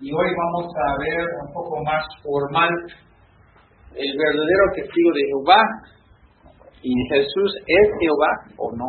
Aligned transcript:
y 0.00 0.12
hoy 0.12 0.28
vamos 0.36 0.72
a 0.76 0.96
ver 1.02 1.26
un 1.42 1.52
poco 1.52 1.82
más 1.82 2.04
formal 2.22 2.70
el 3.94 4.16
verdadero 4.16 4.64
testigo 4.76 5.10
de 5.12 5.26
Jehová 5.26 5.62
y 6.82 6.92
Jesús 7.10 7.50
es 7.66 7.88
Jehová 8.00 8.30
o 8.58 8.70
no. 8.76 8.86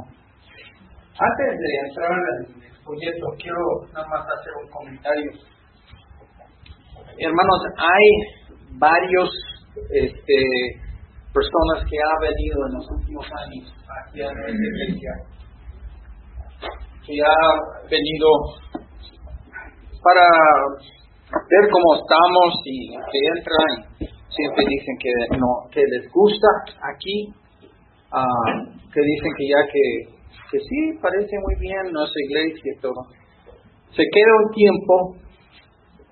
Antes 1.17 1.57
de 1.57 1.87
entrar 1.87 2.11
en 2.11 2.61
el 2.61 2.75
folleto, 2.83 3.25
quiero 3.41 3.57
nada 3.91 4.05
más 4.07 4.21
hacer 4.21 4.53
un 4.63 4.69
comentario. 4.69 5.31
Hermanos, 7.17 7.59
hay 7.75 8.77
varios 8.77 9.29
este, 9.89 10.39
personas 11.33 11.89
que 11.89 11.97
han 11.97 12.19
venido 12.21 12.67
en 12.67 12.73
los 12.75 12.85
últimos 12.91 13.25
años 13.25 13.73
aquí 14.05 14.21
a 14.21 14.31
nuestra 14.31 14.53
iglesia, 14.53 15.11
que 17.03 17.13
han 17.19 17.89
venido 17.89 18.27
para 20.03 20.23
ver 21.29 21.63
cómo 21.69 21.89
estamos 22.01 22.49
y 22.65 22.89
que 22.89 23.19
entran 23.37 23.71
siempre 24.29 24.65
dicen 24.67 24.95
que 24.99 25.37
no 25.37 25.69
que 25.71 25.81
les 25.81 26.11
gusta 26.11 26.47
aquí 26.81 27.29
uh, 28.13 28.79
que 28.93 29.01
dicen 29.01 29.31
que 29.37 29.45
ya 29.47 29.61
que, 29.69 29.85
que 30.51 30.59
sí 30.59 30.77
parece 31.01 31.35
muy 31.37 31.55
bien 31.59 31.91
nuestra 31.91 32.21
iglesia 32.25 32.73
y 32.75 32.81
todo. 32.81 33.01
Se 33.91 34.03
queda 34.03 34.31
un 34.45 34.51
tiempo 34.53 34.93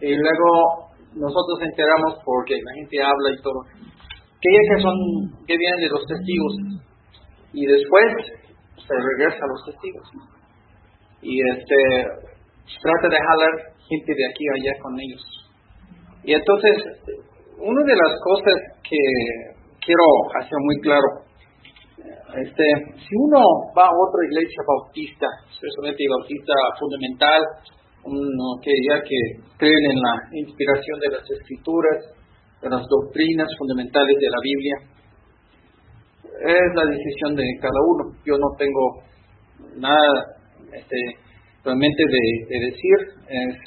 y 0.01 0.13
luego 0.13 0.89
nosotros 1.13 1.57
enteramos 1.61 2.21
porque 2.23 2.55
la 2.61 2.73
gente 2.73 3.01
habla 3.01 3.33
y 3.33 3.41
todo 3.41 3.61
que 4.41 4.49
ya 4.53 4.75
que 4.75 4.81
son 4.81 4.97
que 5.47 5.57
vienen 5.57 5.81
de 5.81 5.89
los 5.89 6.05
testigos 6.05 6.53
y 7.53 7.65
después 7.65 8.05
se 8.77 8.93
regresa 8.93 9.43
a 9.43 9.47
los 9.47 9.65
testigos. 9.65 10.07
Y 11.21 11.39
este 11.41 11.75
trata 12.81 13.07
de 13.09 13.17
jalar 13.17 13.53
gente 13.87 14.11
de 14.13 14.25
aquí 14.29 14.43
a 14.47 14.53
allá 14.59 14.73
con 14.81 14.93
ellos. 14.99 15.23
Y 16.23 16.33
entonces, 16.33 16.75
una 17.57 17.83
de 17.83 17.95
las 17.95 18.13
cosas 18.23 18.55
que 18.83 19.01
quiero 19.79 20.03
hacer 20.39 20.57
muy 20.59 20.77
claro, 20.81 21.27
este, 22.35 22.65
si 22.99 23.13
uno 23.15 23.39
va 23.71 23.87
a 23.87 23.95
otra 23.95 24.21
iglesia 24.27 24.61
bautista, 24.67 25.27
especialmente 25.49 26.03
bautista 26.11 26.53
fundamental, 26.77 27.41
uno 28.03 28.59
que 28.61 28.71
ya 28.87 29.01
que 29.01 29.19
creen 29.57 29.83
en 29.91 29.99
la 29.99 30.15
inspiración 30.31 30.99
de 30.99 31.09
las 31.17 31.25
escrituras, 31.31 32.03
de 32.61 32.69
las 32.69 32.83
doctrinas 32.87 33.47
fundamentales 33.57 34.15
de 34.19 34.29
la 34.29 34.41
Biblia, 34.43 34.75
es 36.37 36.75
la 36.75 36.85
decisión 36.85 37.35
de 37.35 37.43
cada 37.59 37.79
uno. 37.81 38.13
Yo 38.25 38.37
no 38.37 38.47
tengo 38.57 39.01
nada 39.77 40.37
este, 40.73 40.97
realmente 41.67 42.03
de, 42.47 42.59
decir. 42.71 42.97
Es, 43.27 43.59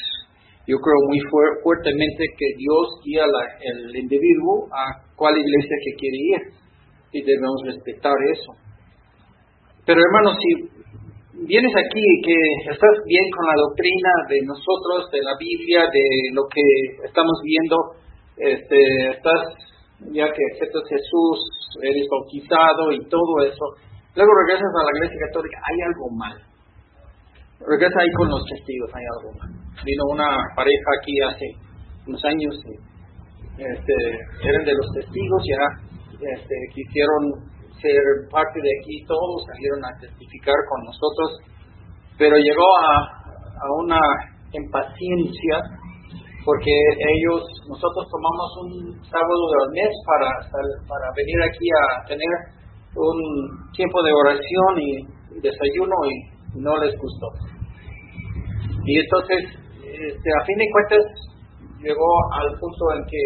yo 0.67 0.77
creo 0.77 1.01
muy 1.09 1.21
fuertemente 1.63 2.25
que 2.39 2.49
Dios 2.57 2.87
guía 3.05 3.25
al 3.25 3.97
individuo 3.97 4.69
a 4.73 5.03
cuál 5.17 5.37
iglesia 5.37 5.77
que 5.85 5.97
quiere 5.99 6.17
ir 6.17 6.43
y 7.13 7.23
debemos 7.23 7.61
respetar 7.65 8.15
eso. 8.33 8.53
Pero 9.85 10.01
hermanos, 10.01 10.39
si 10.39 10.51
vienes 11.45 11.75
aquí 11.75 11.99
y 11.99 12.23
que 12.23 12.39
estás 12.71 12.97
bien 13.05 13.27
con 13.35 13.47
la 13.47 13.57
doctrina 13.67 14.13
de 14.29 14.39
nosotros, 14.47 15.11
de 15.11 15.23
la 15.23 15.35
Biblia, 15.41 15.91
de 15.91 16.07
lo 16.33 16.47
que 16.47 16.63
estamos 17.05 17.41
viendo, 17.43 17.77
este, 18.37 18.79
estás 19.11 19.43
ya 20.15 20.27
que 20.31 20.43
aceptas 20.55 20.87
Jesús, 20.89 21.39
eres 21.83 22.07
bautizado 22.09 22.93
y 22.93 23.01
todo 23.09 23.43
eso, 23.43 23.65
luego 24.15 24.31
regresas 24.47 24.71
a 24.71 24.85
la 24.87 24.93
iglesia 24.97 25.27
católica, 25.27 25.59
hay 25.67 25.79
algo 25.83 26.07
mal 26.15 26.50
regresa 27.67 27.97
ahí 28.01 28.13
con 28.17 28.29
los 28.29 28.45
testigos, 28.47 28.91
hay 28.95 29.05
algo. 29.17 29.31
Vino 29.85 30.03
una 30.13 30.29
pareja 30.57 30.89
aquí 31.01 31.15
hace 31.21 31.47
unos 32.07 32.23
años, 32.25 32.55
este, 33.59 33.97
eran 34.45 34.65
de 34.65 34.75
los 34.75 34.89
testigos, 34.95 35.43
ya 35.45 35.65
este, 36.21 36.55
quisieron 36.75 37.51
ser 37.81 38.03
parte 38.31 38.61
de 38.61 38.73
aquí, 38.81 39.05
todos 39.07 39.45
salieron 39.53 39.85
a 39.85 39.93
testificar 40.01 40.57
con 40.69 40.85
nosotros, 40.85 41.29
pero 42.19 42.37
llegó 42.37 42.69
a, 42.85 43.21
una 43.85 44.01
impaciencia 44.53 45.57
porque 46.47 46.73
ellos, 46.73 47.45
nosotros 47.69 48.09
tomamos 48.09 48.49
un 48.65 49.05
sábado 49.05 49.45
del 49.53 49.69
mes 49.77 49.93
para, 50.09 50.33
para 50.89 51.07
venir 51.15 51.39
aquí 51.45 51.69
a 51.69 52.09
tener 52.09 52.35
un 52.97 53.71
tiempo 53.77 54.03
de 54.03 54.13
oración 54.25 54.73
y 54.81 55.41
desayuno 55.45 55.97
y 56.09 56.40
no 56.55 56.77
les 56.79 56.97
gustó. 56.99 57.29
Y 58.87 58.99
entonces, 58.99 59.61
este, 59.85 60.29
a 60.41 60.45
fin 60.45 60.59
de 60.59 60.69
cuentas, 60.73 61.05
llegó 61.83 62.11
al 62.35 62.49
punto 62.59 62.85
en 62.97 63.05
que 63.07 63.25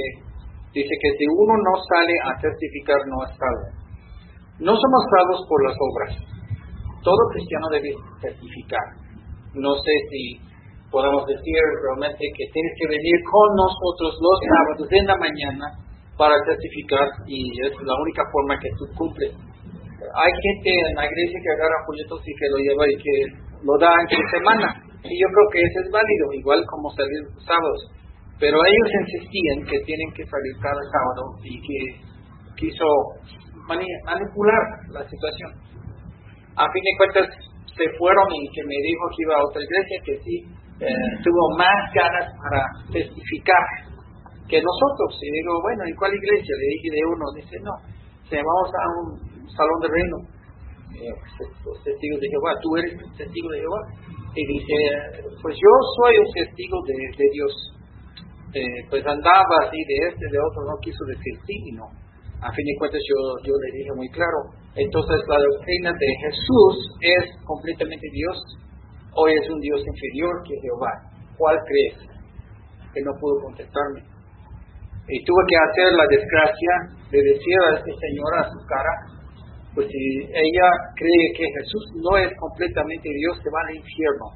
dice 0.74 0.94
que 1.00 1.10
si 1.18 1.24
uno 1.28 1.54
no 1.56 1.74
sale 1.88 2.14
a 2.26 2.32
testificar, 2.40 2.98
no 3.06 3.24
es 3.24 3.32
salvo. 3.38 3.68
No 4.58 4.72
somos 4.74 5.02
salvos 5.10 5.40
por 5.48 5.58
las 5.64 5.76
obras. 5.78 6.12
Todo 7.02 7.20
cristiano 7.32 7.68
debe 7.70 7.90
testificar. 8.20 8.86
No 9.54 9.74
sé 9.76 9.94
si 10.10 10.40
podemos 10.90 11.26
decir 11.26 11.58
realmente 11.82 12.22
que 12.22 12.46
tienes 12.52 12.74
que 12.78 12.88
venir 12.88 13.18
con 13.30 13.48
nosotros 13.56 14.14
los 14.14 14.38
sábados 14.46 14.88
en 14.90 15.06
la 15.06 15.16
mañana 15.18 15.66
para 16.16 16.34
testificar 16.46 17.06
y 17.26 17.50
es 17.66 17.72
la 17.82 17.94
única 17.98 18.22
forma 18.30 18.58
que 18.58 18.70
tú 18.78 18.86
cumples. 18.94 19.34
Hay 20.12 20.32
gente 20.32 20.70
en 20.70 20.94
la 20.96 21.06
iglesia 21.06 21.38
que 21.40 21.52
agarra 21.56 21.86
folletos 21.86 22.20
y 22.26 22.32
que 22.36 22.48
lo 22.52 22.58
lleva 22.58 22.84
y 22.88 22.96
que 22.96 23.16
lo 23.64 23.74
da 23.78 23.90
en 24.04 24.24
semana 24.30 24.84
y 25.04 25.20
yo 25.20 25.28
creo 25.28 25.46
que 25.52 25.60
eso 25.60 25.78
es 25.84 25.90
válido, 25.92 26.32
igual 26.32 26.64
como 26.64 26.88
salir 26.96 27.20
sábados. 27.44 27.92
Pero 28.40 28.56
ellos 28.56 28.88
insistían 29.04 29.60
que 29.68 29.78
tienen 29.84 30.10
que 30.16 30.24
salir 30.24 30.54
cada 30.64 30.80
sábado 30.80 31.22
y 31.44 31.60
que 31.60 31.78
quiso 32.56 32.88
manipular 33.68 34.64
la 34.96 35.04
situación. 35.04 35.52
A 36.56 36.64
fin 36.72 36.82
de 36.82 36.96
cuentas, 36.96 37.26
se 37.76 37.84
fueron 37.98 38.26
y 38.32 38.48
que 38.48 38.64
me 38.64 38.78
dijo 38.80 39.04
que 39.12 39.22
iba 39.28 39.34
a 39.36 39.44
otra 39.44 39.60
iglesia 39.60 39.98
que 40.08 40.16
sí 40.24 40.36
eh, 40.80 41.10
tuvo 41.22 41.44
más 41.58 41.80
ganas 41.92 42.26
para 42.40 42.64
testificar 42.92 43.64
que 44.48 44.56
nosotros. 44.56 45.20
Y 45.20 45.30
digo, 45.30 45.52
bueno, 45.60 45.84
¿en 45.84 45.94
cuál 45.96 46.14
iglesia? 46.14 46.54
Le 46.56 46.66
dije 46.80 46.88
de 46.96 47.02
uno, 47.12 47.24
dice, 47.36 47.56
no, 47.60 47.74
se 48.24 48.36
vamos 48.40 48.70
a 48.72 48.84
un 49.04 49.33
salón 49.56 49.78
de 49.80 49.88
reino. 49.88 50.16
Eh, 50.94 51.14
pues, 51.64 51.82
testigos 51.82 52.20
de 52.20 52.28
Jehová, 52.30 52.54
tú 52.62 52.76
eres 52.76 52.92
testigo 53.18 53.48
de 53.50 53.58
Jehová 53.58 53.82
y 54.34 54.42
dice, 54.46 54.76
pues 55.42 55.54
yo 55.54 55.72
soy 55.98 56.14
un 56.18 56.30
testigo 56.34 56.78
de, 56.86 57.26
Dios. 57.32 57.52
Eh, 58.54 58.86
pues 58.90 59.02
andaba 59.06 59.54
así 59.66 59.78
de 59.78 59.96
este, 60.06 60.26
de 60.30 60.38
otro, 60.38 60.62
no 60.62 60.78
quiso 60.78 61.02
decir 61.06 61.34
sí 61.46 61.54
y 61.66 61.72
no. 61.74 61.86
A 62.42 62.52
fin 62.52 62.66
de 62.66 62.76
cuentas 62.78 63.00
yo, 63.08 63.54
le 63.56 63.78
dije 63.78 63.90
muy 63.96 64.08
claro. 64.10 64.52
Entonces 64.76 65.18
la 65.26 65.38
doctrina 65.38 65.90
de 65.90 66.10
Jesús 66.28 66.74
es 67.00 67.24
completamente 67.46 68.06
Dios 68.12 68.36
o 69.14 69.26
es 69.28 69.50
un 69.50 69.60
Dios 69.60 69.80
inferior 69.80 70.34
que 70.46 70.54
Jehová. 70.60 70.92
¿Cuál 71.38 71.58
crees? 71.66 71.98
Que 72.92 73.02
no 73.02 73.12
pudo 73.18 73.40
contestarme. 73.42 74.02
Y 75.08 75.24
tuve 75.24 75.42
que 75.48 75.56
hacer 75.56 75.88
la 75.94 76.06
desgracia 76.10 76.72
de 77.10 77.18
decir 77.22 77.56
a 77.70 77.78
este 77.78 77.92
señor 77.92 78.30
a 78.38 78.50
su 78.50 78.58
cara, 78.66 79.13
pues 79.74 79.88
si 79.90 80.02
ella 80.22 80.68
cree 80.94 81.26
que 81.36 81.46
Jesús 81.50 81.84
no 81.98 82.16
es 82.18 82.30
completamente 82.38 83.08
Dios, 83.10 83.38
se 83.42 83.50
va 83.50 83.60
al 83.66 83.74
infierno. 83.74 84.26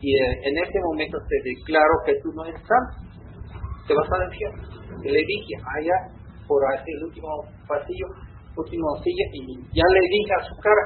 Y 0.00 0.12
en 0.20 0.54
este 0.58 0.78
momento 0.84 1.16
te 1.16 1.48
declaro 1.48 1.94
que 2.04 2.12
tú 2.22 2.28
no 2.36 2.44
eres 2.44 2.60
santo, 2.60 3.08
te 3.88 3.94
vas 3.94 4.08
al 4.12 4.28
infierno. 4.28 4.62
Y 5.02 5.08
le 5.08 5.22
dije, 5.24 5.54
allá 5.64 5.96
por 6.46 6.60
el 6.60 7.04
último 7.04 7.28
pasillo, 7.66 8.06
último 8.56 8.86
silla, 9.02 9.24
y 9.32 9.56
ya 9.72 9.86
le 9.88 10.00
dije 10.12 10.32
a 10.36 10.44
su 10.44 10.54
cara, 10.60 10.84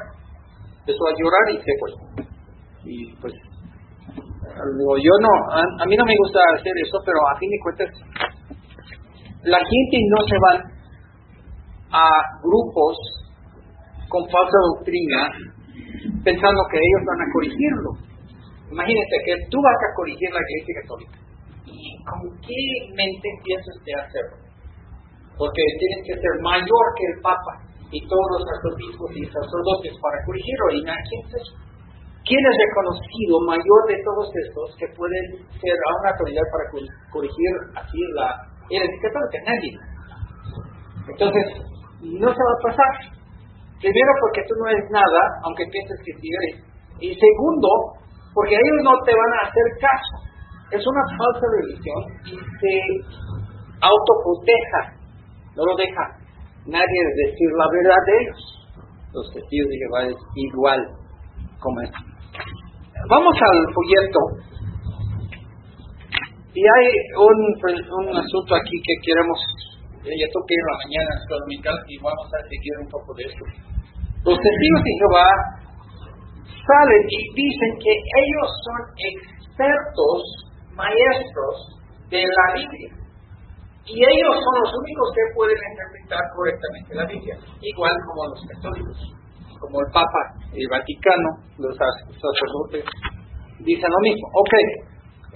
empezó 0.81 1.03
a 1.03 1.19
llorar 1.19 1.45
y 1.51 1.59
se 1.59 1.73
fue. 1.83 1.91
Y 2.85 3.13
pues, 3.21 3.35
yo 5.03 5.15
no, 5.21 5.33
a, 5.51 5.87
mí 5.87 5.97
no 5.97 6.05
me 6.07 6.15
gusta 6.17 6.39
hacer 6.55 6.73
eso, 6.79 6.99
pero 7.05 7.19
a 7.35 7.39
fin 7.39 7.51
de 7.51 7.59
cuentas, 7.59 7.91
la 9.43 9.59
gente 9.59 9.97
no 10.15 10.27
se 10.27 10.37
va 10.47 10.79
a 11.91 12.09
grupos 12.43 13.18
con 14.09 14.23
falsa 14.29 14.59
doctrina 14.75 15.21
pensando 16.25 16.61
que 16.71 16.79
ellos 16.79 17.03
van 17.07 17.21
a 17.21 17.33
corregirlo. 17.33 17.91
Imagínense 18.73 19.17
que 19.25 19.35
tú 19.49 19.59
vas 19.63 19.81
a 19.81 19.95
corregir 19.97 20.29
la 20.33 20.43
iglesia 20.45 20.75
católica. 20.83 21.19
¿Y 21.65 21.81
con 22.05 22.21
qué 22.41 22.61
mente 22.97 23.29
piensas 23.45 23.77
de 23.85 23.93
hacerlo? 23.95 24.37
Porque 25.37 25.63
tienes 25.79 26.01
que 26.05 26.15
ser 26.21 26.35
mayor 26.43 26.85
que 26.97 27.07
el 27.15 27.17
Papa 27.23 27.55
y 27.91 28.01
todos 28.05 28.29
los 28.37 28.45
arzobispos 28.45 29.09
y 29.17 29.25
sacerdotes 29.25 29.93
para 30.01 30.19
corregirlo. 30.25 30.65
¿Y 30.73 30.85
quién 30.85 31.21
es 31.25 31.33
eso? 31.41 31.53
¿Quién 32.29 32.45
es 32.45 32.57
reconocido 32.61 33.41
mayor 33.49 33.81
de 33.89 33.97
todos 34.05 34.29
estos 34.29 34.77
que 34.77 34.89
pueden 34.93 35.25
ser 35.57 35.73
a 35.73 35.89
una 36.01 36.11
autoridad 36.13 36.45
para 36.53 36.65
corregir 37.09 37.53
así 37.73 37.99
la 38.13 38.29
iglesia 38.69 39.01
católica? 39.01 39.39
Nadie. 39.49 39.73
Entonces, 41.09 41.47
no 42.05 42.29
se 42.29 42.43
va 42.45 42.53
a 42.53 42.63
pasar. 42.69 43.18
Primero 43.79 44.11
porque 44.21 44.43
tú 44.49 44.55
no 44.59 44.67
eres 44.69 44.87
nada, 44.91 45.21
aunque 45.45 45.65
pienses 45.71 45.99
que 46.05 46.13
sí 46.19 46.29
eres. 46.29 46.57
Y 47.01 47.15
segundo, 47.15 47.69
porque 48.35 48.55
ellos 48.55 48.81
no 48.83 48.95
te 49.07 49.13
van 49.15 49.33
a 49.39 49.47
hacer 49.47 49.67
caso. 49.79 50.17
es 50.75 50.83
una 50.85 51.05
falsa 51.17 51.47
religión 51.63 52.03
y 52.27 52.35
se 52.37 52.75
autoproteja, 53.81 54.83
no 55.55 55.65
lo 55.65 55.75
deja 55.77 56.19
nadie 56.69 57.01
decir 57.17 57.49
la 57.57 57.67
verdad 57.73 58.01
de 58.07 58.15
ellos. 58.23 58.41
Los 59.13 59.27
testigos 59.33 59.69
de 59.73 59.77
Jehová 59.81 60.01
es 60.13 60.21
igual 60.37 60.81
como 61.61 61.81
es. 61.81 61.91
Vamos 63.09 63.35
al 63.35 63.59
folleto. 63.73 64.21
Y 66.53 66.63
hay 66.63 66.87
un, 67.17 67.39
un 68.09 68.17
asunto 68.17 68.55
aquí 68.55 68.77
que 68.85 68.95
queremos, 69.07 69.39
ya 70.17 70.29
toqué 70.33 70.55
en 70.55 70.67
la 70.69 70.77
mañana 70.85 71.13
dominical 71.29 71.77
y 71.89 71.95
vamos 71.99 72.29
a 72.33 72.41
seguir 72.49 72.75
un 72.81 72.89
poco 72.89 73.11
de 73.15 73.23
esto. 73.29 73.45
Los 74.25 74.39
testigos 74.39 74.83
de 74.85 74.93
Jehová 74.99 75.29
salen 76.49 77.05
y 77.09 77.21
dicen 77.35 77.71
que 77.83 77.93
ellos 77.93 78.49
son 78.65 78.81
expertos, 78.97 80.21
maestros 80.77 81.57
de 82.11 82.23
la 82.25 82.47
Biblia. 82.55 82.91
Y 83.89 83.97
ellos 83.97 84.35
son 84.37 84.55
los 84.61 84.71
únicos 84.85 85.07
que 85.17 85.25
pueden 85.35 85.57
interpretar 85.57 86.23
correctamente 86.37 86.91
la 86.93 87.07
Biblia, 87.09 87.37
igual 87.61 87.95
como 88.05 88.29
los 88.29 88.43
católicos, 88.53 88.99
como 89.61 89.81
el 89.81 89.89
Papa, 89.93 90.23
el 90.53 90.69
Vaticano, 90.69 91.31
los 91.57 91.73
sacerdotes, 91.73 92.85
dicen 93.65 93.89
lo 93.89 94.01
mismo. 94.05 94.27
Ok, 94.45 94.55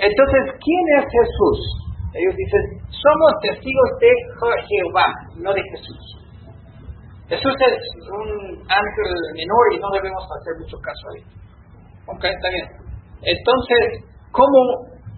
entonces, 0.05 0.43
¿quién 0.61 0.85
es 1.01 1.05
Jesús? 1.09 1.92
Ellos 2.15 2.35
dicen, 2.37 2.63
somos 2.93 3.31
testigos 3.41 3.91
de 4.01 4.11
Jehová, 4.69 5.07
no 5.37 5.53
de 5.53 5.63
Jesús. 5.63 6.23
Jesús 7.29 7.55
es 7.57 7.81
un 8.13 8.29
ángel 8.69 9.11
menor 9.33 9.65
y 9.73 9.79
no 9.81 9.89
debemos 9.95 10.21
hacer 10.21 10.53
mucho 10.61 10.77
caso 10.85 11.09
a 11.09 11.17
él. 11.17 11.25
Ok, 12.07 12.25
está 12.25 12.49
bien. 12.53 12.69
Entonces, 13.23 14.05
¿cómo 14.33 14.59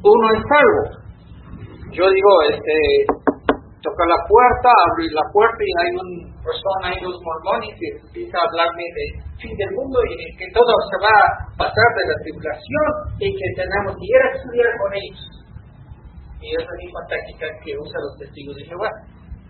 uno 0.04 0.26
es 0.36 0.42
salvo? 0.46 1.04
Yo 1.90 2.06
digo, 2.06 2.30
este, 2.54 2.78
toca 3.82 4.04
la 4.06 4.20
puerta, 4.30 4.70
abrir 4.94 5.10
la 5.12 5.26
puerta 5.32 5.58
y 5.58 5.72
hay 5.82 5.90
una 5.98 6.38
persona, 6.38 6.84
hay 6.94 6.98
dos 7.02 7.18
mormones 7.18 7.74
y 7.74 7.86
empieza 7.98 8.38
a 8.38 8.46
hablarme 8.46 8.84
del 8.94 9.10
fin 9.42 9.54
del 9.56 9.70
mundo 9.74 9.98
y 10.06 10.36
que 10.38 10.48
todo 10.54 10.72
se 10.94 10.96
va 11.02 11.10
a 11.10 11.30
pasar 11.58 11.88
de 11.98 12.04
la 12.08 12.16
tribulación 12.22 12.88
y 13.18 13.28
que 13.34 13.48
tenemos 13.58 13.92
que 13.98 14.06
ir 14.06 14.20
a 14.22 14.30
estudiar 14.38 14.70
con 14.78 14.90
ellos. 14.94 15.43
Y 16.44 16.52
es 16.52 16.60
la 16.60 16.76
misma 16.76 17.00
táctica 17.08 17.48
que 17.64 17.72
usan 17.72 18.04
los 18.04 18.14
testigos 18.20 18.56
de 18.56 18.64
Jehová. 18.68 18.90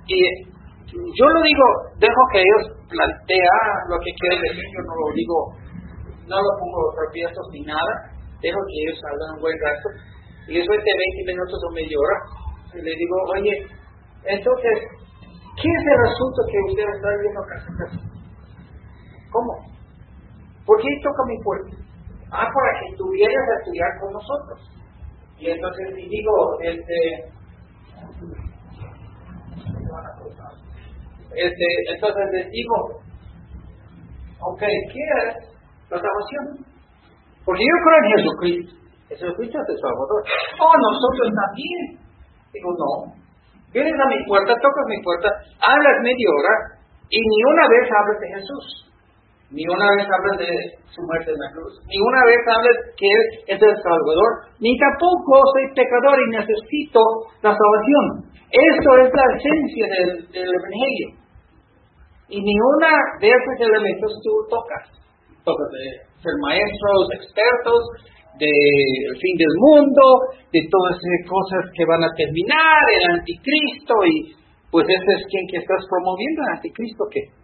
Y 0.06 0.22
yo 0.94 1.26
lo 1.26 1.40
digo, 1.42 1.66
dejo 1.98 2.22
que 2.30 2.38
ellos 2.38 2.62
plantean 2.86 3.66
lo 3.90 3.98
que 3.98 4.12
quieren 4.14 4.40
decir, 4.46 4.62
yo 4.62 4.82
no 4.86 4.94
lo 4.94 5.08
digo, 5.10 5.38
no 6.30 6.36
lo 6.38 6.50
pongo 6.60 6.80
tropiezos 6.94 7.46
ni 7.50 7.66
nada, 7.66 7.92
dejo 8.38 8.60
que 8.62 8.76
ellos 8.86 8.98
hablen 9.10 9.34
un 9.34 9.40
buen 9.42 9.58
rato, 9.58 9.88
y 10.46 10.60
después 10.60 10.78
de 10.78 10.92
20 11.18 11.32
minutos 11.34 11.58
o 11.66 11.70
media 11.74 11.98
hora, 11.98 12.18
le 12.78 12.92
digo, 12.94 13.16
oye, 13.32 13.54
entonces, 14.28 14.76
¿qué 15.56 15.68
es 15.68 15.82
el 15.82 16.00
asunto 16.04 16.38
que 16.46 16.58
usted 16.68 16.86
está 16.94 17.08
viendo 17.18 17.42
casa 17.42 17.68
a 17.68 17.76
casa? 17.80 18.00
¿Cómo? 19.32 19.52
¿Por 20.66 20.76
qué 20.78 20.88
toca 21.02 21.22
mi 21.26 21.38
puerta? 21.42 21.74
Ah, 22.30 22.48
para 22.48 22.70
que 22.80 22.96
tú 22.96 23.04
vienes 23.10 23.36
a 23.36 23.58
estudiar 23.60 23.90
con 24.00 24.12
nosotros. 24.12 24.58
Y 25.38 25.50
entonces, 25.50 25.98
y 25.98 26.08
digo, 26.08 26.58
este, 26.62 27.24
este, 31.36 31.66
entonces 31.92 32.24
les 32.32 32.50
digo, 32.50 32.74
¿qué 34.58 34.66
es 34.66 35.34
la 35.90 35.98
salvación? 35.98 36.64
Porque 37.44 37.62
yo 37.62 37.76
creo 37.84 37.98
en 37.98 38.16
Jesucristo. 38.16 38.74
Jesucristo 39.08 39.58
es 39.58 39.68
el 39.68 39.80
Salvador. 39.80 40.22
Oh, 40.60 40.74
nosotros 40.74 41.28
también. 41.34 42.00
Digo, 42.52 42.70
no. 42.72 43.12
Vienes 43.72 43.92
a 43.92 44.06
mi 44.08 44.24
puerta, 44.26 44.54
tocas 44.54 44.86
mi 44.86 45.02
puerta, 45.02 45.28
hablas 45.60 45.96
media 46.00 46.28
hora 46.30 46.54
y 47.10 47.18
ni 47.18 47.38
una 47.42 47.68
vez 47.68 47.90
hablas 47.90 48.20
de 48.20 48.28
Jesús. 48.38 48.93
Ni 49.54 49.62
una 49.70 49.86
vez 49.94 50.02
hablas 50.10 50.36
de 50.42 50.50
su 50.90 50.98
muerte 51.06 51.30
en 51.30 51.38
la 51.38 51.50
cruz. 51.54 51.78
Ni 51.86 51.94
una 52.02 52.26
vez 52.26 52.42
hablas 52.42 52.74
que 52.98 53.06
Él 53.06 53.22
es 53.54 53.60
el 53.62 53.76
Salvador. 53.86 54.50
Ni 54.58 54.74
tampoco 54.82 55.46
soy 55.54 55.70
pecador 55.78 56.18
y 56.18 56.42
necesito 56.42 56.98
la 57.38 57.54
salvación. 57.54 58.34
Esto 58.50 58.90
es 58.98 59.08
la 59.14 59.26
esencia 59.38 59.86
del, 59.94 60.50
Evangelio. 60.50 61.08
Y 62.34 62.42
ni 62.42 62.54
una 62.74 62.98
de 63.22 63.30
esos 63.30 63.56
elementos 63.62 64.10
tú 64.26 64.32
tocas. 64.50 64.90
Tocas 65.46 65.70
de 65.70 66.02
ser 66.18 66.34
maestros, 66.42 67.14
expertos, 67.14 67.82
del 68.34 69.14
fin 69.22 69.36
del 69.38 69.54
mundo, 69.70 70.02
de 70.50 70.66
todas 70.66 70.98
esas 70.98 71.22
cosas 71.30 71.62
que 71.78 71.86
van 71.86 72.02
a 72.02 72.10
terminar, 72.18 72.82
el 72.90 73.22
anticristo, 73.22 73.94
y 74.02 74.34
pues 74.74 74.82
ese 74.82 75.10
es 75.14 75.22
quien 75.30 75.46
que 75.46 75.62
estás 75.62 75.86
promoviendo, 75.86 76.42
el 76.42 76.54
anticristo, 76.58 77.04
¿qué? 77.06 77.43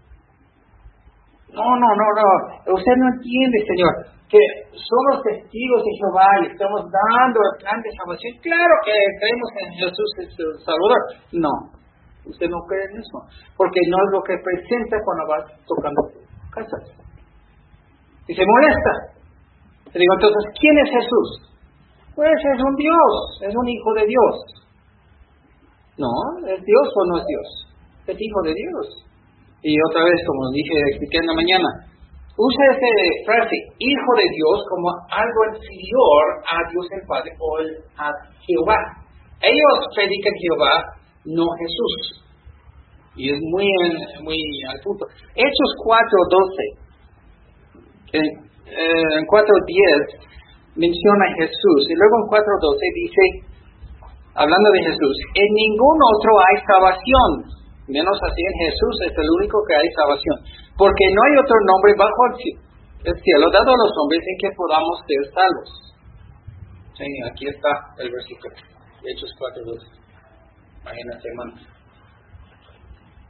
No, 1.52 1.66
no, 1.66 1.88
no, 1.98 2.06
no, 2.14 2.74
usted 2.74 2.94
no 2.96 3.06
entiende, 3.14 3.58
Señor, 3.66 3.92
que 4.30 4.38
somos 4.70 5.22
testigos 5.26 5.82
de 5.82 5.92
Jehová 5.98 6.30
y 6.42 6.46
estamos 6.54 6.86
dando 6.86 7.38
el 7.42 7.54
plan 7.58 7.82
de 7.82 7.90
salvación. 7.90 8.32
Claro 8.38 8.74
que 8.86 8.94
creemos 8.94 9.50
en 9.58 9.70
Jesús, 9.74 10.10
es 10.22 10.30
el 10.38 10.54
Salvador. 10.62 11.00
No, 11.34 11.50
usted 12.30 12.46
no 12.46 12.62
cree 12.70 12.86
en 12.94 13.02
eso, 13.02 13.18
porque 13.58 13.80
no 13.90 13.98
es 13.98 14.08
lo 14.14 14.22
que 14.22 14.38
presenta 14.38 15.02
cuando 15.02 15.26
va 15.26 15.38
tocando 15.66 16.00
casas. 16.54 16.86
Y 18.30 18.34
se 18.34 18.46
molesta. 18.46 19.18
Le 19.90 19.98
digo, 19.98 20.14
entonces, 20.14 20.44
¿quién 20.54 20.78
es 20.86 20.90
Jesús? 20.94 21.28
Pues 22.14 22.30
es 22.30 22.60
un 22.62 22.76
Dios, 22.76 23.12
es 23.42 23.54
un 23.56 23.66
hijo 23.66 23.90
de 23.94 24.06
Dios. 24.06 24.34
No, 25.98 26.14
¿es 26.46 26.62
Dios 26.62 26.86
o 26.94 27.04
no 27.10 27.18
es 27.18 27.26
Dios? 27.26 27.48
Es 28.06 28.16
hijo 28.20 28.42
de 28.42 28.54
Dios. 28.54 29.09
Y 29.62 29.76
otra 29.90 30.04
vez, 30.04 30.18
como 30.26 30.50
dije, 30.52 30.72
expliqué 30.88 31.18
en 31.18 31.26
la 31.26 31.34
mañana, 31.34 31.68
usa 32.36 32.64
esa 32.72 32.88
frase, 33.26 33.56
hijo 33.78 34.10
de 34.16 34.28
Dios, 34.32 34.64
como 34.70 34.88
algo 35.12 35.40
inferior 35.52 36.24
a 36.48 36.64
Dios 36.72 36.86
el 36.96 37.04
Padre 37.06 37.30
o 37.36 37.60
a 38.00 38.08
Jehová. 38.40 38.80
Ellos 39.42 39.76
predican 39.94 40.34
Jehová, 40.40 40.84
no 41.24 41.44
Jesús. 41.60 42.24
Y 43.16 43.30
es 43.32 43.38
muy, 43.52 43.68
muy 44.22 44.40
al 44.70 44.80
punto. 44.80 45.04
Hechos 45.34 45.70
4.12. 45.84 46.80
en 48.12 49.24
4.10 49.26 50.30
menciona 50.76 51.24
a 51.26 51.34
Jesús 51.36 51.80
y 51.90 51.94
luego 51.98 52.14
en 52.16 52.26
4.12 52.30 52.80
dice, 52.94 53.22
hablando 54.34 54.68
de 54.70 54.80
Jesús, 54.88 55.16
en 55.34 55.48
ningún 55.52 55.98
otro 56.00 56.30
hay 56.48 56.56
salvación, 56.64 57.59
menos 57.90 58.16
así 58.22 58.40
en 58.40 58.56
Jesús 58.70 58.94
es 59.06 59.14
el 59.14 59.28
único 59.38 59.58
que 59.66 59.74
hay 59.74 59.88
salvación, 59.94 60.36
porque 60.78 61.04
no 61.12 61.20
hay 61.26 61.34
otro 61.42 61.56
nombre 61.66 61.92
bajo 61.98 62.20
el 63.04 63.14
cielo 63.18 63.46
dado 63.50 63.70
a 63.70 63.80
los 63.82 63.92
hombres 63.98 64.22
en 64.24 64.36
que 64.38 64.50
podamos 64.56 64.94
ser 65.06 65.22
salvos. 65.34 65.70
Aquí 67.32 67.48
está 67.48 67.70
el 67.98 68.12
versículo, 68.12 68.54
Hechos 69.04 69.32
4.12. 69.40 70.00
Imagínate, 70.82 71.28
hermano. 71.28 71.52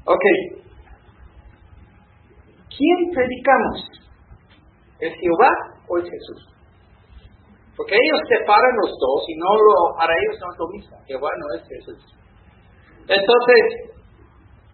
Ok. 0.07 0.25
¿Quién 2.67 2.99
predicamos? 3.15 3.77
¿Es 4.99 5.15
Jehová 5.15 5.53
o 5.89 5.99
es 5.99 6.05
Jesús? 6.05 6.51
Porque 7.77 7.95
ellos 7.95 8.21
separan 8.29 8.75
los 8.83 8.91
dos 8.91 9.25
y 9.29 9.35
no 9.39 9.55
lo, 9.55 9.97
para 9.97 10.13
ellos 10.13 10.37
no 10.41 10.53
es 10.53 10.59
lo 10.59 10.69
mismo. 10.69 10.97
Jehová 11.07 11.31
no 11.39 11.47
es 11.57 11.69
Jesús. 11.69 12.21
Entonces, 13.07 14.00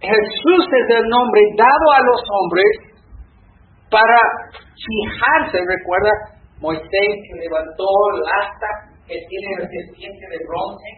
Jesús 0.00 0.64
es 0.68 0.96
el 0.96 1.08
nombre 1.08 1.40
dado 1.56 1.86
a 1.96 2.00
los 2.04 2.20
hombres 2.28 2.72
para 3.90 4.18
fijarse, 4.76 5.58
recuerda 5.58 6.10
Moisés 6.60 7.12
que 7.24 7.40
levantó 7.40 7.88
el 8.14 8.22
asta 8.44 8.68
que 9.06 9.16
tiene 9.28 9.48
el 9.56 9.68
serpiente 9.68 10.24
de 10.28 10.38
bronce 10.48 10.90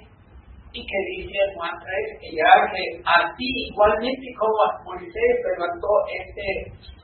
y 0.72 0.80
que 0.82 0.98
dice 1.14 1.36
en 1.38 1.54
Juan 1.54 1.74
3 1.78 2.20
que 2.20 2.30
ya 2.36 2.50
que 2.70 2.82
así 3.04 3.48
igualmente 3.70 4.26
como 4.38 4.94
Moisés 4.94 5.34
levantó 5.54 5.88
este 6.10 6.46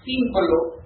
símbolo 0.03 0.85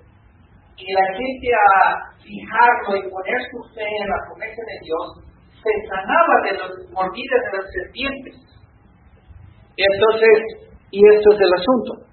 y 0.76 0.92
la 0.92 1.06
gente 1.16 1.48
a 1.56 2.18
fijarlo 2.22 2.96
y 2.96 3.10
poner 3.10 3.40
su 3.50 3.74
fe 3.74 3.86
en 3.86 4.08
la 4.08 4.20
promesa 4.28 4.62
de 4.62 4.78
Dios 4.84 5.28
se 5.58 5.72
sanaba 5.88 6.34
de 6.44 6.52
las 6.54 6.70
mordidas 6.92 7.42
de 7.50 7.58
las 7.58 7.66
serpientes. 7.72 8.36
Entonces, 9.76 10.67
y 10.90 10.98
esto 11.04 11.32
es 11.32 11.40
el 11.40 11.52
asunto. 11.54 12.08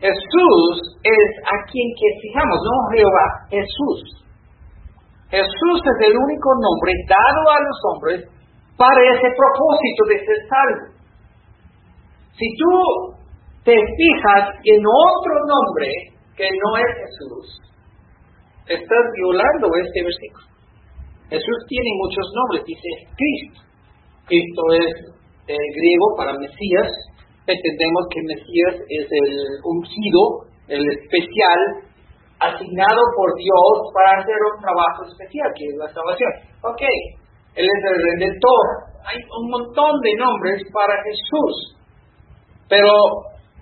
Jesús 0.00 0.96
es 1.04 1.28
a 1.44 1.56
quien 1.68 1.88
que 1.92 2.08
fijamos, 2.22 2.58
no 2.64 2.72
Jehová, 2.96 3.26
Jesús. 3.50 4.24
Jesús 5.28 5.78
es 5.84 6.08
el 6.08 6.16
único 6.16 6.50
nombre 6.56 6.92
dado 7.06 7.42
a 7.52 7.58
los 7.60 7.78
hombres 7.92 8.18
para 8.76 9.00
ese 9.12 9.28
propósito 9.36 10.02
de 10.08 10.16
ser 10.24 10.40
salvo. 10.48 10.86
Si 12.32 12.48
tú 12.56 12.72
te 13.62 13.76
fijas 13.76 14.56
en 14.64 14.80
otro 14.80 15.34
nombre 15.46 15.88
que 16.34 16.48
no 16.48 16.76
es 16.80 16.90
Jesús, 16.96 17.60
estás 18.66 19.04
violando 19.14 19.68
este 19.84 20.00
versículo. 20.02 20.48
Jesús 21.28 21.58
tiene 21.68 21.90
muchos 22.00 22.26
nombres, 22.34 22.64
dice 22.64 22.88
Cristo. 23.14 23.60
Cristo 24.26 24.62
es 24.72 24.90
griego 25.46 26.16
para 26.16 26.32
Mesías. 26.32 26.88
Entendemos 27.46 28.02
que 28.12 28.20
Mesías 28.22 28.74
es 28.88 29.06
el 29.10 29.34
ungido, 29.64 30.46
el 30.68 30.84
especial, 30.86 31.60
asignado 32.38 33.02
por 33.16 33.34
Dios 33.36 33.72
para 33.92 34.20
hacer 34.20 34.36
un 34.54 34.60
trabajo 34.60 35.04
especial, 35.08 35.48
que 35.56 35.64
es 35.66 35.76
la 35.76 35.88
salvación. 35.92 36.30
Ok, 36.62 36.82
Él 37.56 37.66
es 37.66 37.82
el 37.90 37.96
redentor. 37.96 38.64
Hay 39.04 39.18
un 39.18 39.50
montón 39.50 40.00
de 40.00 40.14
nombres 40.16 40.62
para 40.72 40.94
Jesús. 41.02 41.76
Pero 42.68 42.92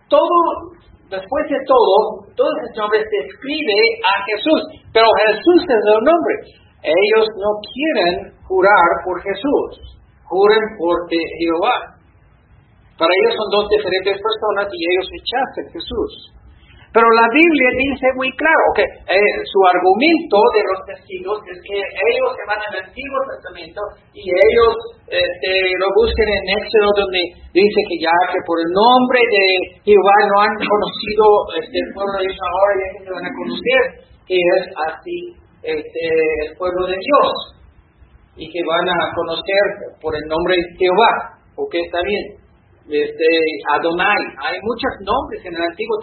todo, 0.08 0.74
después 1.08 1.44
de 1.48 1.58
todo, 1.66 2.28
todos 2.36 2.54
esos 2.62 2.76
nombres 2.76 3.04
describe 3.08 3.78
a 4.04 4.22
Jesús. 4.26 4.60
Pero 4.92 5.06
Jesús 5.26 5.62
es 5.64 5.82
el 5.86 6.04
nombre. 6.04 6.34
Ellos 6.82 7.26
no 7.40 7.50
quieren 7.64 8.32
jurar 8.46 8.90
por 9.04 9.22
Jesús 9.22 9.98
juren 10.28 10.60
por 10.76 11.08
Jehová. 11.08 11.97
Para 12.98 13.14
ellos 13.14 13.34
son 13.38 13.48
dos 13.54 13.66
diferentes 13.70 14.18
personas 14.18 14.66
y 14.74 14.80
ellos 14.90 15.06
rechazan 15.06 15.66
Jesús. 15.70 16.34
Pero 16.88 17.04
la 17.04 17.28
Biblia 17.30 17.70
dice 17.78 18.10
muy 18.16 18.32
claro 18.32 18.64
que 18.74 18.82
eh, 18.82 19.34
su 19.44 19.60
argumento 19.70 20.40
de 20.56 20.62
los 20.72 20.80
testigos 20.88 21.36
es 21.46 21.60
que 21.60 21.78
ellos 21.78 22.30
se 22.32 22.44
van 22.48 22.58
al 22.58 22.80
Antiguo 22.80 23.20
Testamento 23.28 23.80
y 24.16 24.24
ellos 24.24 24.72
este, 25.04 25.52
lo 25.78 25.88
busquen 25.94 26.26
en 26.26 26.44
Éxodo 26.48 26.88
donde 26.96 27.22
dice 27.52 27.80
que 27.92 27.96
ya 28.00 28.16
que 28.32 28.40
por 28.48 28.56
el 28.56 28.72
nombre 28.72 29.20
de 29.20 29.44
Jehová 29.84 30.16
no 30.32 30.36
han 30.48 30.54
conocido 30.58 31.24
este, 31.60 31.76
el 31.76 31.92
pueblo 31.92 32.16
de 32.18 32.28
Israel, 32.34 32.56
ahora 32.56 32.74
ya 32.80 32.88
que 32.88 33.04
se 33.04 33.12
van 33.12 33.26
a 33.28 33.36
conocer, 33.36 33.82
que 34.24 34.38
es 34.40 34.64
así 34.88 35.18
este, 35.60 36.04
el 36.48 36.52
pueblo 36.56 36.88
de 36.88 36.96
Dios 36.96 37.32
y 38.40 38.48
que 38.48 38.64
van 38.64 38.88
a 38.88 38.98
conocer 39.12 39.64
por 40.00 40.16
el 40.16 40.24
nombre 40.24 40.56
de 40.56 40.66
Jehová, 40.80 41.36
ok, 41.52 41.74
está 41.84 42.00
bien. 42.00 42.47
Este, 42.88 43.28
Adonai, 43.68 44.16
hay 44.40 44.56
muchos 44.64 44.92
nombres 45.04 45.44
en 45.44 45.54
el 45.54 45.60
Antiguo 45.60 46.00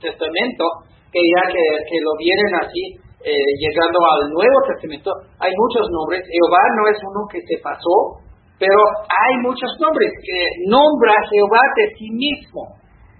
Testamento 0.00 0.64
que 1.08 1.20
ya 1.32 1.42
que, 1.48 1.96
lo 2.04 2.12
vienen 2.20 2.52
así, 2.60 2.92
eh, 3.24 3.50
llegando 3.56 3.98
al 4.04 4.28
Nuevo 4.28 4.58
Testamento, 4.68 5.10
hay 5.40 5.52
muchos 5.56 5.88
nombres. 5.88 6.20
Jehová 6.28 6.62
no 6.76 6.88
es 6.92 6.98
uno 7.00 7.24
que 7.32 7.40
se 7.40 7.56
pasó, 7.64 8.20
pero 8.60 8.76
hay 9.08 9.32
muchos 9.40 9.70
nombres 9.80 10.12
que 10.20 10.38
nombra 10.68 11.16
Jehová 11.32 11.62
de 11.76 11.84
sí 11.96 12.08
mismo, 12.12 12.68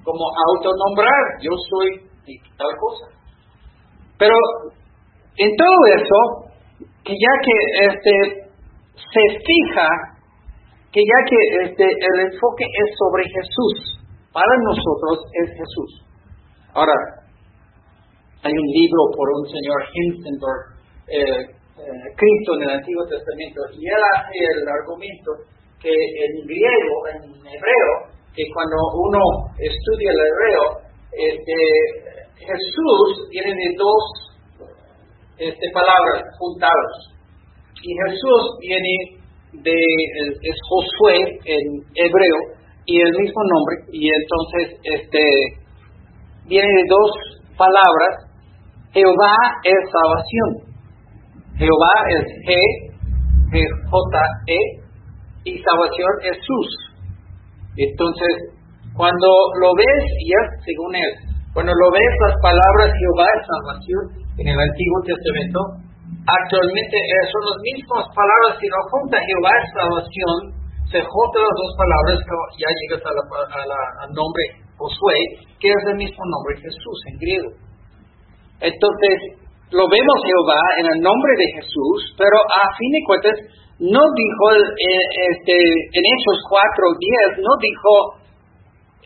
como 0.05 0.29
autonombrar, 0.53 1.41
yo 1.41 1.53
soy 1.73 2.05
tal 2.59 2.73
cosa. 2.77 3.17
Pero 4.19 4.37
en 5.39 5.57
todo 5.57 5.79
eso, 5.97 6.19
que 7.05 7.13
ya 7.17 7.33
que 7.41 7.57
este 7.89 8.47
se 8.97 9.25
fija 9.41 10.16
que 10.97 11.05
ya 11.05 11.21
que 11.29 11.41
este, 11.69 11.85
el 11.85 12.17
enfoque 12.33 12.65
es 12.65 12.89
sobre 12.97 13.29
Jesús, 13.29 14.01
para 14.33 14.49
nosotros 14.65 15.29
es 15.45 15.53
Jesús. 15.53 15.91
Ahora, 16.73 16.97
hay 18.41 18.53
un 18.57 18.69
libro 18.73 19.03
por 19.13 19.29
un 19.29 19.45
señor 19.45 19.77
Hindenburg, 19.93 20.65
eh, 21.13 21.53
eh, 21.53 22.07
Cristo 22.17 22.57
en 22.57 22.63
el 22.65 22.81
Antiguo 22.81 23.05
Testamento, 23.13 23.61
y 23.77 23.85
él 23.85 24.03
hace 24.09 24.41
el 24.41 24.65
argumento 24.65 25.37
que 25.85 25.93
en 25.93 26.33
griego, 26.49 26.97
en 27.13 27.45
hebreo, 27.45 27.93
que 28.33 28.49
cuando 28.57 28.81
uno 28.97 29.21
estudia 29.61 30.09
el 30.17 30.21
hebreo, 30.25 30.65
este, 31.13 31.57
Jesús 32.41 33.29
viene 33.29 33.53
de 33.53 33.69
dos 33.77 34.05
este, 35.45 35.67
palabras 35.77 36.25
juntados. 36.41 37.13
Y 37.85 37.93
Jesús 38.01 38.57
viene 38.65 39.26
de, 39.53 39.75
es 39.75 40.57
Josué 40.69 41.19
en 41.45 41.65
hebreo, 41.95 42.39
y 42.87 43.01
el 43.01 43.13
mismo 43.19 43.43
nombre, 43.43 43.77
y 43.93 44.09
entonces 44.09 44.79
este 44.85 45.21
viene 46.47 46.69
de 46.69 46.85
dos 46.89 47.11
palabras. 47.57 48.31
Jehová 48.93 49.37
es 49.65 49.81
salvación. 49.91 50.51
Jehová 51.59 51.95
es 52.11 52.25
G 52.47 52.55
J 53.91 54.19
E, 54.47 54.59
y 55.45 55.59
salvación 55.59 56.13
es 56.23 56.37
Sus. 56.45 56.69
Entonces, 57.77 58.57
cuando 58.95 59.29
lo 59.61 59.75
ves, 59.77 60.05
ya 60.25 60.41
según 60.65 60.95
él, 60.95 61.13
cuando 61.53 61.73
lo 61.73 61.91
ves 61.91 62.13
las 62.29 62.37
palabras 62.41 62.93
Jehová 62.93 63.27
es 63.35 63.43
salvación 63.47 64.03
en 64.39 64.49
el 64.49 64.59
Antiguo 64.61 65.01
Testamento, 65.05 65.61
Actualmente 66.27 66.97
eh, 66.99 67.25
son 67.31 67.43
las 67.47 67.59
mismas 67.63 68.05
palabras, 68.11 68.59
si 68.59 68.67
no 68.67 68.79
junta 68.91 69.15
Jehová 69.23 69.53
es 69.63 69.67
salvación, 69.71 70.37
se 70.91 70.99
juntan 70.99 71.43
las 71.47 71.57
dos 71.57 71.73
palabras, 71.79 72.19
ya 72.59 72.67
llegas 72.67 73.03
a 73.07 73.15
la, 73.15 73.81
al 74.03 74.11
nombre 74.11 74.43
Josué, 74.75 75.19
que 75.63 75.71
es 75.71 75.83
el 75.87 75.97
mismo 76.03 76.23
nombre 76.27 76.59
Jesús 76.59 76.99
en 77.11 77.15
griego. 77.23 77.51
Entonces, 78.59 79.17
lo 79.71 79.87
vemos 79.87 80.19
Jehová 80.27 80.63
en 80.83 80.87
el 80.95 80.99
nombre 80.99 81.33
de 81.39 81.63
Jesús, 81.63 81.99
pero 82.19 82.35
a 82.51 82.75
fin 82.75 82.91
de 82.91 83.03
cuentas, 83.07 83.37
no 83.79 84.03
dijo 84.03 84.47
eh, 84.57 85.07
este, 85.31 85.55
en 85.55 86.03
Hechos 86.03 86.39
4, 86.49 87.39
10, 87.39 87.45
no 87.45 87.53
dijo 87.61 87.93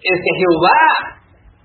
este 0.00 0.30
Jehová 0.40 1.20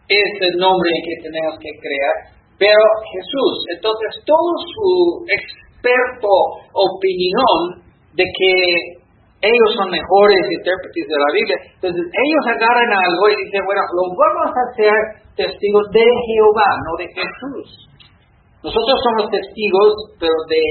es 0.08 0.32
el 0.42 0.60
nombre 0.60 0.92
que 0.92 1.16
tenemos 1.24 1.56
que 1.56 1.72
crear, 1.80 2.35
pero 2.58 2.84
Jesús, 3.12 3.56
entonces 3.76 4.24
todo 4.26 4.52
su 4.64 4.92
experto 5.28 6.32
opinión 6.72 7.84
de 8.16 8.24
que 8.24 8.54
ellos 9.44 9.72
son 9.76 9.92
mejores 9.92 10.44
intérpretes 10.58 11.06
de 11.06 11.20
la 11.20 11.32
Biblia, 11.36 11.58
entonces 11.76 12.06
ellos 12.08 12.44
agarran 12.48 12.92
algo 12.96 13.24
y 13.30 13.46
dicen, 13.46 13.62
bueno, 13.68 13.84
lo 13.94 14.04
vamos 14.16 14.50
a 14.50 14.64
hacer 14.72 14.96
testigos 15.36 15.86
de 15.92 16.02
Jehová, 16.02 16.70
no 16.88 16.94
de 16.98 17.08
Jesús. 17.12 17.68
Nosotros 18.64 18.98
somos 19.04 19.30
testigos, 19.30 20.16
pero 20.18 20.34
de 20.50 20.64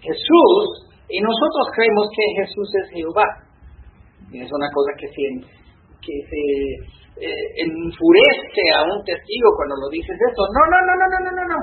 Jesús, 0.00 0.64
y 1.10 1.20
nosotros 1.20 1.68
creemos 1.76 2.08
que 2.14 2.24
Jesús 2.40 2.68
es 2.80 2.86
Jehová. 2.96 3.28
Es 4.32 4.48
una 4.48 4.70
cosa 4.72 4.90
que 4.96 5.08
se 5.12 7.01
eh, 7.20 7.46
enfurece 7.64 8.62
a 8.76 8.80
un 8.88 9.04
testigo 9.04 9.48
cuando 9.56 9.76
lo 9.76 9.88
dices 9.90 10.16
eso. 10.16 10.42
No, 10.52 10.62
no, 10.70 10.78
no, 10.86 10.92
no, 10.96 11.06
no, 11.08 11.18
no, 11.18 11.30
no, 11.36 11.44
no. 11.52 11.58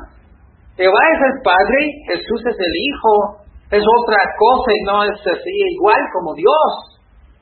Jehová 0.77 1.03
es 1.15 1.22
el 1.27 1.36
Padre, 1.44 1.79
Jesús 2.08 2.41
es 2.46 2.58
el 2.60 2.75
Hijo, 2.88 3.13
es 3.72 3.84
otra 3.84 4.22
cosa 4.38 4.70
y 4.72 4.82
no 4.86 5.03
es 5.03 5.20
así 5.20 5.56
igual 5.75 6.01
como 6.13 6.34
Dios. 6.36 6.72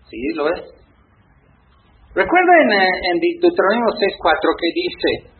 Sí, 0.09 0.17
lo 0.35 0.49
es. 0.49 0.61
Recuerden 2.15 2.65
en, 2.71 2.93
en 3.13 3.15
Deuteronomio 3.19 3.93
6.4 3.93 4.41
que 4.57 4.69
dice, 4.73 5.37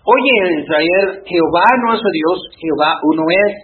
Oye 0.00 0.60
Israel, 0.64 1.22
Jehová 1.28 1.66
nuestro 1.84 2.08
Dios, 2.08 2.38
Jehová 2.56 2.96
uno 3.04 3.24
es. 3.28 3.54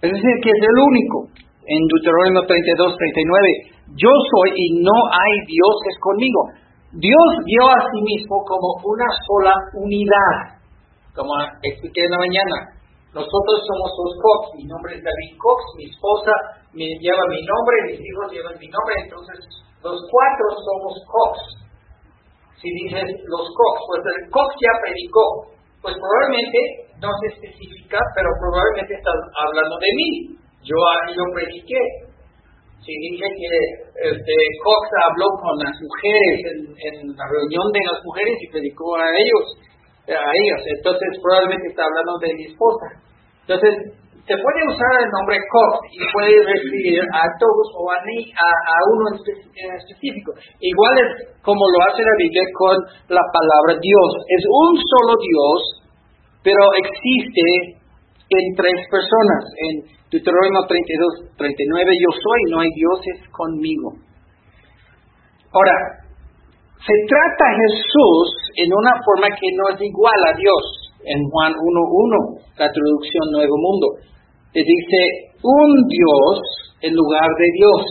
Es 0.00 0.10
decir, 0.12 0.34
que 0.42 0.50
es 0.50 0.60
el 0.60 0.76
único. 0.80 1.28
En 1.64 1.80
Deuteronomio 1.88 2.44
32, 2.44 2.96
39, 2.96 3.72
yo 3.96 4.08
soy 4.08 4.48
y 4.56 4.84
no 4.84 4.96
hay 5.12 5.34
dioses 5.48 5.94
conmigo. 6.00 6.40
Dios 6.94 7.28
dio 7.42 7.62
a 7.66 7.90
sí 7.90 8.00
mismo 8.06 8.38
como 8.46 8.78
una 8.86 9.10
sola 9.26 9.54
unidad, 9.74 10.62
como 11.10 11.34
expliqué 11.62 12.06
en 12.06 12.10
la 12.14 12.22
mañana. 12.22 12.56
Nosotros 13.10 13.58
somos 13.66 13.90
los 13.98 14.14
Cox, 14.22 14.54
mi 14.54 14.64
nombre 14.70 14.94
es 14.94 15.02
David 15.02 15.34
Cox, 15.38 15.58
mi 15.74 15.90
esposa 15.90 16.30
me 16.70 16.86
lleva 17.02 17.22
mi 17.30 17.42
nombre, 17.42 17.74
mis 17.90 17.98
hijos 17.98 18.30
llevan 18.30 18.58
mi 18.62 18.70
nombre, 18.70 18.94
entonces 19.06 19.38
los 19.82 19.98
cuatro 20.06 20.46
somos 20.54 20.94
Cox. 21.06 21.34
Si 22.62 22.70
dices 22.70 23.06
los 23.26 23.46
Cox, 23.50 23.74
pues 23.90 24.02
el 24.14 24.30
Cox 24.30 24.54
ya 24.62 24.72
predicó, 24.78 25.50
pues 25.82 25.98
probablemente 25.98 26.94
no 27.02 27.10
se 27.22 27.26
especifica, 27.34 27.98
pero 28.14 28.30
probablemente 28.38 28.94
estás 28.94 29.18
hablando 29.34 29.76
de 29.82 29.90
mí. 29.98 30.10
Yo, 30.62 30.78
yo 31.10 31.22
prediqué, 31.34 32.03
si 32.84 32.92
dije 32.92 33.24
que 33.24 33.52
este, 34.12 34.34
Cox 34.60 34.84
habló 35.08 35.28
con 35.40 35.56
las 35.56 35.72
mujeres 35.80 36.36
en, 36.44 37.16
la 37.16 37.26
reunión 37.32 37.64
de 37.72 37.80
las 37.80 37.98
mujeres 38.04 38.36
y 38.44 38.52
predicó 38.52 38.96
a 39.00 39.08
ellos, 39.08 39.46
a 40.12 40.30
ellos, 40.36 40.60
entonces 40.76 41.08
probablemente 41.24 41.72
está 41.72 41.88
hablando 41.88 42.20
de 42.20 42.30
mi 42.36 42.44
esposa. 42.52 42.86
Entonces, 43.48 43.72
se 44.24 44.36
puede 44.40 44.60
usar 44.68 44.92
el 45.04 45.10
nombre 45.12 45.36
Cox 45.52 45.84
y 45.92 46.00
puede 46.12 46.36
referir 46.44 47.00
a 47.12 47.24
todos 47.36 47.66
o 47.76 47.92
a, 47.92 48.00
a, 48.00 48.76
uno 48.96 49.20
en 49.20 49.68
específico. 49.76 50.32
Igual 50.60 50.94
es 51.04 51.10
como 51.44 51.60
lo 51.60 51.78
hace 51.84 52.00
la 52.00 52.16
Biblia 52.16 52.44
con 52.56 52.76
la 53.12 53.20
palabra 53.20 53.76
Dios. 53.80 54.10
Es 54.32 54.44
un 54.48 54.80
solo 54.80 55.12
Dios, 55.20 55.60
pero 56.40 56.64
existe 56.72 57.84
en 58.32 58.44
tres 58.56 58.80
personas. 58.88 59.44
Deuteronomio 60.14 60.62
32, 60.70 61.34
39, 61.34 61.90
yo 61.98 62.10
soy, 62.14 62.40
no 62.54 62.60
hay 62.62 62.70
dioses 62.70 63.18
conmigo. 63.34 63.98
Ahora, 65.50 65.74
se 66.78 66.94
trata 67.10 67.44
a 67.50 67.58
Jesús 67.66 68.26
en 68.62 68.70
una 68.70 68.94
forma 69.02 69.26
que 69.34 69.50
no 69.58 69.74
es 69.74 69.82
igual 69.82 70.20
a 70.30 70.38
Dios, 70.38 70.62
en 71.02 71.18
Juan 71.18 71.52
1.1, 71.58 72.46
la 72.62 72.70
traducción 72.70 73.24
Nuevo 73.34 73.58
Mundo. 73.58 73.86
dice 74.54 75.00
un 75.42 75.70
Dios 75.90 76.34
en 76.78 76.94
lugar 76.94 77.26
de 77.34 77.48
Dios. 77.58 77.82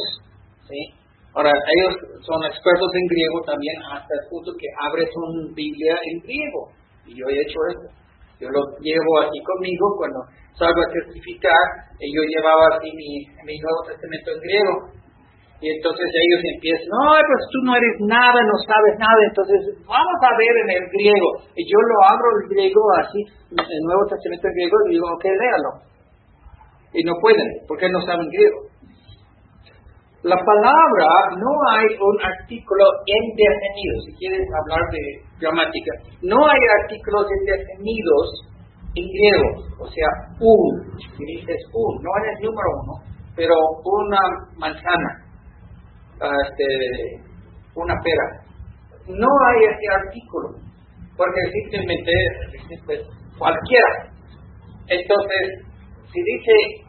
Ahora, 1.35 1.51
ellos 1.51 2.23
son 2.23 2.39
expertos 2.45 2.91
en 2.93 3.05
griego 3.09 3.41
también 3.43 3.75
hasta 3.91 4.13
el 4.15 4.29
punto 4.29 4.53
que 4.55 4.69
abres 4.79 5.09
una 5.11 5.51
Biblia 5.53 5.97
en 6.07 6.21
griego. 6.21 6.71
Y 7.05 7.19
yo 7.19 7.25
he 7.27 7.41
hecho 7.41 7.59
eso. 7.67 8.02
Yo 8.39 8.49
lo 8.49 8.61
llevo 8.81 9.11
así 9.21 9.37
conmigo 9.43 9.95
cuando 9.97 10.19
salgo 10.57 10.81
a 10.81 10.93
testificar, 10.93 11.65
y 11.99 12.11
yo 12.13 12.21
llevaba 12.25 12.77
así 12.77 12.89
mi, 12.93 13.25
Nuevo 13.57 13.81
Testamento 13.87 14.31
en 14.33 14.39
griego. 14.41 14.75
Y 15.63 15.71
entonces 15.71 16.07
ellos 16.11 16.41
empiezan, 16.43 16.91
no, 16.91 17.15
pues 17.15 17.43
tú 17.47 17.59
no 17.63 17.71
eres 17.71 17.95
nada, 18.03 18.35
no 18.35 18.57
sabes 18.67 18.99
nada, 18.99 19.21
entonces 19.23 19.59
vamos 19.87 20.19
a 20.19 20.35
ver 20.35 20.53
en 20.67 20.69
el 20.75 20.85
griego. 20.91 21.29
Y 21.55 21.63
yo 21.63 21.79
lo 21.79 21.97
abro 22.03 22.27
el 22.35 22.51
griego 22.51 22.81
así, 22.99 23.21
el 23.47 23.83
Nuevo 23.87 24.03
Testamento 24.11 24.43
en 24.43 24.55
griego, 24.59 24.75
y 24.87 24.91
digo, 24.91 25.07
ok, 25.07 25.23
léalo. 25.23 25.71
Y 26.93 27.01
no 27.07 27.13
pueden, 27.21 27.47
porque 27.67 27.87
no 27.87 28.01
saben 28.03 28.27
griego. 28.27 28.72
La 30.23 30.37
palabra, 30.37 31.35
no 31.35 31.51
hay 31.69 31.85
un 31.99 32.17
artículo 32.23 32.85
indefinido, 33.05 33.95
si 34.05 34.15
quieres 34.15 34.47
hablar 34.55 34.79
de 34.89 34.99
gramática, 35.37 35.91
no 36.21 36.37
hay 36.47 36.61
artículos 36.81 37.27
indefinidos 37.41 38.47
en 38.95 39.03
griego, 39.03 39.83
o 39.83 39.87
sea, 39.87 40.07
un, 40.39 40.97
si 40.97 41.25
dices 41.25 41.59
un, 41.73 42.01
no 42.01 42.09
es 42.23 42.37
el 42.37 42.45
número 42.45 42.69
uno, 42.83 42.93
pero 43.35 43.53
una 43.83 44.19
manzana, 44.55 45.25
este, 46.15 47.19
una 47.75 47.95
pera. 48.01 48.43
No 49.07 49.27
hay 49.27 49.63
ese 49.65 49.87
artículo, 50.05 50.49
porque 51.17 51.41
simplemente 51.51 52.11
cualquiera. 53.37 53.91
Entonces, 54.87 55.67
si 56.13 56.21
dice 56.21 56.82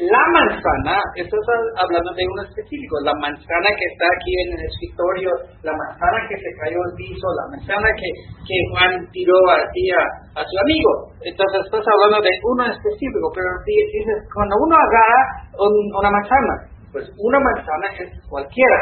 la 0.00 0.24
manzana, 0.32 0.96
esto 1.20 1.36
está 1.36 1.52
hablando 1.84 2.16
de 2.16 2.24
un 2.24 2.40
específico, 2.48 2.96
la 3.04 3.12
manzana 3.20 3.68
que 3.76 3.86
está 3.92 4.08
aquí 4.08 4.32
en 4.40 4.48
el 4.56 4.62
escritorio, 4.64 5.30
la 5.62 5.76
manzana 5.76 6.16
que 6.32 6.36
se 6.40 6.50
cayó 6.56 6.80
al 6.80 6.96
piso, 6.96 7.26
la 7.36 7.46
manzana 7.52 7.88
que, 8.00 8.08
que 8.40 8.56
Juan 8.72 9.04
tiró 9.12 9.36
aquí 9.52 9.84
a, 9.92 10.40
su 10.40 10.56
amigo. 10.64 11.12
Entonces 11.20 11.60
estás 11.68 11.84
hablando 11.84 12.24
de 12.24 12.32
uno 12.40 12.72
específico, 12.72 13.28
pero 13.36 13.48
dices, 13.68 14.16
cuando 14.32 14.56
uno 14.64 14.74
agarra 14.80 15.20
una 15.60 16.08
manzana, 16.08 16.54
pues 16.88 17.04
una 17.20 17.38
manzana 17.44 17.86
es 18.00 18.08
cualquiera. 18.32 18.80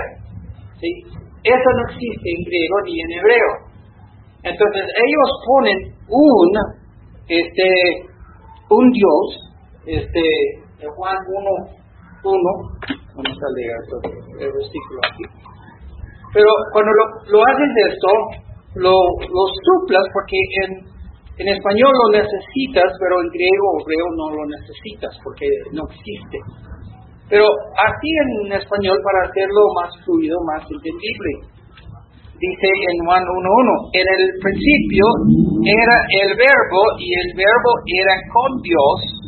¿sí? 0.78 0.90
Eso 1.42 1.68
no 1.74 1.82
existe 1.90 2.28
en 2.30 2.40
griego 2.46 2.76
ni 2.86 2.94
en 3.02 3.10
hebreo. 3.18 3.50
Entonces 4.46 4.84
ellos 4.94 5.30
ponen 5.42 5.78
un, 6.06 6.50
este, 7.26 7.66
un 8.70 8.90
Dios, 8.94 9.26
este, 9.86 10.69
Juan 10.88 11.16
1, 11.16 11.80
1, 12.24 12.40
vamos 13.16 13.36
a 13.36 13.48
leer 13.56 13.76
el 14.40 14.52
versículo 14.52 15.00
aquí. 15.04 15.24
Pero 16.32 16.50
cuando 16.72 16.90
lo, 16.92 17.04
lo 17.32 17.38
haces 17.42 17.72
esto, 17.90 18.10
lo, 18.76 18.94
lo 18.94 19.44
suplas 19.50 20.06
porque 20.14 20.38
en, 20.64 20.70
en 21.42 21.48
español 21.52 21.90
lo 21.90 22.08
necesitas, 22.16 22.88
pero 22.96 23.20
en 23.20 23.28
griego 23.34 23.66
o 23.74 23.80
hebreo 23.82 24.06
no 24.16 24.26
lo 24.36 24.44
necesitas 24.46 25.12
porque 25.24 25.46
no 25.72 25.82
existe. 25.90 26.38
Pero 27.28 27.46
así 27.46 28.08
en 28.46 28.52
español 28.52 28.98
para 29.04 29.28
hacerlo 29.28 29.62
más 29.74 29.90
fluido, 30.04 30.36
más 30.46 30.62
entendible. 30.66 31.30
Dice 32.40 32.68
en 32.72 32.96
Juan 33.04 33.22
1.1, 33.22 34.00
en 34.00 34.06
el 34.06 34.24
principio 34.40 35.04
era 35.60 35.96
el 36.24 36.30
verbo 36.40 36.82
y 36.96 37.08
el 37.12 37.28
verbo 37.36 37.70
era 37.84 38.16
con 38.32 38.50
Dios 38.62 39.19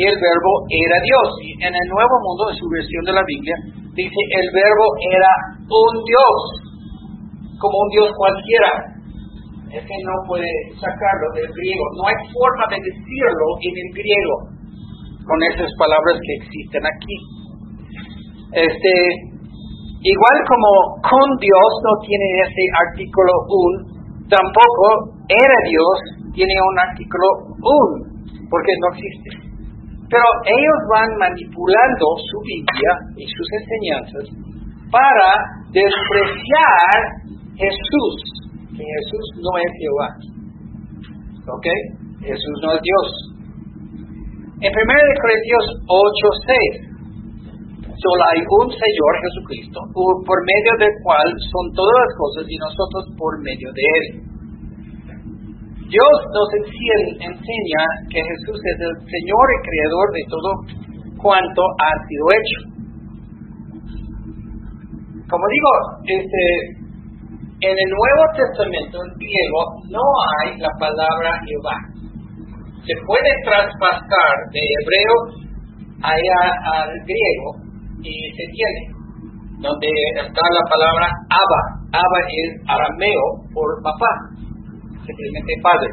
el 0.00 0.16
verbo 0.16 0.52
era 0.72 0.96
Dios. 1.04 1.28
Y 1.44 1.50
en 1.60 1.72
el 1.72 1.86
Nuevo 1.92 2.16
Mundo, 2.24 2.48
en 2.48 2.56
su 2.56 2.66
versión 2.72 3.02
de 3.04 3.12
la 3.12 3.24
Biblia, 3.28 3.56
dice 3.92 4.20
el 4.32 4.46
verbo 4.56 4.86
era 5.12 5.32
un 5.68 5.92
Dios, 6.08 6.38
como 7.60 7.76
un 7.76 7.90
Dios 7.92 8.08
cualquiera. 8.16 8.70
Es 9.72 9.82
que 9.84 9.98
no 10.04 10.14
puede 10.28 10.48
sacarlo 10.76 11.28
del 11.32 11.48
griego. 11.48 11.84
No 11.96 12.04
hay 12.08 12.18
forma 12.28 12.64
de 12.68 12.78
decirlo 12.80 13.46
en 13.64 13.72
el 13.72 13.88
griego 13.96 14.36
con 15.24 15.38
esas 15.54 15.70
palabras 15.80 16.16
que 16.20 16.34
existen 16.44 16.84
aquí. 16.84 17.16
Este, 18.52 18.94
igual 20.04 20.36
como 20.44 20.70
con 21.00 21.28
Dios 21.40 21.70
no 21.88 21.92
tiene 22.04 22.26
ese 22.44 22.64
artículo 22.84 23.32
un, 23.48 23.72
tampoco 24.28 25.16
era 25.24 25.56
Dios 25.64 25.96
tiene 26.34 26.52
un 26.52 26.76
artículo 26.80 27.26
un, 27.64 27.88
porque 28.50 28.72
no 28.80 28.86
existe. 28.92 29.51
Pero 30.12 30.28
ellos 30.44 30.80
van 30.92 31.08
manipulando 31.16 32.06
su 32.20 32.36
Biblia 32.44 32.92
y 33.16 33.24
sus 33.32 33.48
enseñanzas 33.64 34.28
para 34.92 35.30
despreciar 35.72 36.96
Jesús, 37.56 38.16
que 38.76 38.84
Jesús 38.84 39.24
no 39.40 39.52
es 39.56 39.72
Jehová. 39.80 40.08
¿Ok? 41.48 41.66
Jesús 42.28 42.56
no 42.60 42.76
es 42.76 42.80
Dios. 42.84 43.08
En 44.60 44.68
1 44.68 44.76
Corintios 44.76 45.64
8:6, 45.88 46.92
solo 47.96 48.22
hay 48.36 48.40
un 48.60 48.68
Señor 48.68 49.12
Jesucristo, 49.16 49.80
por 49.96 50.38
medio 50.44 50.72
del 50.76 50.92
cual 51.02 51.24
son 51.40 51.64
todas 51.72 51.96
las 52.04 52.12
cosas 52.20 52.44
y 52.52 52.56
nosotros 52.60 53.02
por 53.16 53.40
medio 53.40 53.72
de 53.72 53.84
Él. 53.96 54.31
Dios 55.92 56.16
nos 56.32 56.48
enseña 57.20 57.84
que 58.08 58.24
Jesús 58.24 58.56
es 58.64 58.78
el 58.80 58.96
Señor 59.12 59.44
y 59.52 59.58
Creador 59.60 60.08
de 60.16 60.24
todo 60.32 60.50
cuanto 61.20 61.60
ha 61.84 61.92
sido 62.08 62.24
hecho. 62.32 62.58
Como 65.28 65.44
digo, 65.52 65.72
este, 66.16 66.44
en 67.60 67.76
el 67.76 67.90
Nuevo 67.92 68.24
Testamento, 68.32 69.04
en 69.04 69.12
griego, 69.20 69.60
no 69.92 70.04
hay 70.40 70.56
la 70.64 70.72
palabra 70.80 71.28
Jehová. 71.44 71.76
Se 72.88 72.94
puede 73.04 73.30
traspasar 73.44 74.34
de 74.48 74.64
hebreo 74.64 75.44
allá 76.00 76.40
al 76.72 76.88
griego 77.04 77.50
y 78.00 78.32
se 78.32 78.44
tiene, 78.48 78.80
donde 79.60 79.88
está 80.24 80.40
la 80.40 80.64
palabra 80.72 81.06
Abba. 81.28 82.00
Abba 82.00 82.20
es 82.32 82.50
arameo 82.66 83.44
por 83.52 83.68
papá 83.84 84.31
simplemente 85.04 85.52
padre. 85.62 85.90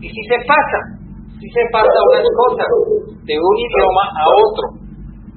Y 0.00 0.08
si 0.08 0.22
se 0.28 0.38
pasa, 0.44 0.78
si 1.40 1.48
se 1.48 1.64
pasa 1.72 1.98
unas 2.12 2.28
cosas 2.36 2.68
de 3.24 3.34
un 3.36 3.56
idioma 3.56 4.04
a 4.16 4.24
otro, 4.28 4.84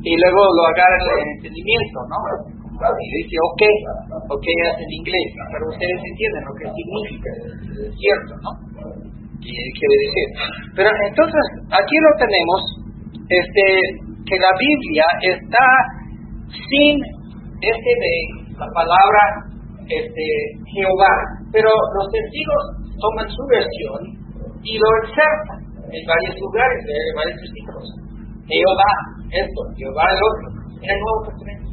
y 0.04 0.14
luego 0.14 0.40
lo 0.40 0.64
agarra 0.72 0.98
el 1.20 1.28
entendimiento, 1.36 1.98
¿no? 2.08 2.20
Y 2.78 3.08
dice, 3.24 3.36
ok, 3.42 3.62
ok 4.30 4.46
es 4.46 4.76
en 4.78 4.92
inglés, 5.02 5.28
pero 5.52 5.66
ustedes 5.66 5.98
entienden 5.98 6.44
lo 6.46 6.54
que 6.54 6.66
significa, 6.70 7.30
es 7.82 7.94
cierto, 7.98 8.32
¿no? 8.46 8.52
¿Qué 9.42 9.50
quiere 9.50 9.98
decir? 10.06 10.28
Pero 10.78 10.90
entonces, 11.10 11.46
aquí 11.74 11.96
lo 11.98 12.12
tenemos, 12.22 12.60
este, 13.28 13.66
que 14.30 14.38
la 14.38 14.54
Biblia 14.62 15.06
está 15.26 15.66
sin 16.54 16.96
este 17.62 17.92
de 17.98 18.14
la 18.60 18.68
palabra 18.70 19.22
este, 19.90 20.26
Jehová, 20.70 21.14
pero 21.52 21.70
los 21.98 22.06
testigos 22.12 22.64
toman 23.00 23.28
su 23.30 23.44
versión 23.48 24.02
y 24.64 24.74
lo 24.78 24.88
insertan 25.06 25.60
en 25.92 26.02
varios 26.04 26.36
lugares, 26.42 26.80
en 26.84 27.16
varios 27.16 27.38
versículos. 27.40 27.86
Jehová, 28.48 28.92
esto, 29.32 29.60
Jehová 29.76 30.06
el 30.08 30.22
otro, 30.24 30.48
en 30.82 30.90
el 30.90 31.00
Nuevo 31.00 31.22
Testamento. 31.28 31.68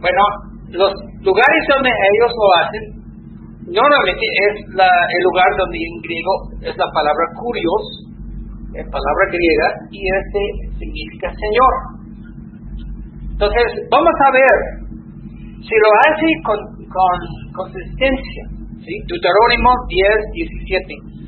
Bueno, 0.00 0.22
los 0.70 0.92
lugares 1.24 1.62
donde 1.68 1.90
ellos 1.90 2.32
lo 2.32 2.48
hacen, 2.60 2.84
normalmente 3.72 4.26
es 4.48 4.54
la, 4.76 4.88
el 4.88 5.22
lugar 5.24 5.50
donde 5.56 5.78
en 5.78 5.94
griego 6.04 6.34
es 6.62 6.74
la 6.76 6.88
palabra 6.92 7.24
curios, 7.36 7.82
es 8.76 8.84
palabra 8.88 9.24
griega, 9.32 9.68
y 9.90 10.00
este 10.04 10.42
significa 10.78 11.28
Señor. 11.32 11.74
Entonces, 13.32 13.66
vamos 13.90 14.16
a 14.24 14.30
ver 14.32 14.56
si 15.60 15.74
lo 15.74 15.90
hace 16.06 16.28
con, 16.44 16.58
con 16.88 17.18
consistencia 17.54 18.57
¿sí? 18.84 18.94
Deuterónimo 19.06 19.70
10, 19.88 20.08
17. 20.32 21.18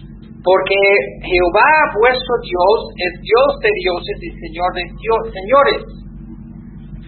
Porque 0.40 0.78
Jehová 1.20 1.70
vuestro 2.00 2.34
Dios 2.40 2.76
es 2.96 3.12
Dios 3.20 3.50
de 3.60 3.70
dioses 3.76 4.16
y 4.24 4.30
Señor 4.40 4.70
de 4.72 4.84
Dios, 4.88 5.20
señores. 5.36 5.80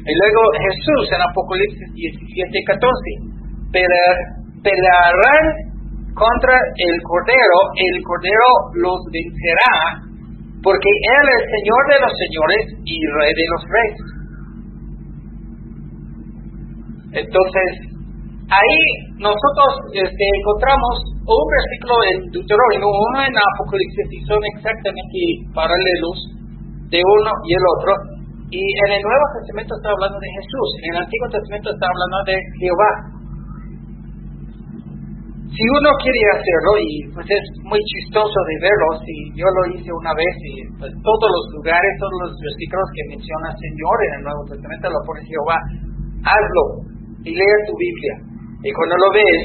Y 0.05 0.13
luego 0.13 0.41
Jesús 0.59 1.05
en 1.15 1.23
Apocalipsis 1.23 1.89
17, 1.95 2.53
14. 2.67 3.33
Pelearán 3.73 5.45
contra 6.13 6.55
el 6.77 6.97
Cordero, 7.03 7.59
el 7.73 8.03
Cordero 8.05 8.49
los 8.85 9.01
vencerá, 9.09 10.05
porque 10.63 10.91
Él 10.93 11.25
es 11.41 11.43
Señor 11.49 11.83
de 11.89 11.99
los 12.05 12.13
señores 12.21 12.63
y 12.85 12.97
Rey 13.17 13.33
de 13.33 13.47
los 13.49 13.63
reyes. 13.73 14.13
Entonces, 17.13 17.92
ahí 18.51 18.79
nosotros 19.19 19.71
este, 19.95 20.25
encontramos 20.39 20.95
un 21.23 21.45
versículo 21.47 21.95
en 22.11 22.17
Deuterónimo, 22.35 22.87
uno 22.91 23.19
en 23.23 23.35
Apocalipsis, 23.35 24.09
y 24.11 24.21
son 24.27 24.41
exactamente 24.57 25.19
paralelos, 25.55 26.19
de 26.91 27.01
uno 27.01 27.31
y 27.47 27.51
el 27.55 27.65
otro. 27.79 27.93
Y 28.53 28.61
en 28.61 28.91
el 28.99 29.03
Nuevo 29.03 29.27
Testamento 29.41 29.73
está 29.81 29.89
hablando 29.89 30.19
de 30.21 30.29
Jesús, 30.29 30.69
en 30.85 30.91
el 30.93 30.99
Antiguo 31.09 31.29
Testamento 31.33 31.69
está 31.73 31.87
hablando 31.89 32.19
de 32.29 32.37
Jehová. 32.61 32.93
Si 35.53 35.65
uno 35.69 35.91
quiere 36.01 36.21
hacerlo, 36.33 36.73
y 36.81 36.93
pues 37.13 37.29
es 37.29 37.45
muy 37.65 37.81
chistoso 37.81 38.39
de 38.49 38.57
verlo, 38.61 38.89
si 39.05 39.15
yo 39.37 39.45
lo 39.45 39.63
hice 39.73 39.89
una 39.93 40.13
vez 40.17 40.35
y 40.49 40.65
pues 40.81 40.93
todos 41.05 41.29
los 41.29 41.45
lugares, 41.61 41.93
todos 42.01 42.17
los 42.25 42.33
versículos 42.41 42.89
que 42.93 43.05
menciona 43.13 43.57
Señor 43.57 43.97
en 44.01 44.13
el 44.17 44.23
Nuevo 44.25 44.43
Testamento 44.49 44.85
lo 44.89 45.01
pone 45.05 45.21
Jehová, 45.29 45.59
hazlo 46.25 46.65
y 47.25 47.31
lea 47.37 47.57
tu 47.69 47.75
Biblia. 47.77 48.32
Y 48.63 48.71
cuando 48.71 48.95
lo 48.95 49.09
ves, 49.11 49.43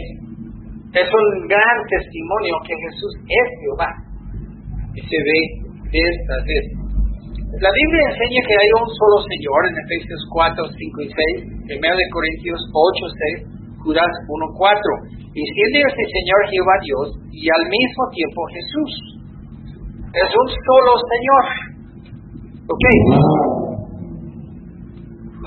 es 0.94 1.10
un 1.10 1.28
gran 1.50 1.78
testimonio 1.90 2.54
que 2.66 2.76
Jesús 2.78 3.14
es 3.26 3.48
Jehová. 3.62 3.92
Y 4.94 5.02
se 5.02 5.18
ve 5.18 5.40
esta 5.90 6.38
vez. 6.46 6.66
La 7.58 7.72
Biblia 7.74 8.04
enseña 8.14 8.42
que 8.46 8.56
hay 8.60 8.70
un 8.78 8.88
solo 8.94 9.18
Señor 9.26 9.62
en 9.72 9.76
Efesios 9.82 10.22
4, 10.30 10.62
5 10.70 11.02
y 11.02 11.10
6, 11.42 11.82
1 11.82 11.82
de 11.82 12.08
Corintios 12.14 12.62
8, 12.70 13.42
6, 13.42 13.82
Judas 13.82 14.14
1, 14.30 14.46
4. 14.54 15.18
Y 15.34 15.42
siendo 15.42 15.90
este 15.90 16.06
Señor 16.14 16.40
Jehová 16.54 16.76
Dios 16.86 17.08
y 17.34 17.46
al 17.50 17.64
mismo 17.74 18.04
tiempo 18.14 18.40
Jesús. 18.54 18.92
Es 20.14 20.30
un 20.30 20.48
solo 20.54 20.94
Señor. 21.10 21.44
¿Ok? 22.70 22.86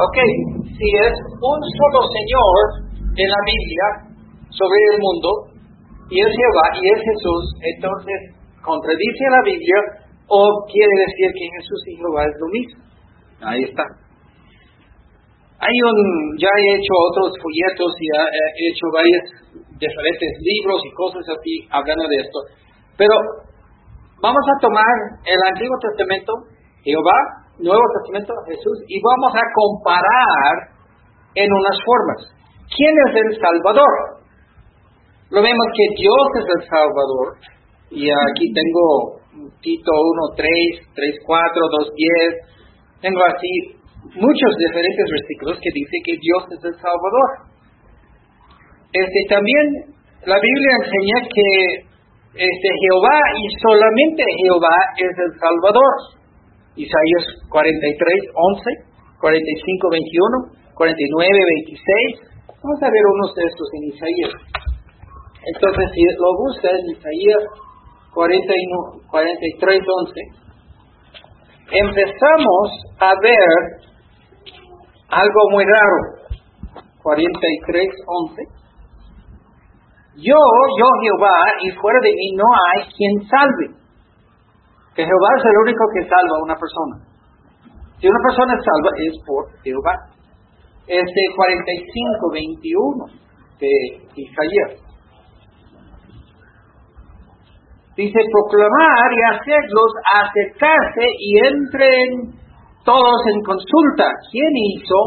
Ok, 0.00 0.18
si 0.66 0.88
es 1.06 1.14
un 1.38 1.60
solo 1.62 2.00
Señor 2.10 2.89
en 3.16 3.28
la 3.28 3.42
Biblia 3.46 3.86
sobre 4.50 4.80
el 4.94 4.98
mundo, 5.00 5.28
y 6.10 6.18
es 6.18 6.30
Jehová 6.30 6.66
y 6.74 6.82
es 6.90 7.00
Jesús, 7.06 7.44
entonces 7.74 8.18
contradice 8.62 9.24
la 9.30 9.42
Biblia 9.46 9.78
o 10.26 10.40
quiere 10.66 10.94
decir 11.06 11.28
que 11.34 11.46
Jesús 11.58 11.80
y 11.86 11.96
Jehová 11.96 12.22
es 12.26 12.36
lo 12.38 12.48
mismo. 12.50 12.80
Ahí 13.42 13.62
está. 13.64 13.84
Hay 15.60 15.76
un, 15.76 15.98
ya 16.38 16.48
he 16.48 16.68
hecho 16.76 16.94
otros 17.12 17.36
folletos 17.36 17.92
y 18.00 18.06
he 18.08 18.64
hecho 18.72 18.86
varios 18.94 19.24
diferentes 19.76 20.30
libros 20.40 20.80
y 20.84 20.90
cosas 20.94 21.24
así 21.28 21.68
hablando 21.70 22.04
de 22.08 22.16
esto. 22.16 22.38
Pero 22.96 23.14
vamos 24.22 24.44
a 24.44 24.60
tomar 24.60 24.94
el 25.24 25.40
Antiguo 25.52 25.76
Testamento, 25.80 26.32
Jehová, 26.82 27.18
Nuevo 27.58 27.84
Testamento, 28.00 28.32
Jesús, 28.48 28.76
y 28.88 29.00
vamos 29.04 29.32
a 29.36 29.44
comparar 29.52 30.54
en 31.34 31.48
unas 31.52 31.76
formas. 31.84 32.39
¿Quién 32.70 32.94
es 33.08 33.12
el 33.16 33.30
Salvador? 33.40 34.22
Lo 35.30 35.42
vemos 35.42 35.66
que 35.74 35.86
Dios 36.02 36.26
es 36.38 36.46
el 36.58 36.62
Salvador, 36.66 37.28
y 37.90 38.06
aquí 38.10 38.46
tengo 38.54 39.20
Tito 39.60 39.92
1, 39.92 40.34
3, 40.36 40.48
3, 40.94 41.14
4, 41.26 41.68
2, 41.86 41.94
10, 41.94 43.02
tengo 43.02 43.20
así 43.26 43.80
muchos 44.14 44.52
diferentes 44.58 45.06
versículos 45.10 45.58
que 45.58 45.70
dice 45.74 45.96
que 46.04 46.14
Dios 46.18 46.42
es 46.50 46.62
el 46.64 46.76
Salvador. 46.78 47.30
Este, 48.92 49.20
también 49.28 49.94
la 50.26 50.38
Biblia 50.38 50.72
enseña 50.82 51.18
que 51.30 51.48
este, 52.34 52.68
Jehová 52.86 53.18
y 53.38 53.46
solamente 53.62 54.22
Jehová 54.46 54.76
es 54.98 55.14
el 55.14 55.32
Salvador. 55.38 55.94
Isaías 56.74 57.24
43, 57.50 58.30
11, 58.34 58.90
45, 59.18 59.90
21, 59.90 60.74
49, 60.74 61.38
26. 62.18 62.29
Vamos 62.62 62.76
a 62.82 62.92
ver 62.92 63.04
unos 63.16 63.34
de 63.34 63.42
estos 63.42 63.68
en 63.72 63.84
Isaías. 63.88 64.36
Entonces, 65.48 65.86
si 65.96 66.04
lo 66.20 66.28
buscas, 66.36 66.76
Isaías 66.92 67.42
41, 68.12 69.08
43, 69.08 69.80
11, 69.80 70.12
empezamos 71.72 72.66
a 73.00 73.12
ver 73.16 73.80
algo 75.08 75.40
muy 75.52 75.64
raro. 75.64 76.20
43, 77.02 77.88
11. 78.28 78.42
Yo, 80.20 80.36
yo 80.36 80.86
Jehová, 81.00 81.36
y 81.64 81.70
fuera 81.80 81.98
de 82.02 82.12
mí 82.12 82.36
no 82.36 82.44
hay 82.44 82.84
quien 82.92 83.26
salve. 83.26 83.72
Que 84.94 85.06
Jehová 85.06 85.28
es 85.38 85.44
el 85.46 85.56
único 85.64 85.84
que 85.96 86.02
salva 86.04 86.36
a 86.36 86.44
una 86.44 86.56
persona. 86.60 87.08
Si 87.98 88.06
una 88.06 88.20
persona 88.20 88.52
es 88.52 88.60
salva 88.60 88.90
es 89.00 89.16
por 89.24 89.48
Jehová. 89.64 90.19
Este 90.90 91.20
45, 91.36 92.30
21 92.34 93.06
de 93.60 93.70
Isaías. 94.18 94.82
Dice, 97.96 98.18
proclamar 98.32 99.08
y 99.14 99.22
hacerlos 99.22 99.90
acercarse 100.18 101.06
y 101.18 101.38
entren 101.46 102.34
todos 102.84 103.20
en 103.34 103.40
consulta. 103.42 104.10
¿Quién 104.32 104.50
hizo 104.56 104.98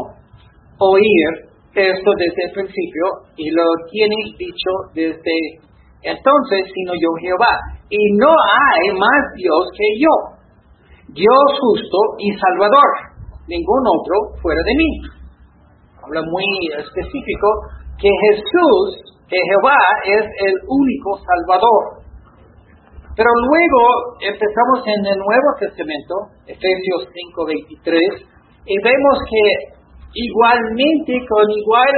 oír 0.78 1.52
esto 1.74 2.10
desde 2.16 2.44
el 2.48 2.52
principio 2.52 3.04
y 3.36 3.50
lo 3.50 3.64
tiene 3.90 4.16
dicho 4.38 4.70
desde 4.94 5.36
entonces, 6.00 6.70
sino 6.72 6.92
yo 6.94 7.08
Jehová? 7.20 7.74
y 7.90 8.16
no 8.18 8.32
hay 8.32 8.98
más 8.98 9.22
Dios 9.36 9.70
que 9.76 9.88
yo, 10.00 10.14
Dios 11.14 11.46
justo 11.60 11.98
y 12.18 12.32
salvador, 12.32 12.90
ningún 13.46 13.82
otro 13.86 14.40
fuera 14.42 14.60
de 14.66 14.74
mí. 14.74 15.13
Habla 16.04 16.22
muy 16.22 16.44
específico 16.76 17.48
que 17.96 18.10
Jesús, 18.28 19.16
que 19.28 19.36
Jehová 19.36 19.80
es 20.04 20.24
el 20.46 20.54
único 20.68 21.18
salvador. 21.24 22.04
Pero 23.16 23.30
luego 23.30 23.82
empezamos 24.20 24.82
en 24.84 25.06
el 25.06 25.18
Nuevo 25.18 25.50
Testamento, 25.60 26.14
Efesios 26.46 27.08
5:23, 27.08 28.26
y 28.66 28.76
vemos 28.82 29.18
que 29.30 29.44
igualmente, 30.14 31.24
con 31.28 31.46
igual 31.50 31.92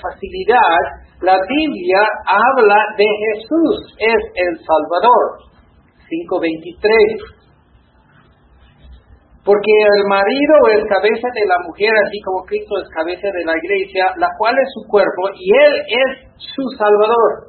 facilidad, 0.00 0.82
la 1.22 1.36
Biblia 1.48 2.00
habla 2.26 2.80
de 2.96 3.04
Jesús, 3.04 3.94
es 3.98 4.22
el 4.34 4.56
Salvador. 4.64 5.50
5.23. 6.08 7.39
Porque 9.40 9.72
el 9.96 10.04
marido 10.04 10.54
es 10.76 10.84
cabeza 10.84 11.28
de 11.32 11.44
la 11.48 11.56
mujer, 11.64 11.88
así 11.96 12.20
como 12.20 12.44
Cristo 12.44 12.76
es 12.76 12.88
cabeza 12.92 13.24
de 13.32 13.44
la 13.44 13.56
iglesia, 13.56 14.12
la 14.20 14.28
cual 14.36 14.52
es 14.52 14.68
su 14.76 14.84
cuerpo, 14.86 15.32
y 15.32 15.48
Él 15.56 15.74
es 15.88 16.10
su 16.36 16.64
Salvador. 16.76 17.48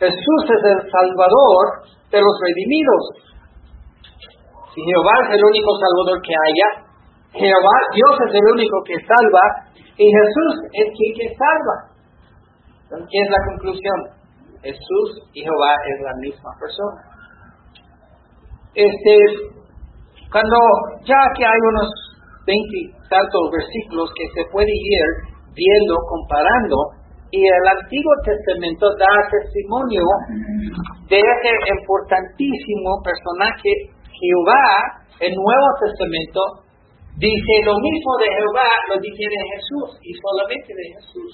Jesús 0.00 0.42
es 0.48 0.62
el 0.64 0.80
Salvador 0.88 1.64
de 2.08 2.20
los 2.24 2.34
redimidos. 2.40 3.04
Si 4.72 4.80
Jehová 4.80 5.28
es 5.28 5.36
el 5.36 5.44
único 5.44 5.70
Salvador 5.76 6.18
que 6.24 6.32
haya, 6.32 6.68
Jehová, 7.36 7.76
Dios 7.92 8.16
es 8.28 8.32
el 8.32 8.46
único 8.56 8.76
que 8.88 8.96
salva, 9.04 9.44
y 9.96 10.08
Jesús 10.08 10.54
es 10.72 10.88
quien 10.96 11.12
que 11.20 11.28
salva. 11.36 11.92
¿Qué 13.08 13.18
es 13.20 13.30
la 13.30 13.40
conclusión? 13.52 13.98
Jesús 14.62 15.08
y 15.32 15.42
Jehová 15.42 15.76
es 15.84 16.00
la 16.00 16.14
misma 16.20 16.50
persona. 16.60 17.00
Este, 18.74 19.61
cuando 20.32 20.56
ya 21.04 21.20
que 21.36 21.44
hay 21.44 21.60
unos 21.76 21.88
20 22.46 23.04
tantos 23.08 23.42
versículos 23.52 24.10
que 24.16 24.26
se 24.32 24.48
puede 24.50 24.72
ir 24.72 25.06
viendo, 25.52 25.94
comparando, 26.08 26.76
y 27.32 27.40
el 27.40 27.64
Antiguo 27.68 28.12
Testamento 28.24 28.88
da 28.96 29.12
testimonio 29.28 30.04
de 31.08 31.16
ese 31.16 31.52
importantísimo 31.80 33.00
personaje 33.04 33.92
Jehová, 34.08 35.04
el 35.20 35.32
Nuevo 35.32 35.68
Testamento 35.80 36.40
dice 37.16 37.52
lo 37.64 37.76
mismo 37.80 38.10
de 38.20 38.28
Jehová, 38.36 38.70
lo 38.88 38.96
dice 39.00 39.24
de 39.24 39.40
Jesús 39.48 40.00
y 40.00 40.12
solamente 40.12 40.72
de 40.76 40.86
Jesús. 40.96 41.32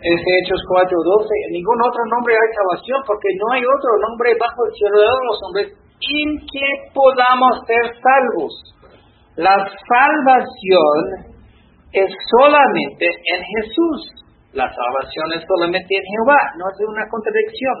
Es 0.00 0.18
Hechos 0.20 0.60
4.12, 0.68 1.54
ningún 1.54 1.78
otro 1.80 2.02
nombre 2.10 2.34
hay 2.34 2.50
salvación, 2.52 2.98
porque 3.06 3.30
no 3.40 3.46
hay 3.54 3.62
otro 3.62 3.92
nombre 4.02 4.34
bajo 4.36 4.60
el 4.66 4.72
cielo 4.74 4.96
de 5.00 5.26
los 5.26 5.38
hombres 5.46 5.66
en 6.00 6.28
que 6.44 6.68
podamos 6.92 7.62
ser 7.64 7.84
salvos. 8.02 8.52
La 9.36 9.56
salvación 9.64 11.34
es 11.92 12.10
solamente 12.30 13.06
en 13.06 13.40
Jesús. 13.42 14.26
La 14.52 14.70
salvación 14.70 15.26
es 15.34 15.42
solamente 15.46 15.90
en 15.90 16.04
Jehová, 16.04 16.40
no 16.58 16.64
es 16.70 16.78
una 16.86 17.06
contradicción. 17.10 17.76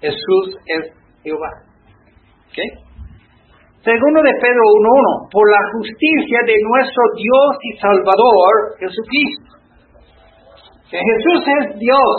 Jesús 0.00 0.46
es 0.66 0.82
Jehová. 1.22 1.50
¿Okay? 2.50 2.70
Segundo 3.84 4.18
de 4.22 4.34
Pedro 4.42 4.62
1.1, 4.66 5.30
por 5.30 5.46
la 5.46 5.62
justicia 5.78 6.40
de 6.42 6.56
nuestro 6.58 7.02
Dios 7.14 7.50
y 7.62 7.70
Salvador, 7.78 8.74
Jesucristo 8.80 9.55
que 10.90 10.98
Jesús 10.98 11.40
es 11.60 11.78
Dios. 11.78 12.16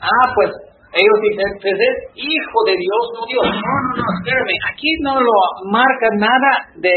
Ah, 0.00 0.26
pues 0.34 0.50
ellos 0.94 1.18
dicen, 1.26 1.50
pues 1.60 1.74
es 1.74 1.96
hijo 2.14 2.58
de 2.66 2.74
Dios, 2.78 3.02
no 3.18 3.22
Dios. 3.26 3.46
No, 3.50 3.74
no, 3.82 3.90
no, 3.98 4.04
espérame, 4.20 4.56
aquí 4.70 4.90
no 5.02 5.20
lo 5.20 5.36
marca 5.70 6.08
nada 6.14 6.52
de, 6.76 6.94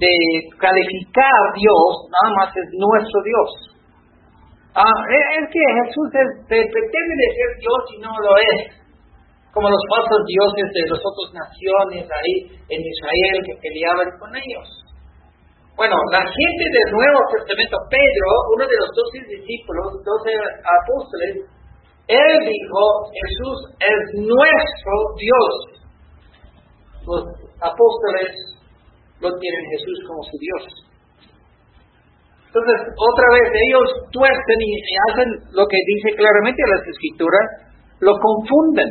de 0.00 0.12
calificar 0.56 1.40
Dios, 1.54 1.90
nada 2.08 2.30
más 2.40 2.48
es 2.56 2.68
nuestro 2.72 3.18
Dios. 3.22 3.68
Ah, 4.78 5.00
es 5.10 5.44
que 5.50 5.58
Jesús 5.58 6.08
es, 6.14 6.30
pretende 6.46 7.14
de 7.18 7.28
ser 7.34 7.50
Dios 7.58 7.80
y 7.92 8.00
no 8.00 8.12
lo 8.16 8.32
es. 8.38 8.78
como 9.52 9.68
los 9.68 9.82
falsos 9.90 10.22
dioses 10.24 10.70
de 10.72 10.82
las 10.88 11.02
otras 11.02 11.30
naciones 11.34 12.06
ahí 12.06 12.34
en 12.70 12.80
Israel 12.80 13.36
que 13.44 13.60
peleaban 13.60 14.08
con 14.20 14.30
ellos. 14.36 14.87
Bueno, 15.78 15.94
la 16.10 16.26
gente 16.26 16.64
del 16.74 16.90
Nuevo 16.90 17.20
Testamento, 17.38 17.78
Pedro, 17.86 18.28
uno 18.58 18.66
de 18.66 18.76
los 18.82 18.90
doce 18.98 19.22
discípulos, 19.30 20.02
doce 20.02 20.34
apóstoles, 20.66 21.46
él 22.10 22.34
dijo, 22.42 22.82
Jesús 23.14 23.58
es 23.78 24.00
nuestro 24.26 24.94
Dios. 25.22 25.54
Los 27.06 27.22
apóstoles 27.62 28.58
lo 29.22 29.30
tienen 29.38 29.62
Jesús 29.70 30.02
como 30.02 30.18
su 30.26 30.34
Dios. 30.42 30.62
Entonces, 32.48 32.78
otra 32.98 33.26
vez, 33.38 33.46
ellos 33.46 33.86
tuercen 34.10 34.58
y, 34.58 34.82
hacen 35.12 35.28
lo 35.54 35.62
que 35.62 35.78
dice 35.78 36.16
claramente 36.18 36.58
las 36.74 36.82
escrituras, 36.90 37.46
lo 38.00 38.18
confunden 38.18 38.88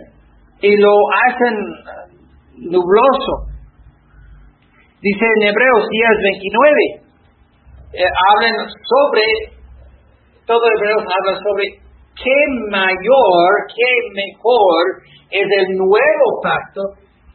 y 0.62 0.78
lo 0.78 0.96
hacen 1.28 1.56
nubloso. 2.72 3.57
Dice 5.02 5.26
en 5.26 5.42
Hebreos 5.50 5.86
10, 5.90 6.10
29, 6.26 7.08
eh, 7.94 8.10
hablan 8.10 8.58
sobre, 8.66 9.24
todo 10.46 10.58
Hebreos 10.58 11.06
habla 11.06 11.38
sobre 11.38 11.66
qué 12.18 12.40
mayor, 12.72 13.50
qué 13.70 13.92
mejor 14.18 14.82
es 15.30 15.46
el 15.46 15.78
nuevo 15.78 16.28
pacto 16.42 16.82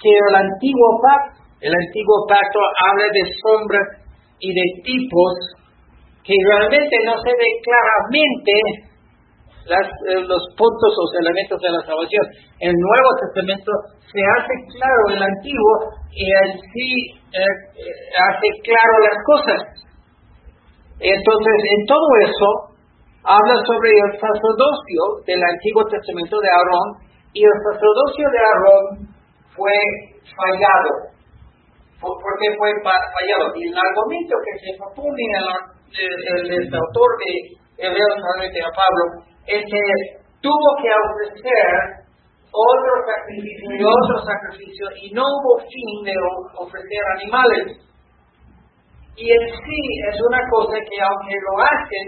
que 0.02 0.10
el 0.10 0.34
antiguo 0.34 0.98
pacto. 1.00 1.42
El 1.60 1.70
antiguo 1.70 2.26
pacto 2.26 2.58
habla 2.58 3.06
de 3.14 3.22
sombras 3.38 3.88
y 4.40 4.50
de 4.50 4.66
tipos 4.82 5.32
que 6.26 6.34
realmente 6.34 6.96
no 7.06 7.14
se 7.22 7.30
ve 7.30 7.48
claramente 7.62 8.91
eh, 9.66 10.22
los 10.26 10.42
puntos 10.58 10.92
o 10.94 11.04
elementos 11.20 11.58
de 11.60 11.70
la 11.70 11.82
salvación. 11.86 12.24
El 12.60 12.74
Nuevo 12.74 13.10
Testamento 13.22 13.70
se 14.10 14.20
hace 14.20 14.54
claro 14.74 15.02
el 15.14 15.22
Antiguo 15.22 15.74
en 16.12 16.48
sí 16.58 16.90
eh, 17.32 17.40
eh, 17.40 17.94
hace 18.18 18.48
claro 18.66 18.94
las 19.06 19.18
cosas. 19.24 19.60
Entonces, 20.98 21.56
en 21.78 21.82
todo 21.86 22.08
eso, 22.22 22.48
habla 23.24 23.56
sobre 23.66 23.90
el 23.90 24.12
sacerdocio 24.18 25.00
del 25.26 25.42
Antiguo 25.42 25.82
Testamento 25.90 26.36
de 26.38 26.48
Aarón 26.50 26.88
y 27.32 27.42
el 27.42 27.56
sacerdocio 27.72 28.24
de 28.28 28.38
Aarón 28.38 28.84
fue 29.54 29.74
fallado. 30.36 31.12
¿Por 32.02 32.34
qué 32.38 32.50
fue 32.58 32.70
fallado? 32.82 33.54
Y 33.54 33.70
el 33.70 33.78
argumento 33.78 34.34
que 34.42 34.54
se 34.58 34.70
propone 34.78 35.22
en 35.22 35.44
la 35.46 35.72
el, 35.92 36.74
autor 36.74 37.10
de 37.20 37.84
Hebreos 37.84 38.16
a 38.16 38.70
Pablo, 38.72 39.31
es 39.46 39.62
que 39.64 39.84
tuvo 40.40 40.68
que 40.82 40.90
ofrecer 40.90 42.02
otro 42.52 42.92
sacrificio 43.08 43.68
y 43.72 43.82
otro 43.82 44.16
sacrificio 44.24 44.86
y 45.02 45.10
no 45.12 45.22
hubo 45.24 45.58
fin 45.64 46.04
de 46.04 46.14
ofrecer 46.58 47.02
animales. 47.16 47.80
Y 49.16 49.30
en 49.30 49.44
sí 49.48 49.80
es 50.10 50.16
una 50.28 50.40
cosa 50.50 50.76
que 50.78 50.98
aunque 51.00 51.36
lo 51.36 51.54
hacen, 51.64 52.06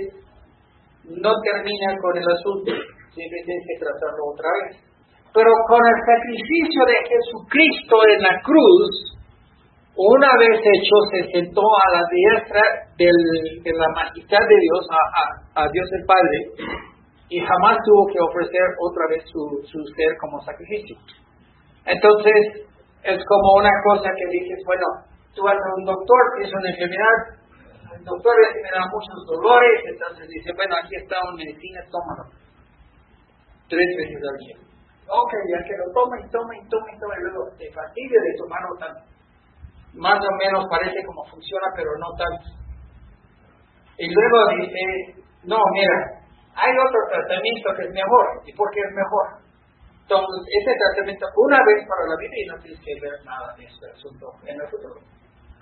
no 1.20 1.32
termina 1.42 1.96
con 2.00 2.16
el 2.16 2.24
asunto, 2.24 2.72
siempre 3.12 3.38
tienes 3.44 3.64
que 3.68 3.78
tratarlo 3.80 4.32
otra 4.32 4.48
vez. 4.62 4.84
Pero 5.32 5.50
con 5.68 5.80
el 5.82 5.98
sacrificio 6.00 6.82
de 6.86 6.98
Jesucristo 7.08 7.96
en 8.08 8.22
la 8.22 8.40
cruz, 8.40 9.14
una 9.96 10.30
vez 10.38 10.58
hecho, 10.58 10.96
se 11.12 11.30
sentó 11.38 11.62
a 11.62 11.86
la 11.94 12.02
diestra 12.10 12.62
del, 12.98 13.14
de 13.62 13.72
la 13.78 13.86
majestad 13.94 14.42
de 14.42 14.58
Dios, 14.58 14.88
a, 15.54 15.68
Dios 15.70 15.88
el 15.92 16.04
Padre, 16.04 16.38
y 17.34 17.40
jamás 17.42 17.74
tuvo 17.82 18.06
que 18.14 18.20
ofrecer 18.22 18.66
otra 18.78 19.04
vez 19.10 19.22
su, 19.26 19.42
su 19.66 19.78
ser 19.98 20.14
como 20.22 20.38
sacrificio. 20.46 20.94
Entonces, 21.84 22.70
es 23.02 23.18
como 23.26 23.48
una 23.58 23.74
cosa 23.90 24.06
que 24.14 24.26
dices, 24.30 24.62
bueno, 24.64 24.86
tú 25.34 25.42
vas 25.42 25.58
a 25.58 25.74
un 25.76 25.84
doctor, 25.84 26.22
tienes 26.38 26.54
una 26.54 26.70
enfermedad, 26.70 27.18
el 27.98 28.04
doctor 28.04 28.34
me 28.38 28.70
da 28.70 28.86
muchos 28.86 29.18
dolores, 29.26 29.82
entonces 29.82 30.28
dice, 30.30 30.50
bueno, 30.54 30.76
aquí 30.78 30.94
está 30.94 31.18
una 31.26 31.42
medicina, 31.42 31.82
tómalo. 31.90 32.30
Tres 33.66 33.90
veces 33.98 34.22
al 34.22 34.38
día. 34.38 34.56
Ok, 35.10 35.32
ya 35.50 35.58
que 35.66 35.74
lo 35.74 35.90
toma 35.90 36.14
y 36.22 36.30
toma 36.30 36.52
y 36.54 36.62
toma 36.70 36.86
y 36.94 36.98
toma, 37.02 37.14
y 37.18 37.22
luego 37.26 37.50
te 37.58 37.66
fastidia 37.74 38.20
de 38.22 38.32
tomarlo 38.38 38.72
tanto 38.78 39.14
más 39.94 40.18
o 40.18 40.32
menos 40.42 40.64
parece 40.68 41.04
como 41.06 41.24
funciona, 41.26 41.66
pero 41.76 41.90
no 41.98 42.10
tanto. 42.18 42.46
Y 43.98 44.10
luego 44.12 44.38
dice, 44.58 45.22
no, 45.44 45.58
mira, 45.72 46.23
hay 46.54 46.72
otro 46.78 47.00
tratamiento 47.10 47.66
que 47.76 47.84
es 47.86 47.92
mejor. 47.92 48.26
¿Y 48.46 48.52
por 48.54 48.70
qué 48.70 48.80
es 48.80 48.92
mejor? 48.94 49.26
Entonces, 50.04 50.40
ese 50.52 50.72
tratamiento, 50.76 51.24
una 51.48 51.58
vez 51.64 51.80
para 51.88 52.04
la 52.06 52.16
vida 52.20 52.36
y 52.36 52.46
no 52.46 52.56
tienes 52.60 52.80
que 52.84 52.94
ver 53.00 53.14
nada 53.24 53.48
de 53.56 53.64
este 53.64 53.86
asunto 53.88 54.26
en 54.46 54.60
el 54.60 54.66
futuro. 54.68 55.00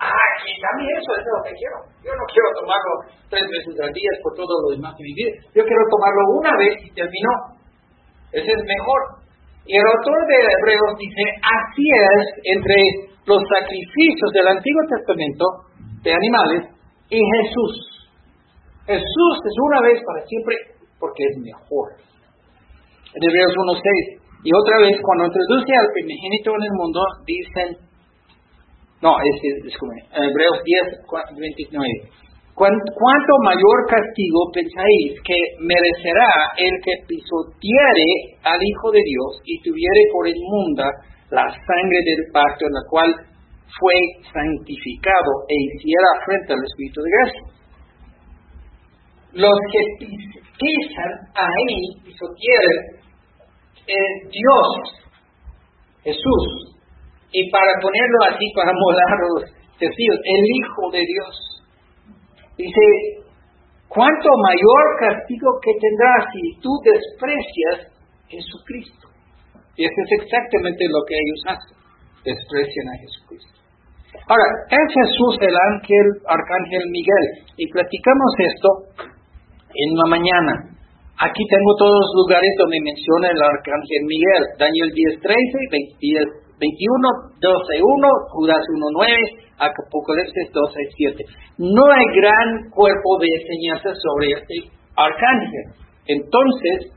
Ah, 0.03 0.29
y 0.43 0.51
también 0.59 0.91
eso 0.99 1.11
es 1.15 1.23
lo 1.23 1.39
que 1.47 1.55
quiero. 1.55 1.79
Yo 2.03 2.11
no 2.11 2.25
quiero 2.27 2.49
tomarlo 2.59 2.93
tres 3.31 3.45
veces 3.47 3.73
al 3.79 3.93
día 3.95 4.11
por 4.19 4.35
todo 4.35 4.53
lo 4.67 4.75
demás 4.75 4.91
de 4.99 5.03
mi 5.07 5.13
vida. 5.15 5.31
Yo 5.55 5.63
quiero 5.63 5.83
tomarlo 5.87 6.21
una 6.43 6.53
vez 6.59 6.75
y 6.83 6.91
terminó. 6.91 7.33
Ese 8.35 8.51
es 8.51 8.61
mejor. 8.67 9.23
Y 9.63 9.79
el 9.79 9.85
autor 9.87 10.19
de 10.27 10.37
Hebreos 10.43 10.91
dice, 10.99 11.23
así 11.39 11.87
es 11.87 12.25
entre 12.51 12.79
los 13.23 13.39
sacrificios 13.47 14.29
del 14.35 14.47
Antiguo 14.59 14.83
Testamento 14.91 15.45
de 16.03 16.11
animales 16.11 16.61
y 17.07 17.19
Jesús. 17.23 17.73
Jesús 18.83 19.35
es 19.39 19.55
una 19.71 19.79
vez 19.87 20.03
para 20.03 20.19
siempre 20.27 20.72
porque 21.03 21.27
es 21.27 21.35
mejor. 21.43 21.99
En 23.11 23.19
Hebreos 23.19 23.51
1.6. 23.51 24.23
Y 24.47 24.51
otra 24.55 24.79
vez, 24.87 24.95
cuando 25.03 25.27
introduce 25.27 25.71
al 25.75 25.91
primogénito 25.91 26.55
en 26.55 26.63
el 26.63 26.73
mundo, 26.79 26.99
dicen, 27.27 27.67
no, 29.03 29.11
es, 29.19 29.35
es, 29.43 29.75
en 30.15 30.23
Hebreos 30.31 30.63
10, 30.63 31.03
29. 31.35 31.83
¿Cuánto 32.55 33.31
mayor 33.43 33.77
castigo 33.91 34.47
pensáis 34.55 35.19
que 35.27 35.35
merecerá 35.59 36.55
el 36.55 36.71
que 36.79 36.95
pisoteare 37.03 38.11
al 38.47 38.61
Hijo 38.63 38.87
de 38.95 39.03
Dios 39.03 39.43
y 39.43 39.59
tuviere 39.59 40.01
por 40.13 40.23
inmunda 40.23 40.87
la 41.35 41.51
sangre 41.51 41.99
del 42.05 42.31
pacto 42.31 42.63
en 42.63 42.73
la 42.79 42.85
cual 42.87 43.11
fue 43.75 43.97
santificado 44.31 45.31
e 45.49 45.55
hiciera 45.67 46.07
frente 46.23 46.53
al 46.53 46.63
Espíritu 46.63 47.01
de 47.01 47.11
gracia. 47.11 47.52
Los 49.33 49.57
que 49.71 49.81
pisan 50.57 51.11
ahí, 51.33 52.05
pisotearon, 52.05 53.03
es 53.87 54.29
Dios, 54.29 54.69
Jesús, 56.03 56.77
y 57.31 57.49
para 57.49 57.73
ponerlo 57.81 58.19
así, 58.29 58.45
para 58.55 58.71
molar 58.71 59.17
los 59.33 59.49
testigos, 59.79 60.19
el 60.23 60.43
Hijo 60.45 60.91
de 60.91 61.01
Dios. 61.01 61.33
Dice, 62.57 62.85
¿cuánto 63.89 64.29
mayor 64.37 64.85
castigo 64.99 65.49
que 65.61 65.73
tendrás 65.81 66.29
si 66.31 66.61
tú 66.61 66.69
desprecias 66.85 67.89
Jesucristo? 68.29 69.09
Y 69.75 69.85
eso 69.85 69.99
es 70.05 70.21
exactamente 70.21 70.85
lo 70.93 71.01
que 71.09 71.15
ellos 71.17 71.41
hacen, 71.49 71.77
desprecian 72.23 72.87
a 72.93 72.99
Jesucristo. 73.01 73.57
Ahora, 74.29 74.45
es 74.69 74.87
Jesús 74.93 75.41
el 75.41 75.55
ángel, 75.73 76.05
arcángel 76.29 76.85
Miguel, 76.91 77.27
y 77.57 77.65
platicamos 77.73 78.31
esto 78.37 78.69
en 79.73 79.89
la 79.97 80.07
mañana. 80.09 80.53
Aquí 81.17 81.43
tengo 81.45 81.71
todos 81.77 81.93
los 81.93 82.11
lugares 82.25 82.49
donde 82.57 82.81
menciona 82.81 83.29
el 83.29 83.41
arcángel 83.41 84.01
Miguel, 84.09 84.43
Daniel 84.57 84.89
10, 84.93 85.21
13, 85.21 85.37
21, 85.71 87.09
12, 87.37 87.81
1, 87.81 88.07
Judas 88.33 88.63
1, 88.65 88.85
9, 88.97 89.43
Apocalipsis 89.61 90.47
12, 90.49 90.73
7. 91.13 91.23
No 91.59 91.85
hay 91.85 92.05
gran 92.17 92.69
cuerpo 92.73 93.09
de 93.21 93.29
enseñanza 93.29 93.93
sobre 93.93 94.33
este 94.33 94.73
arcángel. 94.97 95.65
Entonces, 96.07 96.91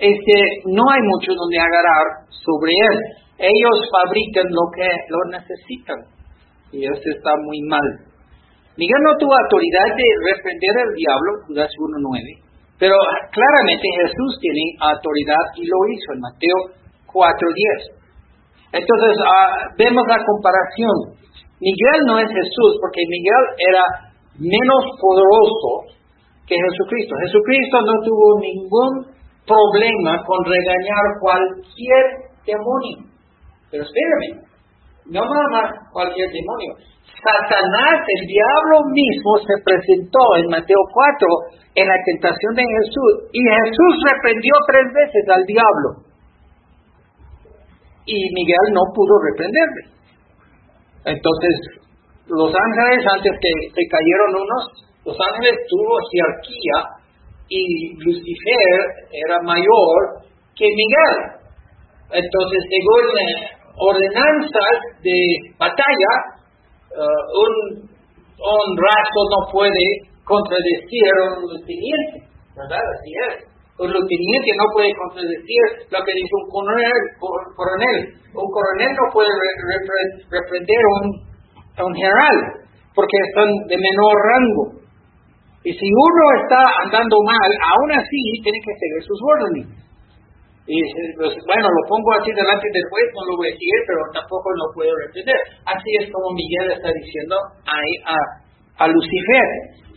este, 0.00 0.36
no 0.66 0.82
hay 0.88 1.02
mucho 1.04 1.34
donde 1.34 1.58
agarrar 1.58 2.24
sobre 2.30 2.72
él. 2.72 2.98
Ellos 3.38 3.76
fabrican 3.92 4.48
lo 4.50 4.64
que 4.74 4.88
lo 5.12 5.20
necesitan. 5.38 5.98
Y 6.72 6.84
eso 6.84 7.08
está 7.16 7.30
muy 7.44 7.60
mal. 7.68 7.88
Miguel 8.78 9.02
no 9.02 9.18
tuvo 9.18 9.34
autoridad 9.34 9.90
de 9.90 10.06
reprender 10.22 10.74
al 10.78 10.94
diablo, 10.94 11.30
Judas 11.50 11.66
1.9, 11.66 12.46
pero 12.78 12.94
claramente 13.34 13.86
Jesús 14.06 14.38
tiene 14.38 14.78
autoridad 14.78 15.44
y 15.58 15.66
lo 15.66 15.78
hizo 15.90 16.08
en 16.14 16.20
Mateo 16.22 16.58
4.10. 17.10 18.78
Entonces, 18.78 19.14
ah, 19.26 19.74
vemos 19.74 20.06
la 20.06 20.22
comparación. 20.22 21.18
Miguel 21.58 21.98
no 22.06 22.22
es 22.22 22.30
Jesús 22.30 22.78
porque 22.78 23.02
Miguel 23.02 23.44
era 23.58 23.82
menos 24.38 24.82
poderoso 25.02 25.98
que 26.46 26.54
Jesucristo. 26.54 27.18
Jesucristo 27.26 27.82
no 27.82 27.98
tuvo 28.06 28.38
ningún 28.38 29.10
problema 29.42 30.22
con 30.22 30.38
regañar 30.46 31.18
cualquier 31.18 32.30
demonio. 32.46 33.10
Pero 33.74 33.82
espérame, 33.82 34.47
no 35.08 35.20
nada 35.24 35.72
cualquier 35.92 36.28
demonio. 36.30 36.76
Satanás, 37.18 37.98
el 38.06 38.26
diablo 38.26 38.86
mismo, 38.94 39.38
se 39.42 39.56
presentó 39.64 40.22
en 40.38 40.50
Mateo 40.50 40.78
4 40.92 41.58
en 41.74 41.86
la 41.88 41.98
tentación 42.04 42.54
de 42.54 42.62
Jesús 42.62 43.12
y 43.32 43.40
Jesús 43.42 43.92
reprendió 44.12 44.52
tres 44.68 44.86
veces 44.94 45.24
al 45.34 45.44
diablo. 45.44 46.08
y 48.08 48.16
Miguel 48.32 48.72
no 48.72 48.80
pudo 48.96 49.20
reprenderle. 49.20 49.82
Entonces, 51.04 51.54
los 52.26 52.48
ángeles, 52.48 53.04
antes 53.04 53.32
que 53.36 53.52
se 53.68 53.84
cayeron 53.84 54.32
unos, 54.32 54.64
los 55.04 55.16
ángeles 55.28 55.60
tuvo 55.68 55.92
jerarquía 56.08 56.78
y 57.48 57.92
Lucifer 58.00 58.80
era 59.12 59.38
mayor 59.44 60.24
que 60.56 60.64
Miguel. 60.64 61.18
Entonces, 62.16 62.60
según 62.64 63.04
ordenanzas 63.78 64.76
de 65.02 65.18
batalla, 65.58 66.12
uh, 66.92 67.24
un, 67.42 67.52
un 67.86 68.68
raso 68.76 69.20
no 69.30 69.52
puede 69.52 69.86
contradecir 70.24 71.04
a 71.08 71.38
un 71.40 71.66
teniente, 71.66 72.28
¿verdad? 72.54 72.82
Así 72.82 73.12
es 73.30 73.48
un 73.78 73.94
lugarteniente 73.94 74.50
no 74.58 74.66
puede 74.74 74.90
contradecir 74.90 75.62
lo 75.86 75.98
que 76.02 76.12
dice 76.18 76.34
un 76.34 76.46
coronel. 76.50 77.00
coronel. 77.54 77.98
Un 78.34 78.48
coronel 78.50 78.90
no 78.90 79.06
puede 79.14 79.30
reprender 80.30 80.82
a 81.78 81.84
un, 81.86 81.94
general, 81.94 82.36
porque 82.94 83.16
están 83.30 83.46
de 83.70 83.78
menor 83.78 84.14
rango. 84.18 84.64
Y 85.62 85.70
si 85.70 85.86
uno 85.86 86.24
está 86.42 86.58
andando 86.82 87.16
mal, 87.22 87.50
aún 87.70 87.90
así 87.92 88.22
tiene 88.42 88.58
que 88.58 88.74
seguir 88.74 89.02
sus 89.06 89.20
órdenes. 89.22 89.66
Y 90.68 90.76
pues, 91.16 91.32
bueno, 91.48 91.64
lo 91.64 91.82
pongo 91.88 92.12
así 92.20 92.28
delante 92.28 92.68
del 92.68 92.84
juez, 92.92 93.08
no 93.16 93.24
lo 93.24 93.40
voy 93.40 93.48
a 93.48 93.56
decir, 93.56 93.76
pero 93.88 94.00
tampoco 94.12 94.52
lo 94.52 94.68
puedo 94.76 94.92
reprender. 95.08 95.40
Así 95.64 95.90
es 95.96 96.12
como 96.12 96.36
Miguel 96.36 96.76
está 96.76 96.92
diciendo 96.92 97.36
ahí 97.64 97.92
a, 98.04 98.84
a 98.84 98.88
Lucifer. 98.92 99.48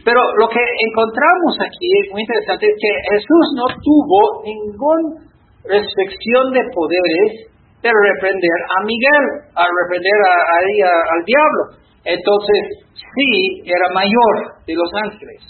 Pero 0.08 0.24
lo 0.40 0.48
que 0.48 0.64
encontramos 0.64 1.54
aquí 1.60 1.88
es 2.02 2.08
muy 2.16 2.24
interesante, 2.24 2.72
es 2.72 2.78
que 2.80 2.94
Jesús 3.20 3.46
no 3.60 3.68
tuvo 3.84 4.48
ninguna 4.48 5.28
restricción 5.68 6.56
de 6.56 6.64
poderes 6.74 7.52
de 7.84 7.90
reprender 7.92 8.58
a 8.72 8.86
Miguel, 8.88 9.26
a 9.52 9.66
reprender 9.68 10.18
al 10.24 11.22
diablo. 11.26 11.64
Entonces, 12.06 12.62
sí, 12.96 13.62
era 13.66 13.92
mayor 13.94 14.64
de 14.66 14.74
los 14.74 14.90
ángeles. 15.04 15.42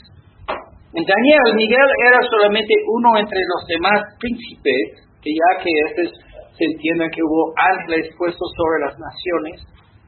En 0.93 1.03
Daniel, 1.07 1.55
Miguel 1.55 1.87
era 2.09 2.19
solamente 2.27 2.73
uno 2.87 3.15
entre 3.17 3.39
los 3.47 3.63
demás 3.67 4.01
príncipes, 4.19 5.07
que 5.21 5.31
ya 5.31 5.63
que 5.63 5.71
este 5.87 6.03
se 6.57 6.65
entiende 6.65 7.09
que 7.13 7.23
hubo 7.23 7.53
ángeles 7.57 8.09
puestos 8.17 8.49
sobre 8.57 8.85
las 8.85 8.95
naciones, 8.99 9.65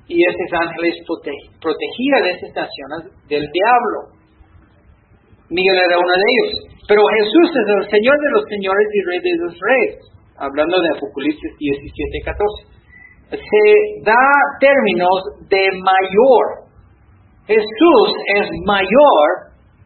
y 0.07 0.19
esos 0.19 0.49
ángeles 0.51 0.99
protegían 1.07 2.23
a 2.23 2.29
esas 2.35 2.51
naciones 2.53 3.01
del 3.29 3.45
diablo. 3.47 4.19
Miguel 5.49 5.79
era 5.85 5.97
uno 5.97 6.13
de 6.13 6.27
ellos. 6.27 6.73
Pero 6.87 6.99
Jesús 6.99 7.47
es 7.47 7.67
el 7.79 7.89
Señor 7.89 8.17
de 8.19 8.31
los 8.35 8.43
señores 8.49 8.87
y 8.91 9.01
Rey 9.07 9.19
de 9.23 9.37
los 9.39 9.55
reyes, 9.55 9.95
hablando 10.35 10.75
de 10.81 10.97
Apocalipsis 10.97 11.51
17, 11.57 12.19
14. 12.25 13.39
Se 13.39 13.65
da 14.03 14.19
términos 14.59 15.47
de 15.47 15.63
mayor. 15.79 16.67
Jesús 17.47 18.07
es 18.35 18.49
mayor 18.65 19.27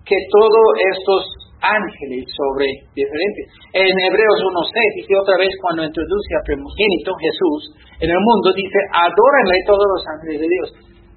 que 0.06 0.18
todos 0.32 0.68
estos 0.92 1.37
ángeles 1.62 2.26
sobre 2.36 2.68
diferentes. 2.94 3.46
En 3.74 3.90
Hebreos 3.90 4.38
1.6 4.42 5.02
dice 5.02 5.14
otra 5.18 5.38
vez 5.38 5.52
cuando 5.62 5.84
introduce 5.84 6.32
a 6.38 6.46
primogénito 6.46 7.12
Jesús 7.18 7.62
en 8.02 8.10
el 8.14 8.22
mundo, 8.22 8.54
dice, 8.54 8.80
adórenle 8.94 9.58
todos 9.66 9.86
los 9.86 10.04
ángeles 10.06 10.38
de 10.42 10.50
Dios. 10.50 10.68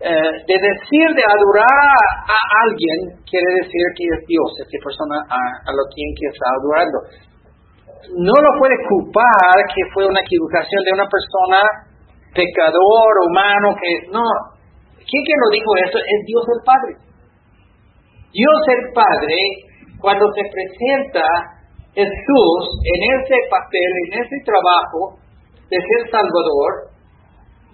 Eh, 0.00 0.33
de 0.48 0.57
decir 0.57 1.07
de 1.12 1.24
adorar 1.29 2.00
a 2.24 2.38
alguien 2.64 3.20
quiere 3.29 3.50
decir 3.61 3.85
que 3.92 4.05
es 4.09 4.20
Dios, 4.24 4.48
esa 4.64 4.81
persona 4.81 5.20
a, 5.29 5.40
a 5.68 5.70
lo 5.76 5.85
quien 5.92 6.09
que 6.16 6.24
está 6.33 6.46
adorando. 6.57 6.98
No 8.16 8.33
lo 8.33 8.50
puede 8.57 8.81
culpar 8.88 9.61
que 9.68 9.85
fue 9.92 10.09
una 10.09 10.24
equivocación 10.24 10.81
de 10.88 10.96
una 10.96 11.05
persona 11.05 11.61
pecador, 12.33 13.12
humano, 13.29 13.76
que 13.76 14.09
no. 14.09 14.24
¿Quién 15.05 15.20
que 15.20 15.37
lo 15.37 15.48
dijo 15.53 15.70
esto? 15.85 15.98
Es 16.00 16.20
Dios 16.24 16.44
el 16.48 16.62
Padre. 16.64 16.92
Dios 18.33 18.61
el 18.72 18.83
Padre, 18.94 19.37
cuando 20.01 20.25
se 20.35 20.45
presenta 20.49 21.25
Jesús 21.95 22.63
en 22.85 23.01
ese 23.21 23.37
papel, 23.51 23.91
en 24.07 24.13
ese 24.25 24.37
trabajo 24.45 25.19
de 25.69 25.77
ser 25.77 26.11
Salvador, 26.11 26.91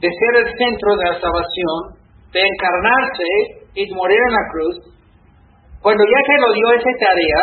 de 0.01 0.09
ser 0.09 0.33
el 0.45 0.49
centro 0.59 0.91
de 0.97 1.05
la 1.05 1.21
salvación, 1.21 1.97
de 2.33 2.43
encarnarse 2.43 3.29
y 3.75 3.95
morir 3.95 4.19
en 4.19 4.35
la 4.35 4.47
cruz, 4.53 4.97
cuando 5.81 6.03
ya 6.05 6.21
que 6.27 6.41
lo 6.41 6.53
dio 6.53 6.67
esa 6.75 6.93
tarea, 6.99 7.43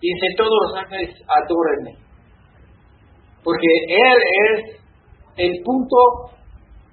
dice 0.00 0.26
todos 0.36 0.56
los 0.66 0.82
ángeles 0.82 1.14
adórenme. 1.28 1.94
Porque 3.44 3.70
Él 3.88 4.18
es 4.42 4.76
el 5.36 5.52
punto 5.62 6.36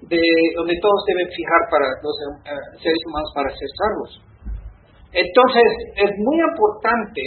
de 0.08 0.22
donde 0.56 0.74
todos 0.80 1.00
deben 1.08 1.28
fijar 1.34 1.62
para 1.70 1.86
los 1.98 2.14
eh, 2.46 2.78
seres 2.78 3.00
humanos 3.08 3.30
para 3.34 3.48
ser 3.50 3.70
salvos. 3.74 4.33
Entonces, 5.14 5.68
es 5.96 6.10
muy 6.18 6.38
importante 6.42 7.22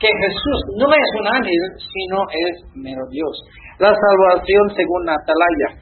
que 0.00 0.08
Jesús 0.08 0.58
no 0.76 0.88
es 0.88 1.08
un 1.20 1.26
ángel, 1.28 1.62
sino 1.76 2.24
es 2.28 2.54
mero 2.76 3.04
Dios. 3.10 3.34
La 3.78 3.92
salvación 3.92 4.64
según 4.76 5.08
Atalaya. 5.08 5.80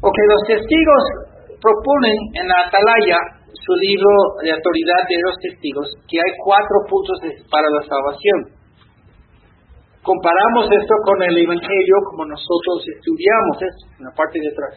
Ok, 0.00 0.16
los 0.28 0.42
testigos 0.48 1.04
proponen 1.60 2.16
en 2.32 2.48
la 2.48 2.56
Atalaya, 2.64 3.20
su 3.52 3.72
libro 3.84 4.08
de 4.40 4.52
autoridad 4.52 5.02
de 5.08 5.20
los 5.20 5.36
testigos, 5.36 5.88
que 6.08 6.16
hay 6.16 6.32
cuatro 6.44 6.76
puntos 6.88 7.20
para 7.52 7.68
la 7.68 7.82
salvación. 7.84 8.56
Comparamos 10.00 10.64
esto 10.72 10.94
con 11.04 11.22
el 11.22 11.36
Evangelio 11.36 11.96
como 12.08 12.24
nosotros 12.24 12.84
estudiamos, 12.96 13.56
es 13.60 13.74
en 13.98 14.04
la 14.04 14.12
parte 14.16 14.40
de 14.40 14.48
atrás. 14.48 14.74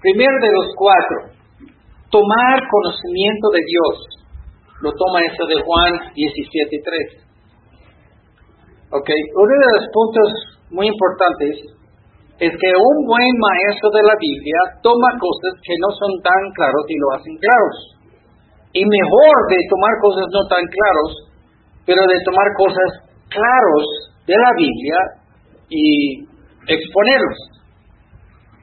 Primero 0.00 0.36
de 0.40 0.52
los 0.52 0.68
cuatro, 0.76 1.16
tomar 2.10 2.56
conocimiento 2.68 3.48
de 3.52 3.60
Dios. 3.60 3.94
Lo 4.82 4.92
toma 4.92 5.20
eso 5.28 5.44
de 5.46 5.60
Juan 5.62 5.92
17.3. 6.16 7.30
Ok, 8.92 9.08
uno 9.36 9.54
de 9.54 9.70
los 9.76 9.86
puntos 9.92 10.28
muy 10.70 10.88
importantes 10.88 11.80
es 12.40 12.50
que 12.50 12.70
un 12.72 13.06
buen 13.06 13.34
maestro 13.36 13.90
de 13.92 14.02
la 14.02 14.16
Biblia 14.18 14.80
toma 14.82 15.12
cosas 15.20 15.60
que 15.60 15.76
no 15.76 15.92
son 15.92 16.16
tan 16.24 16.42
claros 16.56 16.84
y 16.88 16.96
lo 16.96 17.12
hacen 17.12 17.36
claros. 17.36 17.76
Y 18.72 18.82
mejor 18.86 19.34
de 19.52 19.60
tomar 19.68 19.94
cosas 20.00 20.26
no 20.32 20.42
tan 20.48 20.64
claros, 20.64 21.10
pero 21.84 22.00
de 22.00 22.18
tomar 22.24 22.48
cosas 22.56 22.90
claros 23.28 23.84
de 24.26 24.34
la 24.34 24.52
Biblia 24.56 24.98
y 25.68 26.29
exponerlos. 26.74 27.38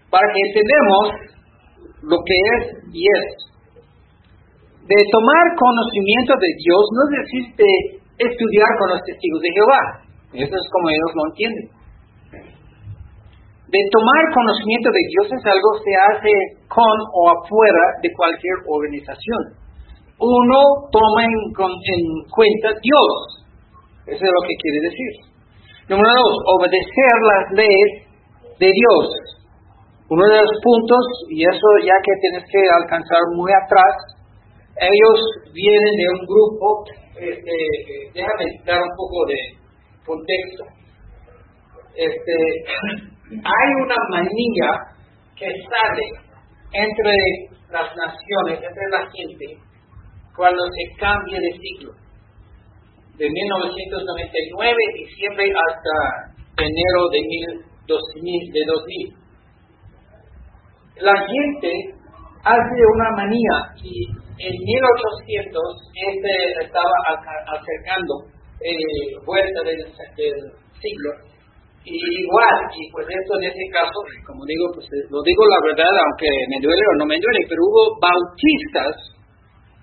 Para 0.10 0.28
que 0.32 0.39
entendamos 0.48 1.28
lo 2.04 2.17
que 2.24 2.38
es 2.56 2.63
y 2.93 3.02
es. 3.04 3.26
De 4.88 5.00
tomar 5.12 5.43
conocimiento 5.60 6.34
de 6.39 6.52
Dios 6.63 6.84
no 6.96 7.02
es 7.04 7.12
decir 7.20 7.43
de 7.60 7.72
estudiar 8.24 8.72
con 8.80 8.88
los 8.96 9.02
testigos 9.04 9.41
de 9.43 9.52
Jehová. 9.52 9.82
Eso 10.34 10.56
es 10.56 10.67
como 10.72 10.89
ellos 10.89 11.12
lo 11.12 11.24
entienden. 11.28 11.67
De 13.67 13.82
tomar 13.91 14.24
conocimiento 14.32 14.89
de 14.96 15.04
Dios 15.12 15.28
es 15.28 15.43
algo 15.43 15.70
que 15.76 15.91
se 15.91 15.96
hace 16.00 16.34
con 16.72 16.98
o 17.12 17.22
afuera 17.36 17.84
de 18.02 18.10
cualquier 18.15 18.63
organización. 18.63 19.60
Uno 20.20 20.88
toma 20.88 21.28
en, 21.28 21.36
en 21.52 22.04
cuenta 22.32 22.72
Dios. 22.80 23.12
Eso 24.08 24.24
es 24.24 24.32
lo 24.32 24.41
que 24.48 24.56
quiere 24.56 24.80
decir. 24.88 25.27
Número 25.89 26.10
dos, 26.10 26.36
obedecer 26.60 27.15
las 27.23 27.45
leyes 27.54 27.91
de 28.60 28.67
Dios. 28.67 29.06
Uno 30.10 30.23
de 30.26 30.38
los 30.38 30.52
puntos, 30.63 31.04
y 31.30 31.43
eso 31.43 31.67
ya 31.84 31.95
que 32.04 32.13
tienes 32.21 32.43
que 32.52 32.62
alcanzar 32.82 33.21
muy 33.36 33.52
atrás, 33.52 33.95
ellos 34.80 35.19
vienen 35.54 35.93
de 35.95 36.08
un 36.19 36.26
grupo, 36.28 36.84
este, 37.19 37.56
déjame 38.14 38.45
dar 38.66 38.82
un 38.82 38.95
poco 38.95 39.26
de, 39.28 39.57
contexto. 40.07 40.64
Este, 41.95 42.36
hay 43.43 43.70
una 43.84 43.99
manía 44.09 44.70
que 45.36 45.47
sale 45.68 46.07
entre 46.72 47.14
las 47.70 47.89
naciones, 47.95 48.64
entre 48.64 48.89
la 48.89 49.03
gente, 49.12 49.45
cuando 50.36 50.64
se 50.64 50.99
cambia 50.99 51.39
de 51.39 51.51
ciclo. 51.59 52.07
De 53.18 53.26
1999, 53.26 54.78
diciembre, 54.93 55.49
hasta 55.49 55.93
enero 56.61 57.09
de, 57.11 57.20
mil, 57.22 57.65
2000, 57.88 58.53
de 58.53 58.61
2000. 58.65 59.18
La 61.01 61.18
gente 61.26 61.97
hace 62.45 62.80
una 62.93 63.09
manía 63.18 63.57
y 63.82 64.05
en 64.38 64.53
1800 64.53 65.61
este 65.97 66.34
estaba 66.61 66.93
acercando 67.57 68.38
eh, 68.61 69.18
vuelta 69.26 69.61
del, 69.65 69.82
siglo. 70.78 71.09
Y 71.86 71.97
igual, 71.97 72.57
y 72.76 72.91
pues 72.91 73.07
esto 73.09 73.32
en 73.41 73.49
este 73.49 73.65
caso, 73.74 73.97
como 74.28 74.45
digo, 74.45 74.65
pues 74.76 74.86
eh, 74.93 75.07
lo 75.09 75.24
digo 75.24 75.41
la 75.47 75.61
verdad, 75.65 75.89
aunque 76.05 76.30
me 76.53 76.59
duele 76.61 76.84
o 76.93 76.97
no 76.99 77.05
me 77.05 77.18
duele, 77.18 77.41
pero 77.49 77.65
hubo 77.65 77.97
bautistas 77.97 78.93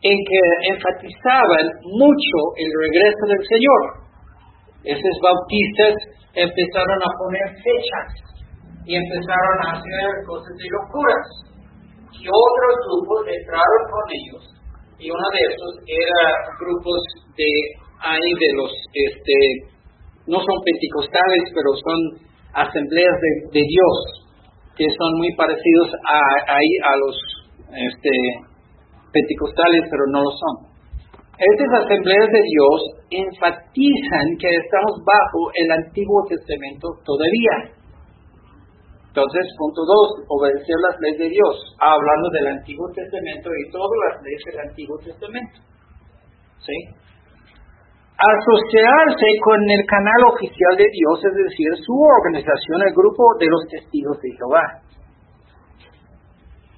en 0.04 0.16
que 0.20 0.42
enfatizaban 0.68 1.66
mucho 1.96 2.36
el 2.60 2.68
regreso 2.68 3.24
del 3.24 3.42
Señor. 3.48 3.82
Esos 4.84 5.16
bautistas 5.24 5.96
empezaron 6.36 7.00
a 7.00 7.10
poner 7.16 7.48
fechas 7.56 8.08
y 8.84 9.00
empezaron 9.00 9.56
a 9.64 9.80
hacer 9.80 10.08
cosas 10.28 10.52
de 10.60 10.68
locuras. 10.76 11.26
Y 12.20 12.28
otros 12.28 12.74
grupos 12.84 13.20
entraron 13.32 13.82
con 13.88 14.04
ellos. 14.12 14.44
Y 15.00 15.08
uno 15.08 15.28
de 15.32 15.42
esos 15.48 15.72
era 15.88 16.22
grupos 16.60 17.00
de 17.40 17.50
ahí 18.04 18.30
de 18.44 18.50
los, 18.60 18.72
este, 18.92 19.36
no 20.28 20.36
son 20.36 20.56
pentecostales, 20.68 21.48
pero 21.48 21.72
son 21.80 22.00
asambleas 22.52 23.16
de, 23.56 23.62
Dios, 23.64 23.96
que 24.76 24.84
son 24.84 25.10
muy 25.16 25.32
parecidos 25.32 25.88
a, 26.04 26.20
a 26.52 26.92
los 27.00 27.16
este, 27.72 28.12
pentecostales, 29.14 29.86
pero 29.86 30.04
no 30.10 30.18
lo 30.26 30.32
son. 30.34 30.74
Estas 31.38 31.70
asambleas 31.82 32.30
de 32.30 32.42
Dios 32.46 32.78
enfatizan 33.10 34.26
que 34.38 34.50
estamos 34.54 35.02
bajo 35.02 35.40
el 35.54 35.70
Antiguo 35.82 36.22
Testamento 36.26 36.94
todavía. 37.02 37.74
Entonces, 39.14 39.46
punto 39.58 39.82
dos, 39.82 40.26
obedecer 40.26 40.78
las 40.82 40.98
leyes 40.98 41.18
de 41.26 41.30
Dios, 41.30 41.54
hablando 41.78 42.30
del 42.34 42.58
Antiguo 42.58 42.86
Testamento 42.90 43.50
y 43.50 43.70
todas 43.70 43.98
las 44.10 44.22
leyes 44.22 44.42
del 44.46 44.58
Antiguo 44.62 44.98
Testamento. 44.98 45.58
¿Sí? 46.62 46.76
Asociarse 48.14 49.28
con 49.42 49.58
el 49.58 49.82
canal 49.86 50.20
oficial 50.34 50.74
de 50.78 50.86
Dios, 50.86 51.18
es 51.18 51.34
decir, 51.34 51.70
su 51.82 51.94
organización, 51.94 52.86
el 52.86 52.94
grupo 52.94 53.22
de 53.38 53.46
los 53.50 53.62
testigos 53.70 54.18
de 54.22 54.30
Jehová. 54.38 54.83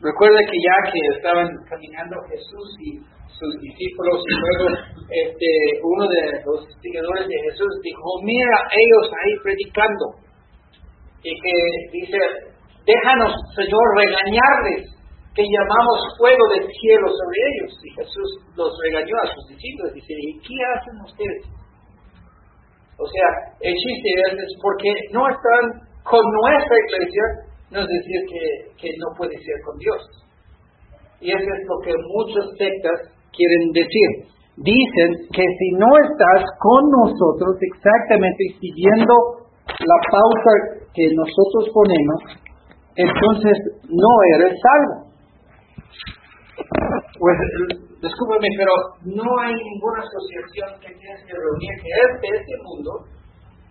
Recuerda 0.00 0.38
que 0.44 0.58
ya 0.60 0.76
que 0.92 1.00
estaban 1.16 1.48
caminando 1.68 2.16
Jesús 2.28 2.68
y 2.80 3.00
sus 3.32 3.52
discípulos 3.60 4.22
y 4.24 4.34
luego 4.36 4.76
este, 5.08 5.50
uno 5.82 6.04
de 6.08 6.22
los 6.44 6.64
seguidores 6.80 7.28
de 7.28 7.38
Jesús 7.50 7.70
dijo, 7.82 8.06
mira 8.22 8.56
ellos 8.72 9.12
ahí 9.12 9.32
predicando. 9.42 10.04
Y 11.22 11.32
que 11.32 11.54
dice, 11.92 12.18
déjanos, 12.86 13.32
Señor, 13.56 13.84
regañarles, 13.96 14.96
que 15.36 15.44
llamamos 15.44 16.16
fuego 16.16 16.44
del 16.56 16.64
cielo 16.64 17.06
sobre 17.12 17.38
ellos. 17.52 17.72
Y 17.84 17.90
Jesús 17.92 18.28
los 18.56 18.72
regañó 18.88 19.16
a 19.22 19.34
sus 19.34 19.44
discípulos. 19.48 19.92
Dice, 19.92 20.14
¿y 20.16 20.32
qué 20.40 20.56
hacen 20.72 20.96
ustedes? 21.04 21.44
O 22.96 23.04
sea, 23.04 23.28
el 23.60 23.74
chiste 23.76 24.08
es 24.32 24.56
porque 24.62 24.88
no 25.12 25.28
están 25.28 25.84
con 26.02 26.24
nuestra 26.24 26.76
iglesia, 26.88 27.24
no 27.70 27.80
es 27.80 27.86
decir 27.86 28.20
que, 28.30 28.42
que 28.78 28.90
no 28.98 29.16
puede 29.16 29.34
ser 29.34 29.58
con 29.64 29.76
Dios. 29.78 30.00
Y 31.20 31.30
eso 31.30 31.48
es 31.48 31.62
lo 31.66 31.76
que 31.82 31.94
muchas 32.14 32.46
sectas 32.58 33.16
quieren 33.32 33.72
decir. 33.72 34.08
Dicen 34.56 35.10
que 35.32 35.44
si 35.44 35.68
no 35.76 35.88
estás 36.00 36.44
con 36.60 36.82
nosotros 36.88 37.56
exactamente 37.60 38.42
siguiendo 38.60 39.12
la 39.84 39.98
pauta 40.08 40.52
que 40.94 41.04
nosotros 41.12 41.68
ponemos, 41.74 42.20
entonces 42.96 43.56
no 43.84 44.12
eres 44.36 44.54
salvo. 44.56 45.06
Pues 47.18 47.36
descúbreme, 48.00 48.48
pero 48.56 48.72
no 49.04 49.28
hay 49.40 49.52
ninguna 49.52 50.00
asociación 50.00 50.80
que 50.80 50.94
tienes 50.94 51.20
que 51.26 51.34
reunir 51.36 51.72
que 51.82 52.28
de 52.28 52.36
este 52.40 52.56
mundo 52.64 52.90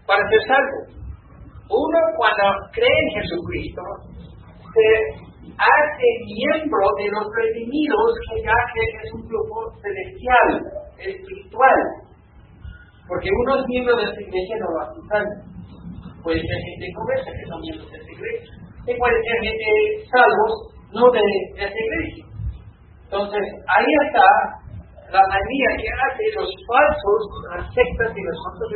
para 0.06 0.22
ser 0.30 0.42
salvo. 0.46 1.05
Uno 1.70 2.00
cuando 2.18 2.44
cree 2.72 3.00
en 3.10 3.22
Jesucristo 3.22 3.82
se 4.74 4.88
hace 5.58 6.08
miembro 6.26 6.84
de 6.98 7.08
los 7.10 7.26
redimidos 7.34 8.10
que 8.30 8.44
ya 8.44 8.58
que 8.74 8.82
es 9.02 9.14
un 9.14 9.28
grupo 9.28 9.72
celestial, 9.82 10.50
espiritual. 11.00 11.80
Porque 13.08 13.30
uno 13.30 13.60
es 13.60 13.68
miembro 13.68 13.96
de 13.98 14.04
esta 14.04 14.22
iglesia 14.22 14.56
no 14.60 14.68
bautizante. 14.78 15.36
Puede 16.24 16.42
ser 16.42 16.58
gente 16.58 16.94
conversa 16.94 17.32
que 17.32 17.46
son 17.50 17.62
miembros 17.62 17.92
de 17.92 17.98
esta 17.98 18.12
iglesia. 18.12 18.54
Y 18.88 18.94
puede 18.98 19.18
ser 19.24 19.38
gente 19.42 19.70
salvos 20.10 20.54
no 20.94 21.12
de, 21.12 21.22
esta 21.58 21.80
iglesia. 21.80 22.26
Entonces, 23.06 23.44
ahí 23.70 23.92
está 24.08 24.28
la 25.12 25.22
manía 25.22 25.70
que 25.78 25.90
hace 25.90 26.24
los 26.36 26.50
falsos, 26.66 27.22
las 27.54 27.74
sectas 27.74 28.12
y 28.18 28.22
las 28.26 28.38
otras 28.50 28.70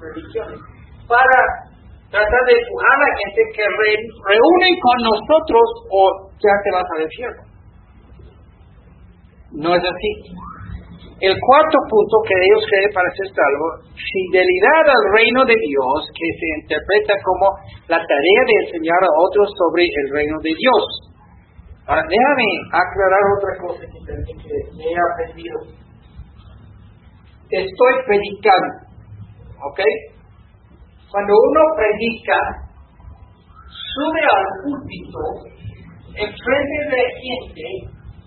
religiones, 0.00 0.60
para 1.06 1.38
Trata 2.10 2.38
de 2.46 2.52
empujar 2.54 2.98
a 3.02 3.16
gente 3.18 3.42
que 3.50 3.64
reúne 3.66 4.68
con 4.78 4.96
nosotros 5.10 5.66
o 5.90 6.00
ya 6.38 6.54
te 6.62 6.70
vas 6.70 6.88
al 6.96 7.02
infierno. 7.02 7.42
No 9.52 9.74
es 9.74 9.82
así. 9.82 10.12
El 11.18 11.32
cuarto 11.32 11.78
punto 11.88 12.16
que 12.28 12.36
ellos 12.36 12.62
creen 12.68 12.92
para 12.92 13.08
ser 13.16 13.28
salvo, 13.32 13.66
fidelidad 13.96 14.84
al 14.84 15.04
reino 15.16 15.44
de 15.48 15.56
Dios, 15.56 15.98
que 16.12 16.28
se 16.38 16.46
interpreta 16.60 17.14
como 17.24 17.56
la 17.88 17.96
tarea 17.96 18.42
de 18.44 18.56
enseñar 18.68 19.00
a 19.00 19.16
otros 19.24 19.48
sobre 19.56 19.88
el 19.88 20.08
reino 20.12 20.36
de 20.44 20.52
Dios. 20.52 20.84
Ahora, 21.88 22.02
déjame 22.04 22.48
aclarar 22.68 23.24
otra 23.32 23.52
cosa 23.64 23.80
que, 23.80 23.98
que 23.98 24.52
he 24.52 24.94
aprendido. 24.94 25.56
Estoy 27.48 27.94
predicando, 28.04 28.70
¿ok? 29.72 29.80
Cuando 31.16 31.32
uno 31.32 31.60
predica, 31.80 32.36
sube 33.64 34.20
al 34.20 34.44
púlpito, 34.60 35.48
enfrente 36.12 36.78
de 36.92 37.02
gente, 37.24 37.64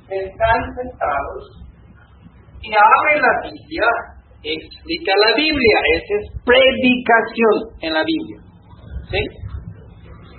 están 0.10 0.58
sentados 0.74 1.70
y 2.64 2.74
abre 2.74 3.22
la 3.22 3.30
Biblia, 3.46 3.86
explica 4.42 5.14
la 5.22 5.36
Biblia. 5.38 5.78
Esa 6.02 6.14
es 6.18 6.26
predicación 6.42 7.78
en 7.82 7.94
la 7.94 8.02
Biblia. 8.02 8.42
¿Sí? 9.06 9.22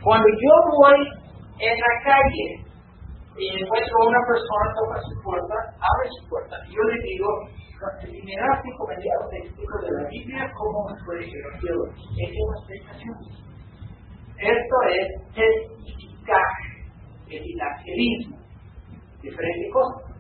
Cuando 0.03 0.27
yo 0.27 0.55
voy 0.75 1.07
en 1.61 1.77
la 1.79 1.95
calle 2.03 2.67
y 3.39 3.63
encuentro 3.63 3.95
a 3.95 4.09
una 4.09 4.23
persona, 4.27 4.75
toca 4.75 4.99
su 5.07 5.23
puerta, 5.23 5.55
abre 5.79 6.09
su 6.19 6.29
puerta, 6.29 6.57
yo 6.67 6.83
le 6.83 6.99
digo, 6.99 7.29
y 7.81 8.23
me 8.23 8.37
da 8.37 8.61
cinco 8.63 8.87
mediados 8.89 9.31
de 9.31 9.41
la 9.41 10.09
Biblia 10.11 10.45
llegar 10.45 11.53
al 11.53 11.61
cielo. 11.61 11.85
Es 11.89 12.31
una 12.37 12.57
explicación. 12.61 13.17
Esto 14.37 14.77
es 14.93 15.07
testificar, 15.33 16.53
el 17.29 17.41
evangelismo, 17.41 18.37
diferente 19.23 19.71
cosa. 19.73 20.13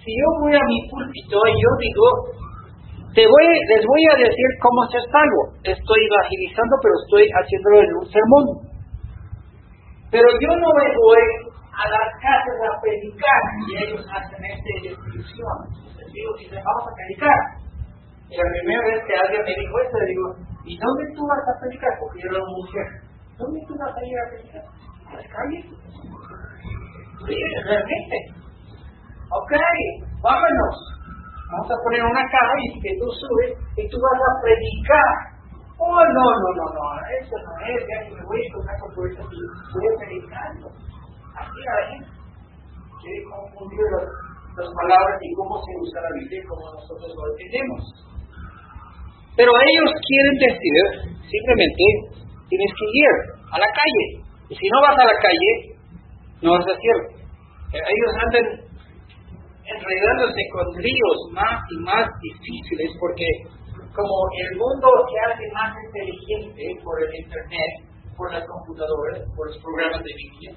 Si 0.00 0.10
yo 0.16 0.26
voy 0.40 0.54
a 0.56 0.64
mi 0.64 0.80
púlpito 0.88 1.36
y 1.44 1.54
yo 1.60 1.70
digo, 1.76 2.06
te 3.12 3.24
voy, 3.24 3.46
les 3.68 3.84
voy 3.84 4.04
a 4.08 4.16
decir 4.24 4.48
cómo 4.60 4.80
ser 4.88 5.04
salvo. 5.12 5.60
Estoy 5.64 6.00
evangelizando, 6.08 6.72
pero 6.80 6.94
estoy 7.04 7.24
haciéndolo 7.28 7.82
en 7.84 7.92
un 8.00 8.06
sermón. 8.08 8.44
Pero 10.10 10.24
yo 10.24 10.50
no 10.56 10.68
me 10.72 10.88
voy 10.88 11.24
a 11.52 11.84
las 11.84 12.08
casas 12.16 12.58
a 12.64 12.80
predicar 12.80 13.42
y 13.68 13.76
ellos 13.76 14.06
hacen 14.08 14.40
esta 14.40 14.72
descripción 14.88 15.88
y 16.14 16.48
les 16.50 16.64
vamos 16.64 16.84
a 16.88 16.94
predicar. 16.94 17.40
Y 18.28 18.36
la 18.36 18.48
primera 18.52 18.82
vez 18.88 18.98
que 19.06 19.14
alguien 19.16 19.42
me 19.44 19.54
dijo 19.56 19.74
esto, 19.80 19.96
le 19.98 20.06
digo, 20.06 20.26
¿y 20.64 20.72
dónde 20.78 21.04
tú 21.16 21.22
vas 21.26 21.44
a 21.48 21.58
predicar? 21.60 21.92
Porque 22.00 22.20
yo 22.20 22.28
era 22.28 22.44
una 22.44 22.52
mujer. 22.52 22.86
¿Dónde 23.38 23.60
tú 23.66 23.72
vas 23.78 23.94
a 23.96 24.00
ir 24.04 24.16
a 24.18 24.28
predicar? 24.28 24.64
¿A 25.08 25.10
las 25.16 25.26
calles? 25.32 25.64
Sí, 27.24 27.36
realmente. 27.64 28.16
Ok, 29.32 29.52
vámonos. 30.22 30.76
Vamos 31.50 31.68
a 31.72 31.82
poner 31.82 32.02
una 32.04 32.24
caja 32.28 32.54
y 32.60 32.80
que 32.80 32.92
tú 33.00 33.06
subes 33.08 33.52
y 33.76 33.88
tú 33.88 33.96
vas 34.00 34.20
a 34.20 34.32
predicar. 34.44 35.12
Oh, 35.80 36.02
no, 36.02 36.26
no, 36.26 36.48
no, 36.58 36.66
no, 36.74 36.84
eso 37.22 37.36
no 37.38 37.52
es, 37.64 37.80
ya 37.86 38.04
que 38.04 38.14
me 38.14 38.24
voy 38.26 38.42
a 38.42 38.46
encontrar 38.48 38.76
con 38.80 38.94
tu 38.94 39.06
y 39.06 39.10
estoy 39.14 39.88
predicando. 40.00 40.66
Así 41.38 41.60
la 41.64 41.86
gente 41.86 42.18
los 43.08 44.27
las 44.58 44.70
palabras 44.74 45.18
y 45.22 45.30
cómo 45.34 45.54
se 45.62 45.72
usa 45.78 46.02
la 46.02 46.12
Biblia 46.18 46.42
como 46.48 46.62
nosotros 46.74 47.10
lo 47.14 47.22
entendemos. 47.32 47.82
Pero 49.38 49.50
ellos 49.54 49.90
quieren 50.02 50.36
decir, 50.50 50.82
simplemente, 51.22 51.84
tienes 52.50 52.72
que 52.74 52.86
ir 52.90 53.14
a 53.54 53.58
la 53.62 53.70
calle. 53.70 54.06
Y 54.50 54.54
si 54.58 54.66
no 54.66 54.78
vas 54.82 54.98
a 54.98 55.06
la 55.06 55.18
calle, 55.22 55.52
no 56.42 56.58
vas 56.58 56.66
a 56.66 56.74
hacerlo. 56.74 57.06
Ellos 57.70 58.12
andan 58.18 58.46
enredándose 59.62 60.42
con 60.50 60.66
ríos 60.82 61.18
más 61.32 61.60
y 61.70 61.76
más 61.84 62.08
difíciles 62.18 62.90
porque 62.98 63.28
como 63.94 64.16
el 64.42 64.56
mundo 64.56 64.88
se 65.06 65.18
hace 65.26 65.44
más 65.52 65.70
inteligente 65.86 66.62
por 66.82 66.96
el 67.02 67.14
Internet, 67.14 67.72
por 68.16 68.32
las 68.32 68.44
computadoras, 68.46 69.22
por 69.36 69.46
los 69.46 69.58
programas 69.62 70.02
de 70.02 70.14
Biblia, 70.14 70.50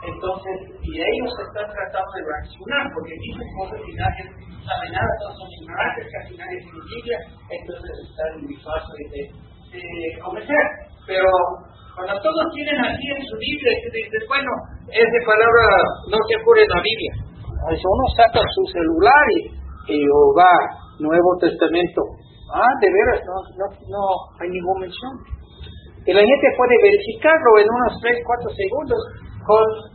entonces, 0.00 0.56
y 0.80 0.96
ellos 0.96 1.32
están 1.44 1.68
tratando 1.68 2.10
de 2.16 2.24
reaccionar, 2.24 2.88
porque 2.96 3.12
dicen 3.20 3.48
cosas 3.52 3.78
que 3.84 3.92
nadie 4.00 4.24
sabe 4.64 4.86
nada, 4.96 5.12
son 5.36 5.48
ignorantes, 5.60 6.04
casi 6.08 6.32
nadie 6.40 6.56
tiene 6.64 6.80
Biblia, 6.88 7.18
entonces 7.52 7.92
están 8.08 8.30
muy 8.40 8.56
fáciles 8.64 9.06
de, 9.12 9.22
de 9.76 10.08
convencer. 10.24 10.64
Pero 11.04 11.28
cuando 12.00 12.16
todos 12.16 12.44
tienen 12.56 12.80
así 12.80 13.06
en 13.12 13.22
su 13.28 13.36
Biblia, 13.36 13.72
dices, 13.92 14.24
bueno, 14.24 14.50
esa 14.88 15.20
palabra 15.28 15.64
no 16.08 16.16
se 16.16 16.34
ocurre 16.40 16.64
en 16.64 16.72
la 16.72 16.80
Biblia. 16.80 17.12
uno 17.60 18.04
saca 18.16 18.40
su 18.40 18.62
celular 18.72 19.24
y, 19.84 20.00
va, 20.32 20.54
Nuevo 20.96 21.30
Testamento. 21.44 22.00
Ah, 22.56 22.72
de 22.80 22.88
veras, 22.88 23.20
no, 23.28 23.36
no, 23.52 23.66
no 23.68 24.02
hay 24.40 24.48
ninguna 24.48 24.88
mención. 24.88 25.12
Y 26.08 26.12
la 26.16 26.24
gente 26.24 26.46
puede 26.56 26.74
verificarlo 26.88 27.50
en 27.60 27.68
unos 27.68 28.00
3, 28.00 28.16
4 28.24 28.48
segundos 28.48 29.00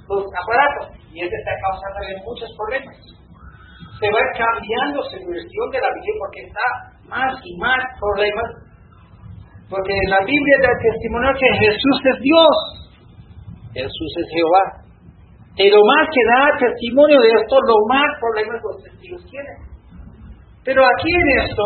los 0.10 0.24
aparatos. 0.28 0.96
Y 1.12 1.24
eso 1.24 1.32
está 1.32 1.54
causando 1.64 2.00
muchos 2.26 2.50
problemas. 2.58 2.96
Se 4.00 4.08
va 4.12 4.24
cambiando 4.36 5.00
su 5.08 5.18
versión 5.24 5.68
de 5.72 5.80
la 5.80 5.92
Biblia 5.96 6.16
porque 6.20 6.42
está 6.44 6.66
más 7.08 7.32
y 7.44 7.52
más 7.58 7.82
problemas. 8.00 8.50
Porque 9.70 9.96
la 10.10 10.20
Biblia 10.26 10.58
da 10.62 10.74
testimonio 10.78 11.32
que 11.40 11.50
Jesús 11.60 11.98
es 12.14 12.18
Dios. 12.22 12.58
Jesús 13.74 14.12
es 14.20 14.28
Jehová. 14.32 14.86
Y 15.58 15.70
lo 15.72 15.80
más 15.84 16.08
que 16.12 16.24
da 16.28 16.58
testimonio 16.60 17.20
de 17.22 17.32
esto, 17.32 17.56
lo 17.64 17.80
más 17.88 18.08
problemas 18.20 18.60
los 18.62 18.84
testigos 18.84 19.24
tienen. 19.32 19.58
Pero 20.66 20.84
aquí 20.84 21.12
en 21.14 21.28
esto, 21.48 21.64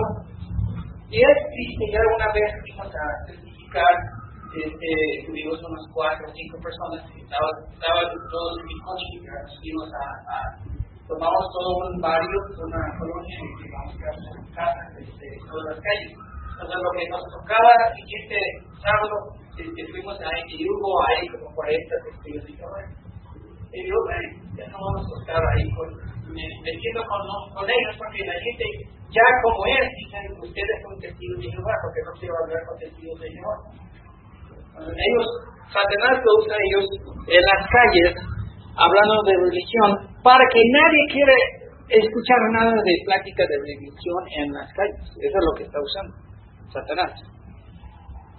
y 1.10 1.18
es 1.18 1.38
triste, 1.50 1.86
ya 1.92 2.00
alguna 2.06 2.28
vez 2.34 2.54
fuimos 2.62 2.94
a 2.94 3.26
testificar, 3.26 3.96
este, 4.50 4.92
tuvimos 5.28 5.62
unas 5.62 5.86
cuatro 5.94 6.26
o 6.26 6.34
cinco 6.34 6.58
personas 6.58 7.06
que 7.14 7.22
estaban, 7.22 7.56
estaban 7.70 8.08
todos 8.34 8.54
en 8.60 8.66
mi 8.66 8.78
coche, 8.82 9.10
fuimos 9.62 9.90
a, 9.94 10.42
tomamos 11.06 11.46
todo 11.54 11.70
un 11.86 12.02
barrio, 12.02 12.40
una 12.58 12.82
colonia, 12.98 13.38
y 13.46 13.66
vamos 13.70 13.94
a 13.94 14.10
hacer 14.10 14.36
casas 14.54 14.90
de 14.98 15.30
todas 15.46 15.66
las 15.70 15.80
calles. 15.82 16.14
Entonces 16.60 16.80
lo 16.82 16.92
que 16.98 17.06
nos 17.10 17.24
tocaba 17.30 17.72
el 17.88 17.94
siguiente 18.02 18.38
sábado, 18.82 19.16
este, 19.54 19.82
fuimos 19.94 20.18
a 20.18 20.32
y 20.50 20.66
hubo 20.66 20.92
ahí 21.06 21.24
como 21.30 21.54
40 21.56 21.96
testigos 22.10 22.46
y 22.50 22.54
todo 22.58 22.76
Y 23.70 23.80
yo, 23.86 23.98
ya 24.58 24.66
no 24.74 24.78
vamos 24.82 25.06
a 25.06 25.16
estar 25.22 25.42
ahí 25.56 25.66
con, 25.78 25.88
metiendo 26.34 27.02
con, 27.06 27.22
con 27.54 27.66
ellos 27.70 27.94
porque 27.98 28.26
la 28.26 28.34
gente 28.34 28.66
ya 29.10 29.26
como 29.42 29.66
es, 29.66 29.90
dicen, 30.06 30.38
ustedes 30.38 30.78
son 30.86 31.00
testigos 31.02 31.38
de 31.42 31.50
Jehová, 31.50 31.74
porque 31.82 32.02
no 32.06 32.12
quiero 32.20 32.34
hablar 32.46 32.62
con 32.70 32.78
testigos 32.78 33.20
de 33.20 33.30
Jehová. 33.34 33.58
Ellos, 34.88 35.28
Satanás 35.72 36.16
lo 36.24 36.32
usa 36.40 36.56
ellos 36.56 36.86
en 37.28 37.44
las 37.44 37.62
calles, 37.68 38.14
hablando 38.76 39.16
de 39.26 39.36
religión, 39.36 39.90
para 40.24 40.44
que 40.52 40.62
nadie 40.64 41.04
quiera 41.12 41.36
escuchar 41.90 42.40
nada 42.54 42.72
de 42.72 42.94
plática 43.06 43.44
de 43.44 43.58
religión 43.58 44.22
en 44.38 44.54
las 44.54 44.72
calles. 44.74 45.02
Eso 45.20 45.38
es 45.38 45.46
lo 45.46 45.54
que 45.58 45.64
está 45.64 45.80
usando 45.82 46.16
Satanás. 46.72 47.14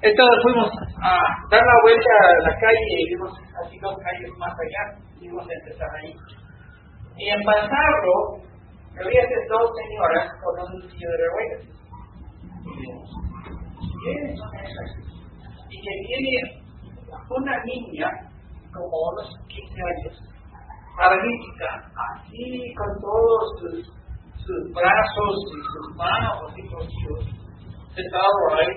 Entonces 0.02 0.36
fuimos 0.42 0.70
a 1.02 1.12
dar 1.50 1.60
la 1.60 1.78
vuelta 1.82 2.12
a 2.24 2.48
la 2.48 2.54
calle 2.56 2.88
y 2.88 3.14
vimos 3.14 3.32
así 3.62 3.78
dos 3.80 3.94
calles 4.00 4.30
más 4.38 4.52
allá, 4.52 4.96
vimos 5.20 5.44
empezar 5.44 5.88
ahí. 6.00 6.14
Y 7.18 7.28
en 7.28 7.42
pasarlo, 7.44 8.40
había 8.96 9.22
dos 9.48 9.70
señoras 9.76 10.28
con 10.40 10.74
un 10.74 10.88
tío 10.88 11.10
de 11.10 11.26
ruedas. 11.28 11.62
¿Quiénes 14.02 14.38
son 14.38 14.54
esas? 14.56 15.19
Y 15.80 15.82
que 15.82 16.06
tiene 16.06 16.60
una 17.30 17.64
niña, 17.64 18.08
como 18.72 18.90
unos 19.12 19.28
15 19.48 19.72
años, 19.80 20.18
paralítica, 20.96 21.68
así 21.96 22.74
con 22.74 23.00
todos 23.00 23.60
sus, 23.60 24.74
brazos 24.74 25.36
y 25.46 25.60
sus 25.62 25.96
manos 25.96 26.50
así 26.50 26.62
torcidos, 26.68 27.24
sentado 27.94 28.58
ahí, 28.58 28.76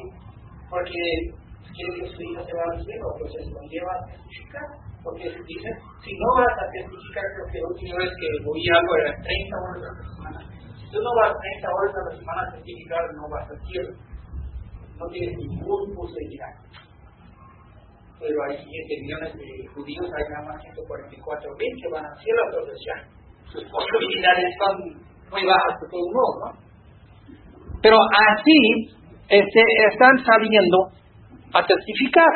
porque 0.70 0.94
quiere 1.74 2.02
que 2.02 2.16
su 2.16 2.22
hija 2.22 2.44
se 2.46 2.54
va 2.54 2.64
al 2.72 2.86
cielo, 2.86 3.06
pues 3.20 3.34
se 3.34 3.52
lo 3.52 3.62
lleva 3.68 3.92
a 3.92 4.06
testificar 4.06 4.94
porque 5.04 5.28
dicen, 5.28 5.76
si 6.00 6.12
no 6.16 6.28
vas 6.40 6.56
a 6.56 6.72
testificar, 6.72 7.24
creo 7.36 7.48
que 7.52 7.60
la 7.60 7.68
última 7.68 7.98
vez 8.00 8.12
que 8.16 8.28
voy 8.48 8.62
algo 8.72 8.92
era 9.04 9.12
30 9.20 9.56
horas 9.60 9.84
a 9.84 9.92
la 9.92 10.16
semana. 10.16 10.40
Si 10.80 10.86
tú 10.88 10.98
no 11.04 11.12
vas 11.20 11.36
30 11.36 11.68
horas 11.68 11.92
a 11.92 12.04
la 12.08 12.14
semana 12.16 12.42
a 12.48 12.52
testificar, 12.56 13.02
no 13.20 13.24
vas 13.28 13.52
al 13.52 13.60
cielo. 13.68 13.92
No 14.96 15.06
tienes 15.12 15.36
ningún 15.36 15.92
uso 15.98 16.16
de 16.16 16.26
llegar. 16.32 16.56
Pero 18.24 18.40
hay 18.48 18.56
7 18.56 19.02
millones 19.04 19.36
de 19.36 19.68
judíos, 19.76 20.08
hay 20.08 20.24
nada 20.32 20.48
más 20.48 20.62
144 20.64 21.52
mil 21.60 21.74
que 21.76 21.90
van 21.92 22.06
al 22.06 22.18
cielo, 22.24 22.40
entonces 22.48 22.78
ya 22.88 22.98
sus 23.52 23.64
posibilidades 23.68 24.48
son 24.64 24.76
muy 25.30 25.44
bajas 25.44 25.76
de 25.84 25.88
todo 25.92 26.08
modo, 26.08 26.34
¿no? 26.40 26.64
Pero 27.84 27.98
así 28.00 28.96
este, 29.28 29.62
están 29.92 30.24
saliendo 30.24 30.78
a 31.54 31.66
testificar. 31.66 32.34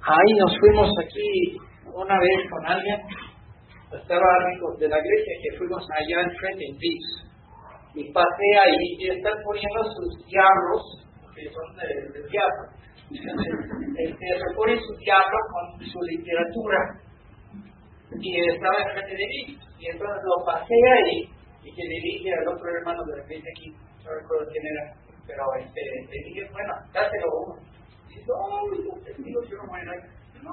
Ahí 0.00 0.32
nos 0.40 0.58
fuimos 0.58 0.88
aquí 1.04 1.60
una 1.92 2.18
vez 2.18 2.50
con 2.50 2.66
alguien, 2.66 3.00
estaba 3.92 4.24
alguien 4.40 4.78
de 4.80 4.88
la 4.88 4.98
iglesia 4.98 5.34
que 5.42 5.58
fuimos 5.58 5.86
allá 5.92 6.22
enfrente 6.22 6.64
en 6.64 6.78
Viz. 6.78 7.06
Y 7.94 8.12
pasé 8.12 8.48
ahí 8.64 8.76
y 8.98 9.10
están 9.10 9.34
poniendo 9.44 9.84
sus 9.84 10.26
diablos, 10.26 11.04
que 11.34 11.44
son 11.52 11.76
de, 11.76 12.28
diablo. 12.30 12.62
Este, 13.12 14.26
se 14.26 14.54
ponen 14.56 14.78
su 14.80 14.96
diablo 14.96 15.38
con 15.52 15.86
su 15.86 15.98
literatura. 16.02 16.78
Y 18.20 18.40
estaba 18.50 18.76
enfrente 18.88 19.16
de 19.16 19.26
mí. 19.26 19.58
Y 19.78 19.86
entonces 19.90 20.22
lo 20.24 20.44
pasé 20.44 20.74
ahí 20.74 21.28
y 21.64 21.74
que 21.74 21.82
le 21.82 21.98
dije 22.02 22.30
al 22.34 22.48
otro 22.48 22.66
hermano 22.68 23.02
de 23.04 23.22
iglesia 23.22 23.50
aquí, 23.54 23.70
no 24.04 24.10
recuerdo 24.10 24.50
quién 24.50 24.66
era, 24.66 24.94
pero 25.26 25.42
este, 25.58 25.80
le 26.10 26.18
dije, 26.26 26.42
bueno, 26.52 26.74
dáselo 26.92 27.26
uno 27.46 27.72
no, 28.26 29.00
testigos, 29.04 29.48
yo 29.48 29.56
no 29.56 29.66
voy 29.68 29.80
a 29.80 29.84
No, 30.42 30.52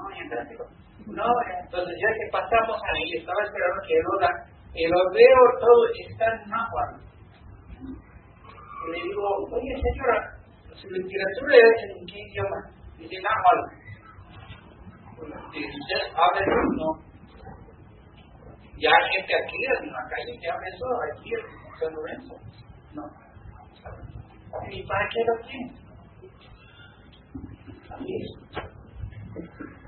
No, 1.06 1.26
entonces 1.62 1.96
ya 2.00 2.10
que 2.14 2.30
pasamos 2.30 2.78
ahí, 2.94 3.18
estaba 3.18 3.42
esperando 3.44 3.80
que 3.86 3.94
lo 4.02 4.18
da, 4.20 4.30
y 4.74 4.86
lo 4.86 5.00
veo 5.12 5.42
todo, 5.60 5.82
está 6.08 6.26
en 6.34 6.50
náhuatl. 6.50 7.10
Y 8.80 8.90
le 8.90 9.02
digo, 9.04 9.22
oye 9.50 9.74
señora, 9.82 10.39
literatura 10.88 11.56
en 11.56 12.06
qué 12.06 12.18
idioma? 12.18 12.60
Dice 12.98 13.16
náhuatl. 13.22 13.64
Dice, 15.52 15.96
habla 16.14 16.42
no. 16.76 16.88
Ya 18.78 18.90
hay 18.90 19.06
gente 19.12 19.34
aquí 19.34 19.58
en 19.78 19.92
la 19.92 20.02
calle 20.08 20.38
que 20.40 20.50
habla 20.50 20.66
eso, 20.68 20.86
aquí 21.12 21.30
en 21.34 21.42
San 21.78 21.92
Lorenzo. 21.94 22.34
No. 22.94 23.02
¿Y 24.70 24.82
para 24.86 25.08
qué 25.08 25.20
lo 25.26 25.34
tienes? 25.46 25.90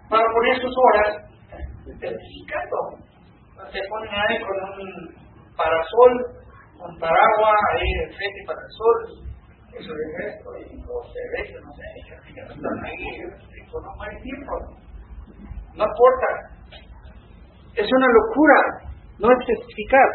Para 0.09 0.25
poner 0.33 0.61
sus 0.61 0.75
horas, 0.77 1.11
certificando. 1.99 2.79
Se 3.73 3.81
ponen 3.89 4.13
ahí 4.13 4.39
con 4.41 4.57
un 4.81 4.91
parasol, 5.57 6.13
un 6.79 6.99
paraguas 6.99 7.61
ahí 7.73 7.89
enfrente 8.05 8.41
para 8.47 8.61
el 8.61 8.71
sol, 8.71 9.32
eso 9.79 9.93
es 9.93 10.11
esto, 10.27 10.49
y 10.59 10.77
los 10.85 11.05
cervezas, 11.13 11.63
no 11.65 11.73
sé, 11.73 11.83
que 12.07 12.41
están 12.41 12.77
ahí, 12.85 13.25
un 13.25 13.99
mal 13.99 14.15
tiempo. 14.23 14.53
No 15.75 15.85
importa. 15.89 16.29
Es 17.75 17.89
una 17.89 18.09
locura, 18.13 18.59
no 19.19 19.29
es 19.33 19.41
testificar. 19.47 20.09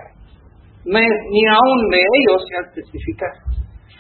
No 0.86 1.00
es, 1.00 1.16
ni 1.32 1.44
aún 1.50 1.80
de 1.90 1.98
ellos 1.98 2.42
es 2.54 2.66
testificar. 2.76 3.34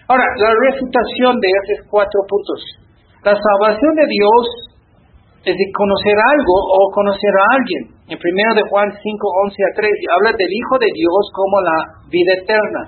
Ahora, 0.07 0.23
la 0.37 0.53
refutación 0.71 1.39
de 1.41 1.49
esos 1.49 1.89
cuatro 1.89 2.21
puntos. 2.29 2.61
La 3.25 3.33
salvación 3.33 3.93
de 3.97 4.07
Dios 4.07 4.45
es 5.43 5.55
de 5.57 5.67
conocer 5.73 6.15
algo 6.15 6.55
o 6.69 6.79
conocer 6.93 7.33
a 7.33 7.45
alguien. 7.57 7.83
En 8.07 8.15
1 8.15 8.55
de 8.55 8.63
Juan 8.69 8.87
5, 8.87 9.03
11 9.03 9.63
a 9.67 9.71
13 9.75 9.91
habla 10.15 10.31
del 10.31 10.53
Hijo 10.53 10.79
de 10.79 10.91
Dios 10.93 11.21
como 11.33 11.59
la 11.59 11.77
vida 12.07 12.33
eterna. 12.39 12.81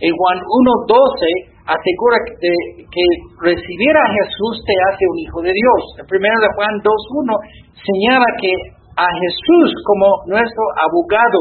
En 0.00 0.14
Juan 0.14 0.38
1, 0.40 0.72
12 0.88 1.53
asegura 1.64 2.16
que, 2.40 2.52
que 2.92 3.04
recibir 3.40 3.94
a 3.96 4.06
Jesús 4.20 4.60
te 4.64 4.74
hace 4.88 5.04
un 5.08 5.18
Hijo 5.18 5.40
de 5.40 5.52
Dios. 5.52 5.82
En 5.98 6.04
1 6.04 6.20
de 6.20 6.50
Juan 6.56 6.74
2, 6.82 6.84
1 6.84 7.34
señala 7.80 8.28
que 8.40 8.52
a 8.96 9.08
Jesús 9.08 9.68
como 9.84 10.06
nuestro 10.26 10.64
abogado 10.78 11.40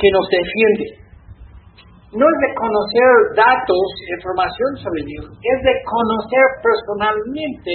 que 0.00 0.08
nos 0.10 0.26
defiende 0.30 1.06
no 2.16 2.24
es 2.24 2.38
de 2.40 2.54
conocer 2.54 3.10
datos, 3.36 3.86
información 4.16 4.70
sobre 4.78 5.02
Dios, 5.04 5.26
es 5.26 5.58
de 5.62 5.74
conocer 5.84 6.46
personalmente 6.62 7.72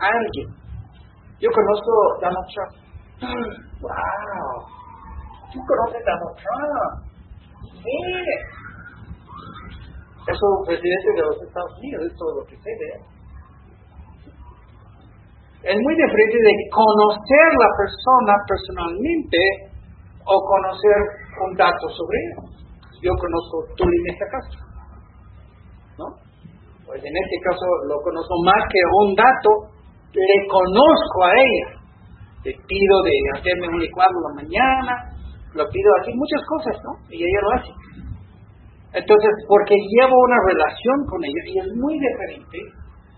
a 0.00 0.06
alguien. 0.08 0.48
Yo 1.40 1.50
conozco 1.50 1.90
a 1.92 2.30
Donald 2.30 2.48
Trump. 2.54 2.74
¡Wow! 3.82 4.56
¿Tú 5.52 5.58
conoces 5.68 6.00
a 6.00 6.14
Donald 6.16 6.38
Trump? 6.40 7.14
Sí. 7.82 8.63
Es 10.24 10.38
un 10.40 10.64
presidente 10.64 11.08
de 11.16 11.22
los 11.22 11.36
Estados 11.42 11.72
Unidos, 11.78 12.00
es 12.06 12.16
todo 12.16 12.32
lo 12.40 12.44
que 12.46 12.56
sé 12.56 12.70
de 12.70 12.86
él. 12.96 13.02
Es 15.64 15.76
muy 15.80 15.94
diferente 15.96 16.38
de 16.44 16.54
conocer 16.72 17.46
la 17.56 17.70
persona 17.76 18.34
personalmente 18.48 19.38
o 20.24 20.34
conocer 20.44 20.98
un 21.48 21.56
dato 21.56 21.88
sobre 21.88 22.18
él 22.18 22.54
yo 23.04 23.12
conozco 23.20 23.68
este 23.76 24.26
caso. 24.32 24.56
¿No? 26.00 26.06
Pues 26.88 27.04
en 27.04 27.12
este 27.12 27.36
caso 27.44 27.64
lo 27.84 28.00
conozco 28.00 28.34
más 28.44 28.62
que 28.72 28.80
un 29.04 29.14
dato, 29.14 29.50
le 30.08 30.38
conozco 30.48 31.18
a 31.20 31.32
ella. 31.36 31.68
Te 32.42 32.50
pido 32.66 32.94
de 33.04 33.14
hacerme 33.36 33.68
un 33.68 33.80
licuado 33.80 34.12
la 34.28 34.42
mañana, 34.42 34.92
lo 35.52 35.64
pido 35.68 35.88
así, 36.00 36.12
muchas 36.12 36.42
cosas, 36.48 36.76
¿no? 36.84 36.92
Y 37.08 37.24
ella 37.24 37.40
lo 37.40 37.50
hace. 37.56 37.72
Entonces, 38.94 39.30
porque 39.48 39.74
llevo 39.74 40.14
una 40.14 40.38
relación 40.46 41.06
con 41.10 41.24
ella 41.24 41.42
y 41.46 41.58
es 41.58 41.74
muy 41.74 41.98
diferente 41.98 42.58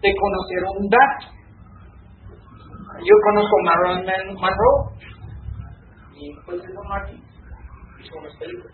de 0.00 0.14
conocer 0.16 0.60
un 0.74 0.88
dato. 0.88 1.36
Yo 3.04 3.14
conozco 3.24 3.54
a 3.60 3.64
Marilyn 3.64 4.34
Monroe 4.40 4.96
y 6.16 6.34
pues 6.46 6.64
es 6.64 6.70
un 6.70 6.88
Martin, 6.88 7.22
son 8.10 8.24
las 8.24 8.34
películas. 8.36 8.72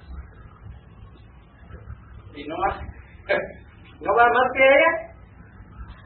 Y 2.36 2.46
no 2.46 2.54
más, 2.56 2.78
no 4.00 4.14
va 4.14 4.24
más 4.24 4.48
que 4.54 4.62
ella. 4.62 4.92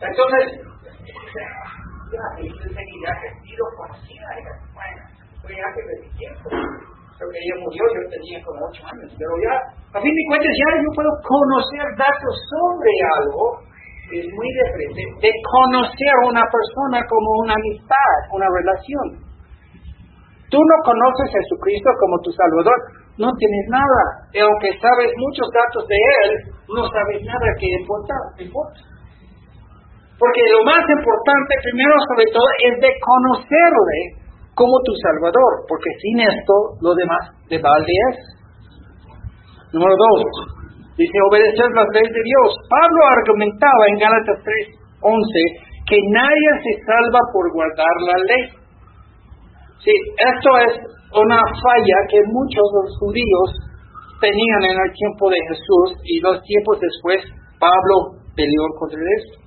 Entonces, 0.01 0.65
ya, 2.13 2.25
enseguida 2.41 3.11
he 3.21 3.47
sido 3.47 3.65
conocida, 3.77 4.27
bueno, 4.73 5.03
fue 5.43 5.61
hace 5.61 5.83
de 5.83 6.09
tiempo. 6.17 6.96
Creo 7.17 7.33
que 7.33 7.41
ella 7.41 7.57
murió, 7.65 7.83
yo 7.97 8.03
tenía 8.13 8.39
como 8.45 8.61
ocho 8.69 8.85
años, 8.85 9.09
pero 9.17 9.33
ya, 9.41 9.57
a 9.97 9.99
fin 10.05 10.13
de 10.13 10.25
cuentas, 10.29 10.53
ya 10.53 10.69
yo 10.77 10.91
puedo 10.93 11.13
conocer 11.25 11.85
datos 11.97 12.35
sobre 12.53 12.93
algo, 13.17 13.45
es 14.13 14.27
muy 14.37 14.49
diferente 14.53 15.03
de 15.25 15.33
conocer 15.49 16.13
a 16.13 16.29
una 16.29 16.45
persona 16.45 17.01
como 17.09 17.29
una 17.43 17.55
amistad, 17.57 18.17
una 18.37 18.49
relación. 18.53 19.07
Tú 20.47 20.61
no 20.61 20.77
conoces 20.85 21.27
a 21.27 21.41
Jesucristo 21.43 21.91
como 21.99 22.21
tu 22.23 22.31
Salvador, 22.31 22.79
no 23.19 23.33
tienes 23.35 23.67
nada. 23.73 24.03
Y 24.31 24.39
aunque 24.39 24.79
sabes 24.79 25.11
muchos 25.17 25.49
datos 25.51 25.89
de 25.89 25.99
Él, 25.99 26.31
no 26.71 26.87
sabes 26.87 27.19
nada 27.25 27.49
que 27.59 27.67
importa. 27.81 28.15
importa. 28.39 28.79
Porque 30.21 30.43
lo 30.55 30.63
más 30.65 30.85
importante, 30.87 31.53
primero 31.65 31.95
sobre 32.15 32.29
todo, 32.31 32.49
es 32.63 32.75
de 32.79 32.93
conocerle 33.03 34.01
como 34.57 34.73
tu 34.89 34.93
Salvador, 35.05 35.69
porque 35.69 35.93
sin 36.01 36.17
esto 36.25 36.55
lo 36.81 36.97
demás 36.97 37.23
de 37.53 37.61
balde 37.61 37.93
es. 38.09 38.17
Número 39.77 39.93
dos, 39.93 40.21
dice 40.97 41.17
obedecer 41.29 41.69
las 41.77 41.89
leyes 41.93 42.09
de 42.09 42.25
Dios. 42.25 42.49
Pablo 42.73 43.01
argumentaba 43.21 43.83
en 43.93 43.99
Gálatas 44.01 44.39
3:11 44.41 45.77
que 45.85 45.99
nadie 46.11 46.51
se 46.65 46.73
salva 46.89 47.21
por 47.37 47.53
guardar 47.53 47.97
la 48.09 48.17
ley. 48.25 48.45
Sí, 49.85 49.93
esto 50.19 50.51
es 50.67 50.73
una 51.13 51.39
falla 51.39 51.99
que 52.09 52.21
muchos 52.33 52.67
los 52.81 52.89
judíos 52.99 53.49
tenían 54.21 54.63
en 54.73 54.77
el 54.81 54.91
tiempo 54.97 55.29
de 55.29 55.41
Jesús 55.53 56.01
y 56.03 56.21
los 56.25 56.41
tiempos 56.43 56.81
después 56.81 57.21
Pablo 57.61 58.25
peleó 58.35 58.65
contra 58.81 58.99
esto. 58.99 59.46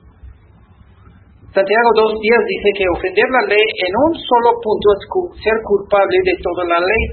Santiago 1.50 1.90
2.10 1.98 2.46
dice 2.46 2.70
que 2.78 2.86
ofender 2.94 3.26
la 3.26 3.44
ley 3.50 3.66
en 3.82 3.94
un 4.06 4.14
solo 4.14 4.54
punto 4.62 4.86
es 4.94 5.02
ser 5.42 5.58
culpable 5.66 6.18
de 6.22 6.36
toda 6.46 6.64
la 6.70 6.80
ley. 6.80 7.04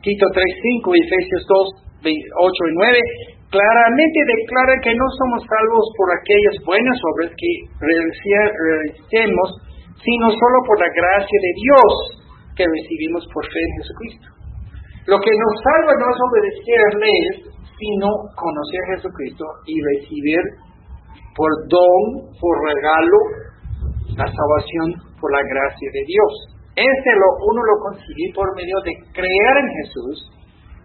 Tito 0.00 0.24
3.5 0.24 0.88
y 0.96 1.00
Efesios 1.04 1.44
2, 1.44 1.92
8 2.00 2.08
y 2.08 2.72
9 2.80 3.32
claramente 3.52 4.18
declara 4.24 4.72
que 4.80 4.96
no 4.96 5.06
somos 5.20 5.44
salvos 5.44 5.84
por 6.00 6.08
aquellas 6.16 6.56
buenas 6.64 6.96
obras 7.12 7.30
que 7.36 7.52
realicemos, 7.76 9.48
sino 10.00 10.26
solo 10.32 10.58
por 10.64 10.80
la 10.80 10.88
gracia 10.88 11.38
de 11.44 11.52
Dios 11.60 11.92
que 12.56 12.64
recibimos 12.64 13.28
por 13.36 13.44
fe 13.52 13.60
en 13.60 13.72
Jesucristo. 13.84 14.26
Lo 15.12 15.20
que 15.20 15.28
nos 15.36 15.54
salva 15.60 15.92
no 16.00 16.08
es 16.08 16.18
obedecer 16.24 16.80
leyes, 16.96 17.36
sino 17.76 18.08
conocer 18.32 18.80
a 18.80 18.90
Jesucristo 18.96 19.44
y 19.68 19.76
recibir 19.76 20.40
por 21.36 21.50
don, 21.68 22.28
por 22.38 22.54
regalo, 22.64 23.18
la 24.16 24.28
salvación 24.28 25.12
por 25.20 25.32
la 25.32 25.42
gracia 25.42 25.88
de 25.92 26.02
Dios. 26.06 26.32
Este 26.76 27.10
lo, 27.16 27.28
uno 27.52 27.60
lo 27.62 27.76
consigue 27.88 28.32
por 28.34 28.48
medio 28.56 28.76
de 28.84 28.92
creer 29.12 29.54
en 29.60 29.68
Jesús, 29.82 30.16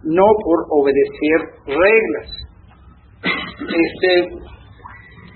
no 0.04 0.26
por 0.44 0.58
obedecer 0.80 1.38
reglas. 1.64 2.28
Este, 3.24 4.10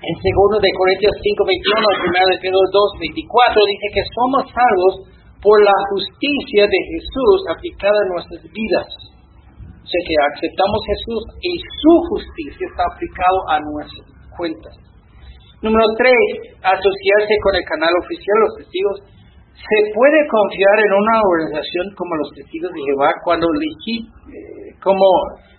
en 0.03 0.15
segundo 0.19 0.55
de 0.59 0.71
Corintios 0.77 1.15
5, 1.15 1.47
21, 1.47 2.05
primero 2.05 2.27
de 2.31 2.39
Pedro 2.43 2.59
2, 2.59 3.01
24, 3.01 3.71
dice 3.71 3.87
que 3.91 4.05
somos 4.13 4.43
salvos 4.51 4.93
por 5.43 5.57
la 5.59 5.77
justicia 5.91 6.63
de 6.63 6.79
Jesús 6.95 7.37
aplicada 7.51 7.97
en 8.07 8.09
nuestras 8.15 8.43
vidas. 8.47 8.89
O 9.83 9.87
sea 9.87 10.01
que 10.07 10.15
aceptamos 10.15 10.79
Jesús 10.87 11.21
y 11.43 11.51
su 11.59 11.93
justicia 12.07 12.65
está 12.71 12.83
aplicado 12.87 13.37
a 13.51 13.55
nuestras 13.59 14.07
cuentas. 14.37 14.92
Número 15.63 15.87
tres, 15.95 16.59
asociarse 16.59 17.33
con 17.39 17.55
el 17.55 17.63
canal 17.63 17.95
oficial, 18.03 18.35
los 18.43 18.53
testigos. 18.59 18.99
Se 19.55 19.79
puede 19.95 20.19
confiar 20.27 20.75
en 20.83 20.91
una 20.91 21.15
organización 21.23 21.87
como 21.95 22.19
los 22.19 22.35
testigos 22.35 22.67
de 22.75 22.83
Jehová 22.83 23.15
cuando 23.23 23.47
eh, 23.47 24.75
como 24.83 25.07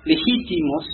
legítimos 0.05 0.84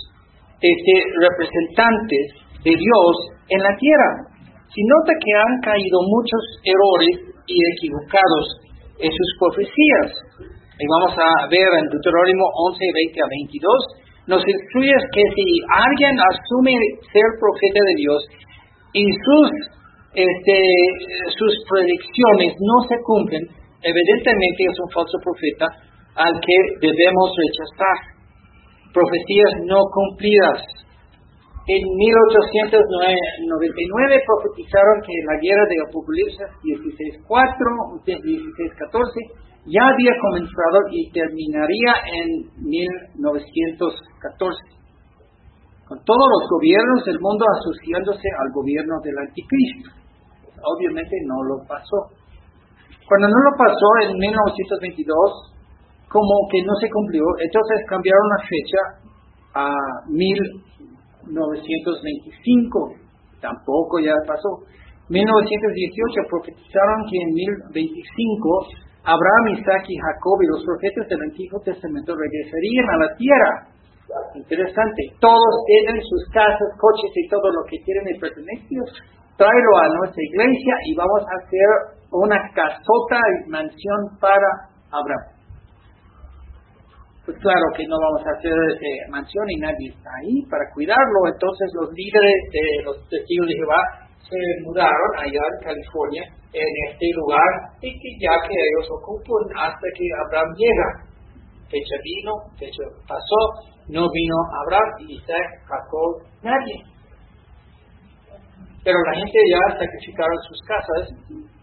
este, 0.63 0.95
representantes 1.27 2.39
de 2.63 2.71
Dios 2.71 3.13
en 3.51 3.59
la 3.59 3.75
tierra. 3.75 4.31
Si 4.71 4.79
nota 4.79 5.11
que 5.11 5.33
han 5.35 5.55
caído 5.59 5.99
muchos 6.07 6.43
errores 6.63 7.35
y 7.51 7.55
equivocados 7.75 8.63
en 8.95 9.11
sus 9.11 9.29
profecías. 9.43 10.07
Y 10.79 10.87
vamos 10.87 11.11
a 11.19 11.51
ver 11.51 11.67
en 11.67 11.91
Deuterónimo 11.91 12.47
11, 12.47 12.79
20 12.79 13.19
a 13.19 13.27
22, 13.27 14.31
nos 14.31 14.43
instruye 14.47 14.95
que 15.11 15.23
si 15.35 15.45
alguien 15.67 16.15
asume 16.15 16.79
ser 17.11 17.27
profeta 17.35 17.81
de 17.83 17.95
Dios 17.99 18.21
y 18.93 19.05
sus, 19.07 19.49
este, 20.13 20.59
sus 21.37 21.63
predicciones 21.69 22.55
no 22.59 22.81
se 22.87 22.95
cumplen, 23.03 23.47
evidentemente 23.81 24.65
es 24.67 24.79
un 24.79 24.89
falso 24.91 25.17
profeta 25.23 25.67
al 26.15 26.39
que 26.39 26.55
debemos 26.81 27.35
rechazar. 27.39 27.97
Profecías 28.91 29.63
no 29.63 29.87
cumplidas. 29.87 30.61
En 31.67 31.79
1899 31.79 34.23
profetizaron 34.27 34.99
que 35.05 35.13
la 35.23 35.37
guerra 35.39 35.65
de 35.69 35.77
Apocalipsis 35.87 36.49
16.4, 37.23 38.03
16.14 38.03 39.71
ya 39.71 39.87
había 39.87 40.11
comenzado 40.19 40.83
y 40.91 41.07
terminaría 41.13 41.95
en 42.11 42.43
1914 42.65 44.80
con 45.91 45.99
todos 46.07 46.23
los 46.23 46.47
gobiernos 46.47 47.03
del 47.03 47.19
mundo 47.19 47.43
asociándose 47.59 48.23
al 48.39 48.47
gobierno 48.55 48.95
del 49.03 49.27
anticristo. 49.27 49.91
Obviamente 50.63 51.19
no 51.27 51.35
lo 51.43 51.59
pasó. 51.67 52.15
Cuando 53.03 53.27
no 53.27 53.35
lo 53.35 53.51
pasó 53.59 54.07
en 54.07 54.15
1922, 54.15 55.51
como 56.07 56.47
que 56.47 56.63
no 56.63 56.71
se 56.79 56.87
cumplió, 56.87 57.27
entonces 57.43 57.83
cambiaron 57.91 58.23
la 58.23 58.39
fecha 58.39 59.03
a 59.51 59.75
1925. 60.07 61.27
Tampoco 63.43 63.99
ya 63.99 64.15
pasó. 64.23 64.63
1918 65.11 65.19
profetizaron 66.31 67.03
que 67.11 67.19
en 67.19 67.35
1025 67.67 69.11
Abraham, 69.11 69.59
Isaac 69.59 69.83
y 69.91 69.99
Jacob 69.99 70.39
y 70.39 70.47
los 70.55 70.63
profetas 70.63 71.03
del 71.11 71.19
Antiguo 71.27 71.59
Testamento 71.59 72.15
regresarían 72.15 72.87
a 72.95 72.97
la 73.03 73.11
tierra 73.19 73.70
Interesante. 74.35 75.01
Todos 75.19 75.53
tienen 75.67 76.01
sus 76.03 76.23
casas, 76.33 76.69
coches 76.79 77.11
y 77.15 77.27
todo 77.29 77.47
lo 77.51 77.63
que 77.69 77.77
tienen 77.83 78.05
de 78.05 78.19
pertenencias. 78.19 78.87
Tráelo 79.37 79.73
a 79.77 79.87
nuestra 79.99 80.23
iglesia 80.23 80.75
y 80.85 80.95
vamos 80.95 81.21
a 81.21 81.33
hacer 81.39 81.69
una 82.11 82.37
casota 82.53 83.19
y 83.19 83.49
mansión 83.49 83.99
para 84.19 84.47
Abraham. 84.91 85.41
Pues 87.25 87.37
claro 87.37 87.65
que 87.77 87.87
no 87.87 87.95
vamos 88.01 88.27
a 88.27 88.37
hacer 88.37 88.51
eh, 88.51 89.09
mansión 89.09 89.45
y 89.49 89.57
nadie 89.61 89.93
está 89.93 90.09
ahí 90.19 90.41
para 90.49 90.65
cuidarlo. 90.73 91.19
Entonces 91.31 91.69
los 91.79 91.89
líderes 91.93 92.39
de 92.51 92.65
los 92.83 92.97
testigos 93.07 93.47
de 93.47 93.55
Jehová 93.55 93.81
se 94.25 94.39
mudaron 94.65 95.11
allá 95.17 95.43
en 95.43 95.59
California, 95.63 96.23
en 96.53 96.73
este 96.89 97.07
lugar, 97.15 97.51
y 97.81 97.91
que 97.91 98.11
ya 98.19 98.35
que 98.47 98.55
ellos 98.55 98.87
ocupan 98.89 99.69
hasta 99.69 99.87
que 99.95 100.05
Abraham 100.25 100.49
llega. 100.57 100.87
Fecha 101.69 101.97
vino, 102.03 102.33
fecha 102.59 102.83
pasó, 103.07 103.39
no 103.91 104.07
vino 104.07 104.37
Abraham 104.63 105.03
Isaac, 105.03 105.67
Jacob, 105.67 106.23
nadie. 106.41 106.79
Pero 108.83 108.97
la 108.97 109.13
gente 109.19 109.37
ya 109.51 109.59
sacrificaron 109.77 110.39
sus 110.47 110.59
casas 110.63 111.11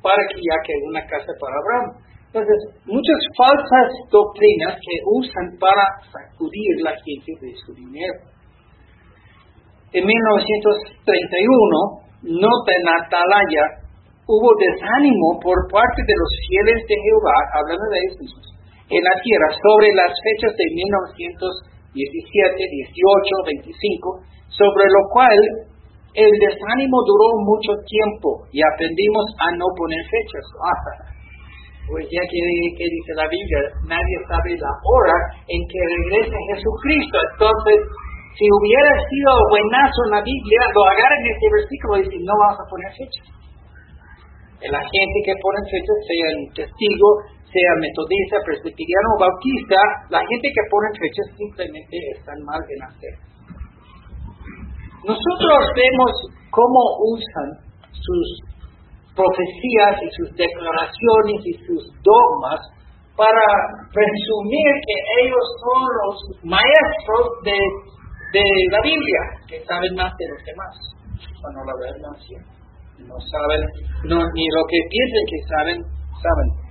para 0.05 0.23
que 0.29 0.39
ya 0.39 0.57
quede 0.63 0.87
una 0.93 1.03
casa 1.09 1.33
para 1.41 1.57
Abraham. 1.57 2.05
Entonces, 2.29 2.85
muchas 2.85 3.17
falsas 3.33 3.89
doctrinas 4.13 4.77
que 4.77 5.01
usan 5.17 5.57
para 5.59 5.89
sacudir 6.13 6.85
la 6.85 6.93
gente 7.01 7.33
de 7.41 7.57
su 7.65 7.73
dinero. 7.73 8.21
En 9.97 10.05
1931, 10.05 12.29
nota 12.29 12.71
en 12.77 12.93
Atalaya, 12.93 13.89
hubo 14.29 14.53
desánimo 14.61 15.41
por 15.41 15.57
parte 15.73 16.05
de 16.05 16.13
los 16.13 16.29
fieles 16.45 16.85
de 16.85 16.93
Jehová, 16.93 17.57
hablando 17.57 17.89
de 17.89 18.05
ellos 18.05 18.37
en 18.89 19.05
la 19.05 19.13
tierra 19.25 19.49
sobre 19.65 19.89
las 19.97 20.13
fechas 20.13 20.53
de 20.53 20.69
1931 20.77 21.78
17, 21.99 22.55
18, 22.55 22.95
25, 22.95 24.23
sobre 24.55 24.87
lo 24.87 25.03
cual 25.11 25.39
el 26.15 26.31
desánimo 26.39 26.97
duró 27.03 27.27
mucho 27.43 27.75
tiempo 27.87 28.47
y 28.55 28.63
aprendimos 28.63 29.27
a 29.43 29.51
no 29.59 29.67
poner 29.75 30.03
fechas. 30.07 30.47
Pues 31.91 32.05
ya 32.07 32.23
que, 32.27 32.41
que 32.79 32.87
dice 32.87 33.13
la 33.17 33.27
Biblia, 33.27 33.61
nadie 33.87 34.17
sabe 34.29 34.55
la 34.61 34.73
hora 34.83 35.19
en 35.49 35.61
que 35.67 35.81
regrese 35.83 36.37
Jesucristo. 36.55 37.17
Entonces, 37.33 37.79
si 38.39 38.45
hubiera 38.47 38.93
sido 39.09 39.31
buenazo 39.51 39.99
en 40.07 40.13
la 40.15 40.23
Biblia, 40.23 40.61
lo 40.71 40.83
agarran 40.85 41.21
en 41.27 41.33
este 41.35 41.49
versículo 41.51 41.93
y 41.99 42.03
dicen, 42.07 42.23
no 42.23 42.35
vamos 42.39 42.59
a 42.61 42.71
poner 42.71 42.91
fecha. 42.95 43.23
La 44.71 44.83
gente 44.83 45.19
que 45.23 45.35
pone 45.39 45.61
fecha, 45.71 45.95
sea 46.07 46.27
el 46.35 46.43
testigo, 46.55 47.09
sea 47.49 47.73
metodista, 47.81 48.37
presbiteriano 48.45 49.09
o 49.17 49.21
bautista, 49.25 49.81
la 50.11 50.21
gente 50.21 50.49
que 50.53 50.69
pone 50.69 50.89
fechas 51.01 51.27
simplemente 51.37 51.97
están 52.17 52.39
mal 52.45 52.61
en 52.61 52.81
hacer. 52.85 53.15
Nosotros 55.09 55.59
vemos 55.73 56.13
cómo 56.51 56.81
usan 57.17 57.49
sus 57.93 58.27
profecías 59.17 59.97
y 60.05 60.09
sus 60.15 60.29
declaraciones 60.37 61.41
y 61.45 61.55
sus 61.65 61.83
dogmas 62.05 62.61
para 63.17 63.43
presumir 63.91 64.71
que 64.87 64.97
ellos 65.25 65.47
son 65.59 65.83
los 65.83 66.17
maestros 66.45 67.25
de, 67.43 67.59
la 68.71 68.81
Biblia, 68.83 69.23
que 69.49 69.59
saben 69.65 69.95
más 69.97 70.13
de 70.19 70.27
los 70.29 70.41
demás, 70.45 70.75
cuando 71.41 71.65
no 71.65 71.73
No 73.09 73.17
saben, 73.19 73.61
no, 74.05 74.19
ni 74.35 74.47
lo 74.47 74.63
que 74.71 74.81
piensen 74.87 75.25
que 75.27 75.41
saben, 75.49 75.77
saben. 76.23 76.68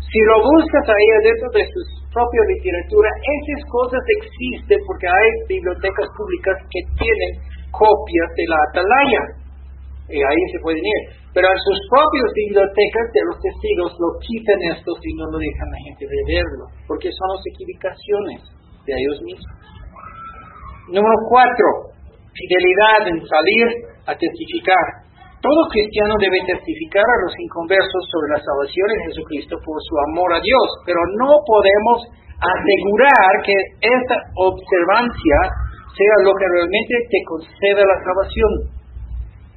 Si 0.00 0.18
lo 0.26 0.36
buscas 0.40 0.86
ahí 0.88 1.08
dentro 1.22 1.48
de 1.52 1.64
su 1.68 1.80
propia 2.10 2.42
literatura, 2.56 3.08
esas 3.20 3.62
cosas 3.68 4.02
existen 4.20 4.78
porque 4.88 5.06
hay 5.06 5.28
bibliotecas 5.46 6.08
públicas 6.16 6.56
que 6.72 6.80
tienen 6.96 7.32
copias 7.70 8.28
de 8.34 8.44
la 8.48 8.58
atalaya. 8.70 9.22
Y 10.10 10.18
ahí 10.18 10.42
se 10.50 10.58
pueden 10.58 10.82
ir. 10.82 11.02
Pero 11.30 11.46
en 11.46 11.60
sus 11.62 11.78
propias 11.86 12.30
bibliotecas 12.34 13.06
de 13.14 13.22
los 13.30 13.36
testigos 13.38 13.94
lo 14.02 14.10
quitan 14.18 14.58
esto 14.74 14.90
y 15.06 15.14
no 15.14 15.30
lo 15.30 15.38
dejan 15.38 15.68
a 15.68 15.74
la 15.78 15.80
gente 15.86 16.02
de 16.02 16.20
verlo, 16.26 16.64
porque 16.90 17.06
son 17.14 17.28
las 17.38 17.44
equivocaciones 17.54 18.40
de 18.82 18.92
ellos 18.98 19.18
mismos. 19.22 19.54
Número 20.90 21.16
cuatro, 21.30 21.94
fidelidad 22.34 23.14
en 23.14 23.22
salir 23.22 23.66
a 24.10 24.12
testificar. 24.18 24.99
Todo 25.40 25.72
cristiano 25.72 26.20
debe 26.20 26.36
testificar 26.52 27.00
a 27.00 27.20
los 27.24 27.32
inconversos 27.32 28.02
sobre 28.12 28.36
la 28.36 28.44
salvación 28.44 28.88
en 28.92 29.04
Jesucristo 29.08 29.56
por 29.64 29.80
su 29.80 29.94
amor 30.12 30.36
a 30.36 30.40
Dios, 30.44 30.68
pero 30.84 31.00
no 31.16 31.32
podemos 31.48 32.04
asegurar 32.36 33.32
que 33.40 33.56
esta 33.80 34.16
observancia 34.36 35.38
sea 35.96 36.16
lo 36.28 36.36
que 36.36 36.44
realmente 36.44 36.92
te 37.08 37.20
conceda 37.24 37.88
la 37.88 37.98
salvación. 38.04 38.52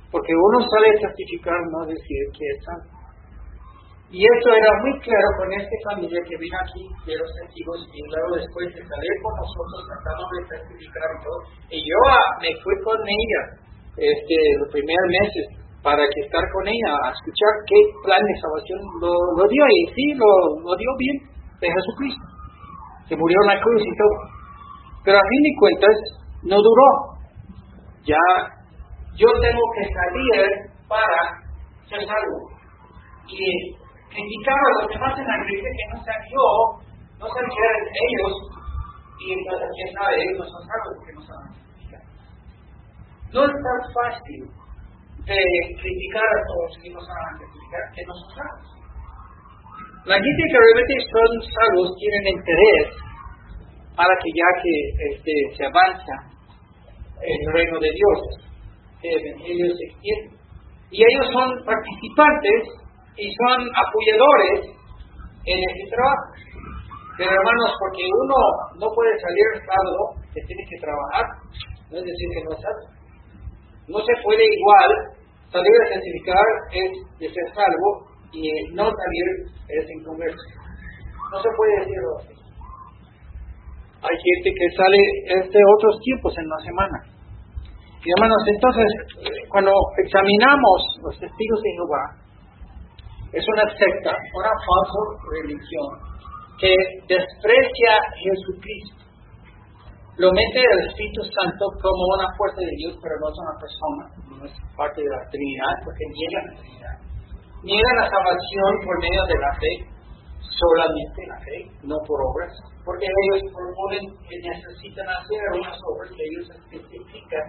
Porque 0.08 0.32
uno 0.32 0.64
sale 0.72 1.04
testificar, 1.04 1.60
no 1.68 1.84
decir 1.84 2.22
que 2.32 2.48
es 2.48 2.60
santo. 2.64 2.88
Y 4.08 4.24
eso 4.24 4.50
era 4.56 4.72
muy 4.88 4.96
claro 5.04 5.30
con 5.36 5.52
esta 5.52 5.76
familia 5.90 6.22
que 6.24 6.38
vino 6.38 6.56
aquí 6.64 6.86
de 7.04 7.18
los 7.18 7.28
testigos 7.44 7.82
y 7.92 8.00
luego 8.08 8.40
después 8.40 8.72
de 8.72 8.88
salir 8.88 9.16
con 9.20 9.34
nosotros 9.36 9.80
tratando 9.84 10.24
de 10.32 10.42
testificar 10.48 11.08
y 11.12 11.20
todo. 11.28 11.40
Y 11.76 11.80
yo 11.82 12.00
ah, 12.08 12.30
me 12.40 12.56
fui 12.62 12.76
con 12.88 13.00
ella 13.04 13.42
este, 13.98 14.38
los 14.64 14.70
primeros 14.72 15.10
meses 15.12 15.63
para 15.84 16.00
que 16.00 16.22
estar 16.24 16.42
con 16.56 16.66
ella, 16.66 16.96
a 17.04 17.12
escuchar 17.12 17.52
qué 17.68 17.76
plan 18.08 18.24
de 18.24 18.40
salvación 18.40 18.80
lo, 19.04 19.44
dio 19.52 19.64
y 19.68 19.82
sí, 19.92 20.06
lo, 20.16 20.76
dio 20.80 20.92
bien 20.98 21.18
de 21.60 21.68
Jesucristo. 21.68 22.24
Se 23.10 23.16
murió 23.20 23.38
en 23.44 23.48
la 23.52 23.62
cruz 23.62 23.84
y 23.84 23.98
todo. 24.00 24.18
Pero 25.04 25.18
a 25.20 25.28
fin 25.28 25.44
de 25.44 25.54
cuentas, 25.60 25.98
no 26.44 26.56
duró. 26.56 26.90
Ya 28.08 28.24
yo 29.20 29.28
tengo 29.28 29.64
que 29.76 29.84
salir 29.92 30.72
para 30.88 31.20
ser 31.92 32.08
salvo. 32.08 32.40
Y 33.28 33.76
criticaba 34.08 34.64
a 34.64 34.82
los 34.82 34.88
demás 34.88 35.20
en 35.20 35.28
la 35.28 35.36
iglesia 35.44 35.72
que 35.76 35.88
no 35.92 35.98
salió, 36.00 36.46
no 37.20 37.28
salieron 37.28 37.84
ellos, 37.92 38.34
y 39.20 39.34
entonces 39.34 39.68
quién 39.76 39.90
sabe, 39.96 40.16
ellos 40.16 40.40
no 40.40 40.46
son 40.46 40.64
salvos 40.68 40.94
porque 40.98 41.14
no 41.14 41.22
saben 41.24 41.52
No 43.32 43.40
es 43.46 43.52
tan 43.52 43.80
fácil 43.94 44.63
de 45.26 45.40
criticar 45.80 46.28
a 46.28 46.42
todos 46.48 46.72
que 46.84 46.90
no 46.92 47.00
criticar, 47.00 47.84
que 47.96 48.04
no 48.06 48.14
son 48.14 48.30
salvos. 48.36 48.70
La 50.06 50.16
gente 50.20 50.44
que 50.52 50.60
realmente 50.60 50.96
son 51.08 51.32
salvos 51.48 51.88
tienen 51.96 52.24
interés 52.36 52.88
para 53.96 54.14
que 54.20 54.30
ya 54.36 54.50
que 54.60 54.76
este, 55.16 55.34
se 55.56 55.64
avanza 55.64 56.16
el 57.24 57.54
reino 57.54 57.80
de 57.80 57.88
Dios, 57.88 58.20
el 59.04 59.16
Evangelio 59.16 59.68
se. 59.72 59.88
Y 60.92 61.02
ellos 61.02 61.28
son 61.32 61.50
participantes 61.66 62.62
y 63.18 63.32
son 63.32 63.64
apoyadores 63.64 64.76
en 65.46 65.58
este 65.58 65.86
trabajo. 65.90 66.28
Pero 67.18 67.32
hermanos, 67.32 67.72
porque 67.80 68.04
uno 68.04 68.38
no 68.78 68.88
puede 68.94 69.14
salir 69.18 69.48
salvo, 69.64 70.20
que 70.34 70.42
tiene 70.46 70.64
que 70.68 70.82
trabajar, 70.82 71.26
no 71.90 71.98
es 71.98 72.06
decir 72.06 72.28
que 72.34 72.44
no 72.44 72.52
es 72.52 72.62
salvo. 72.62 73.03
No 73.88 74.00
se 74.00 74.14
puede 74.24 74.44
igual 74.44 74.92
salir 75.52 75.76
a 75.86 75.94
testificar 75.94 76.46
es 76.72 76.92
de 77.20 77.28
ser 77.28 77.48
salvo 77.54 78.08
y 78.32 78.48
no 78.74 78.86
salir 78.88 79.28
es 79.68 79.86
inconverso. 80.00 80.48
No 81.32 81.38
se 81.42 81.50
puede 81.56 81.80
decirlo 81.80 82.10
así. 82.20 82.34
Hay 84.04 84.16
gente 84.20 84.50
que 84.52 84.68
sale 84.76 85.00
de 85.48 85.62
otros 85.78 86.00
tiempos 86.02 86.34
en 86.38 86.48
la 86.50 86.60
semana. 86.64 86.98
Y 88.04 88.12
hermanos, 88.12 88.44
entonces, 88.48 88.90
cuando 89.50 89.72
examinamos 90.04 90.80
los 91.04 91.20
testigos 91.20 91.62
de 91.64 91.72
Jehová, 91.72 92.24
es 93.32 93.46
una 93.48 93.64
secta, 93.72 94.12
una 94.12 94.52
falsa 94.52 95.02
religión 95.32 95.88
que 96.60 96.74
desprecia 97.08 97.92
a 97.96 98.12
Jesucristo 98.20 99.03
lo 100.18 100.30
mete 100.30 100.62
el 100.62 100.90
Espíritu 100.90 101.22
Santo 101.26 101.66
como 101.82 102.02
una 102.14 102.30
fuerza 102.38 102.62
de 102.62 102.76
Dios, 102.78 102.94
pero 103.02 103.18
no 103.18 103.34
es 103.34 103.38
una 103.42 103.56
persona, 103.58 104.04
no 104.30 104.46
es 104.46 104.54
parte 104.78 105.02
de 105.02 105.10
la 105.10 105.26
Trinidad, 105.30 105.74
porque 105.84 106.06
niega 106.14 106.40
la 106.46 106.54
Trinidad. 106.62 106.98
Niega 107.64 107.92
la 107.98 108.06
salvación 108.06 108.72
por 108.86 108.96
medio 109.02 109.24
de 109.26 109.38
la 109.42 109.52
fe, 109.58 109.74
solamente 110.38 111.20
la 111.26 111.40
fe, 111.42 111.58
no 111.82 111.98
por 112.06 112.22
obras, 112.30 112.54
porque 112.86 113.08
ellos 113.10 113.42
proponen 113.50 114.06
que 114.30 114.38
necesitan 114.38 115.08
hacer 115.10 115.42
unas 115.58 115.78
obras 115.82 116.10
que 116.14 116.24
ellos 116.30 116.46
especifican 116.62 117.46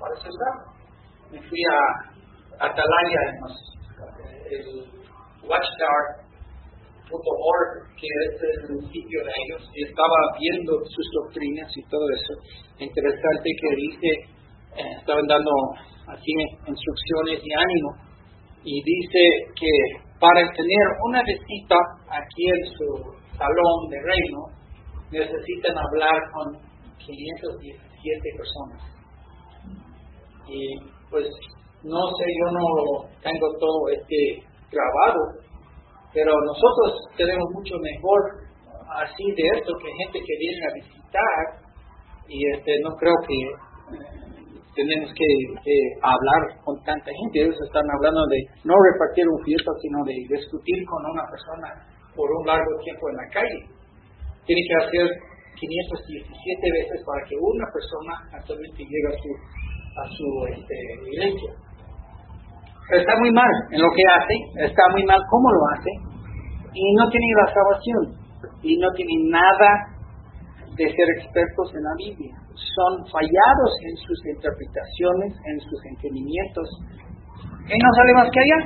para 0.00 0.14
ser 0.18 0.32
salvos. 0.34 0.74
Me 1.30 1.38
fui 1.46 1.62
a 1.70 2.66
Atalaya, 2.66 3.22
el 4.50 4.90
Watchtower 5.46 6.23
.org, 7.14 7.70
que 7.94 8.06
es 8.06 8.34
el 8.70 8.80
sitio 8.90 9.18
de 9.24 9.32
ellos, 9.46 9.62
y 9.74 9.84
estaba 9.84 10.18
viendo 10.38 10.72
sus 10.84 11.06
doctrinas 11.22 11.70
y 11.76 11.82
todo 11.88 12.04
eso. 12.10 12.34
Interesante 12.78 13.48
que 13.50 13.70
dice, 13.76 14.08
eh, 14.76 14.92
estaban 14.98 15.26
dando 15.26 15.50
así 16.08 16.32
instrucciones 16.66 17.40
y 17.42 17.50
ánimo, 17.54 17.90
y 18.64 18.82
dice 18.82 19.22
que 19.54 19.72
para 20.18 20.40
tener 20.52 20.86
una 21.06 21.22
visita 21.22 21.76
aquí 22.08 22.44
en 22.48 22.64
su 22.72 22.88
salón 23.36 23.78
de 23.90 23.98
reino, 24.00 24.40
necesitan 25.10 25.76
hablar 25.76 26.18
con 26.32 26.58
517 26.98 28.30
personas. 28.36 28.82
Y 30.48 30.60
pues 31.10 31.26
no 31.84 32.00
sé, 32.16 32.24
yo 32.40 32.50
no 32.52 32.64
tengo 33.22 33.46
todo 33.60 33.88
este 33.92 34.40
grabado, 34.72 35.20
pero 36.14 36.30
nosotros 36.30 37.10
tenemos 37.18 37.50
mucho 37.52 37.74
mejor 37.82 38.46
así 39.02 39.26
de 39.34 39.58
esto 39.58 39.74
que 39.82 39.90
gente 39.90 40.18
que 40.22 40.36
viene 40.38 40.62
a 40.62 40.74
visitar 40.78 41.42
y 42.30 42.38
este 42.54 42.70
no 42.86 42.94
creo 42.96 43.18
que 43.26 43.38
tenemos 44.74 45.10
que, 45.14 45.28
hablar 46.02 46.42
con 46.64 46.74
tanta 46.82 47.06
gente. 47.06 47.46
Ellos 47.46 47.58
están 47.62 47.86
hablando 47.94 48.26
de 48.26 48.38
no 48.64 48.74
repartir 48.74 49.22
un 49.28 49.38
fiesta, 49.44 49.70
sino 49.80 50.02
de 50.02 50.14
discutir 50.34 50.82
con 50.86 50.98
una 51.14 51.22
persona 51.30 51.68
por 52.16 52.26
un 52.26 52.46
largo 52.46 52.74
tiempo 52.82 53.08
en 53.10 53.16
la 53.16 53.28
calle. 53.30 53.60
Tiene 54.46 54.62
que 54.66 54.76
hacer 54.82 55.06
517 55.54 56.72
veces 56.74 56.98
para 57.06 57.22
que 57.22 57.36
una 57.38 57.66
persona 57.70 58.12
actualmente 58.34 58.82
llegue 58.82 59.08
a 59.10 59.16
su, 59.22 59.30
a 59.94 60.04
su 60.10 60.26
este, 60.58 60.76
iglesia 61.06 61.63
está 62.90 63.12
muy 63.18 63.30
mal 63.32 63.50
en 63.70 63.80
lo 63.80 63.88
que 63.90 64.02
hace, 64.12 64.66
está 64.66 64.82
muy 64.92 65.04
mal 65.04 65.20
cómo 65.30 65.48
lo 65.50 65.60
hace, 65.72 65.90
y 66.74 66.94
no 66.94 67.08
tiene 67.08 67.26
la 67.36 67.52
salvación, 67.52 68.02
y 68.62 68.76
no 68.76 68.90
tiene 68.92 69.30
nada 69.30 69.94
de 70.76 70.84
ser 70.84 71.06
expertos 71.18 71.72
en 71.74 71.82
la 71.82 71.94
Biblia. 71.96 72.34
Son 72.54 73.06
fallados 73.06 73.72
en 73.88 73.96
sus 73.96 74.18
interpretaciones, 74.26 75.32
en 75.46 75.60
sus 75.60 75.80
entendimientos. 75.86 76.68
¿Y 77.66 77.78
no 77.78 77.90
sale 77.96 78.14
más 78.14 78.30
que 78.30 78.40
allá? 78.40 78.58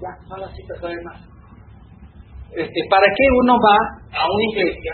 Ya, 0.00 0.12
no 0.28 0.36
necesita 0.36 0.74
saber 0.80 1.02
más. 1.04 1.20
Este, 2.52 2.80
¿Para 2.90 3.06
qué 3.06 3.24
uno 3.42 3.54
va 3.54 3.78
a 4.12 4.26
una 4.26 4.44
iglesia 4.52 4.92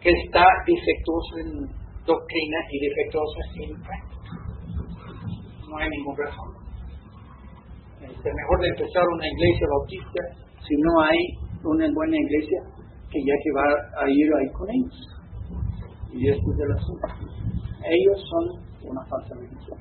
que 0.00 0.10
está 0.10 0.44
defectuoso 0.66 1.38
en 1.38 1.80
doctrina 2.04 2.58
y 2.70 2.88
defectuoso 2.88 3.36
en 3.62 3.82
práctica? 3.82 4.10
No 5.68 5.78
hay 5.78 5.88
ningún 5.90 6.16
razón. 6.16 6.59
Es 8.02 8.10
este, 8.10 8.30
mejor 8.32 8.60
de 8.60 8.68
empezar 8.68 9.04
una 9.14 9.26
iglesia 9.26 9.66
bautista 9.68 10.20
si 10.66 10.74
no 10.76 11.00
hay 11.00 11.18
una 11.64 11.86
buena 11.92 12.16
iglesia 12.16 12.60
que 13.10 13.18
ya 13.24 13.34
que 13.42 13.50
va 13.52 14.04
a 14.04 14.08
ir 14.08 14.28
ahí 14.34 14.50
con 14.52 14.68
ellos. 14.70 14.98
Y 16.12 16.28
esto 16.28 16.52
es 16.52 16.58
el 16.60 16.72
asunto. 16.72 17.08
Ellos 17.84 18.24
son 18.28 18.90
una 18.90 19.04
falsa 19.06 19.34
religión. 19.34 19.78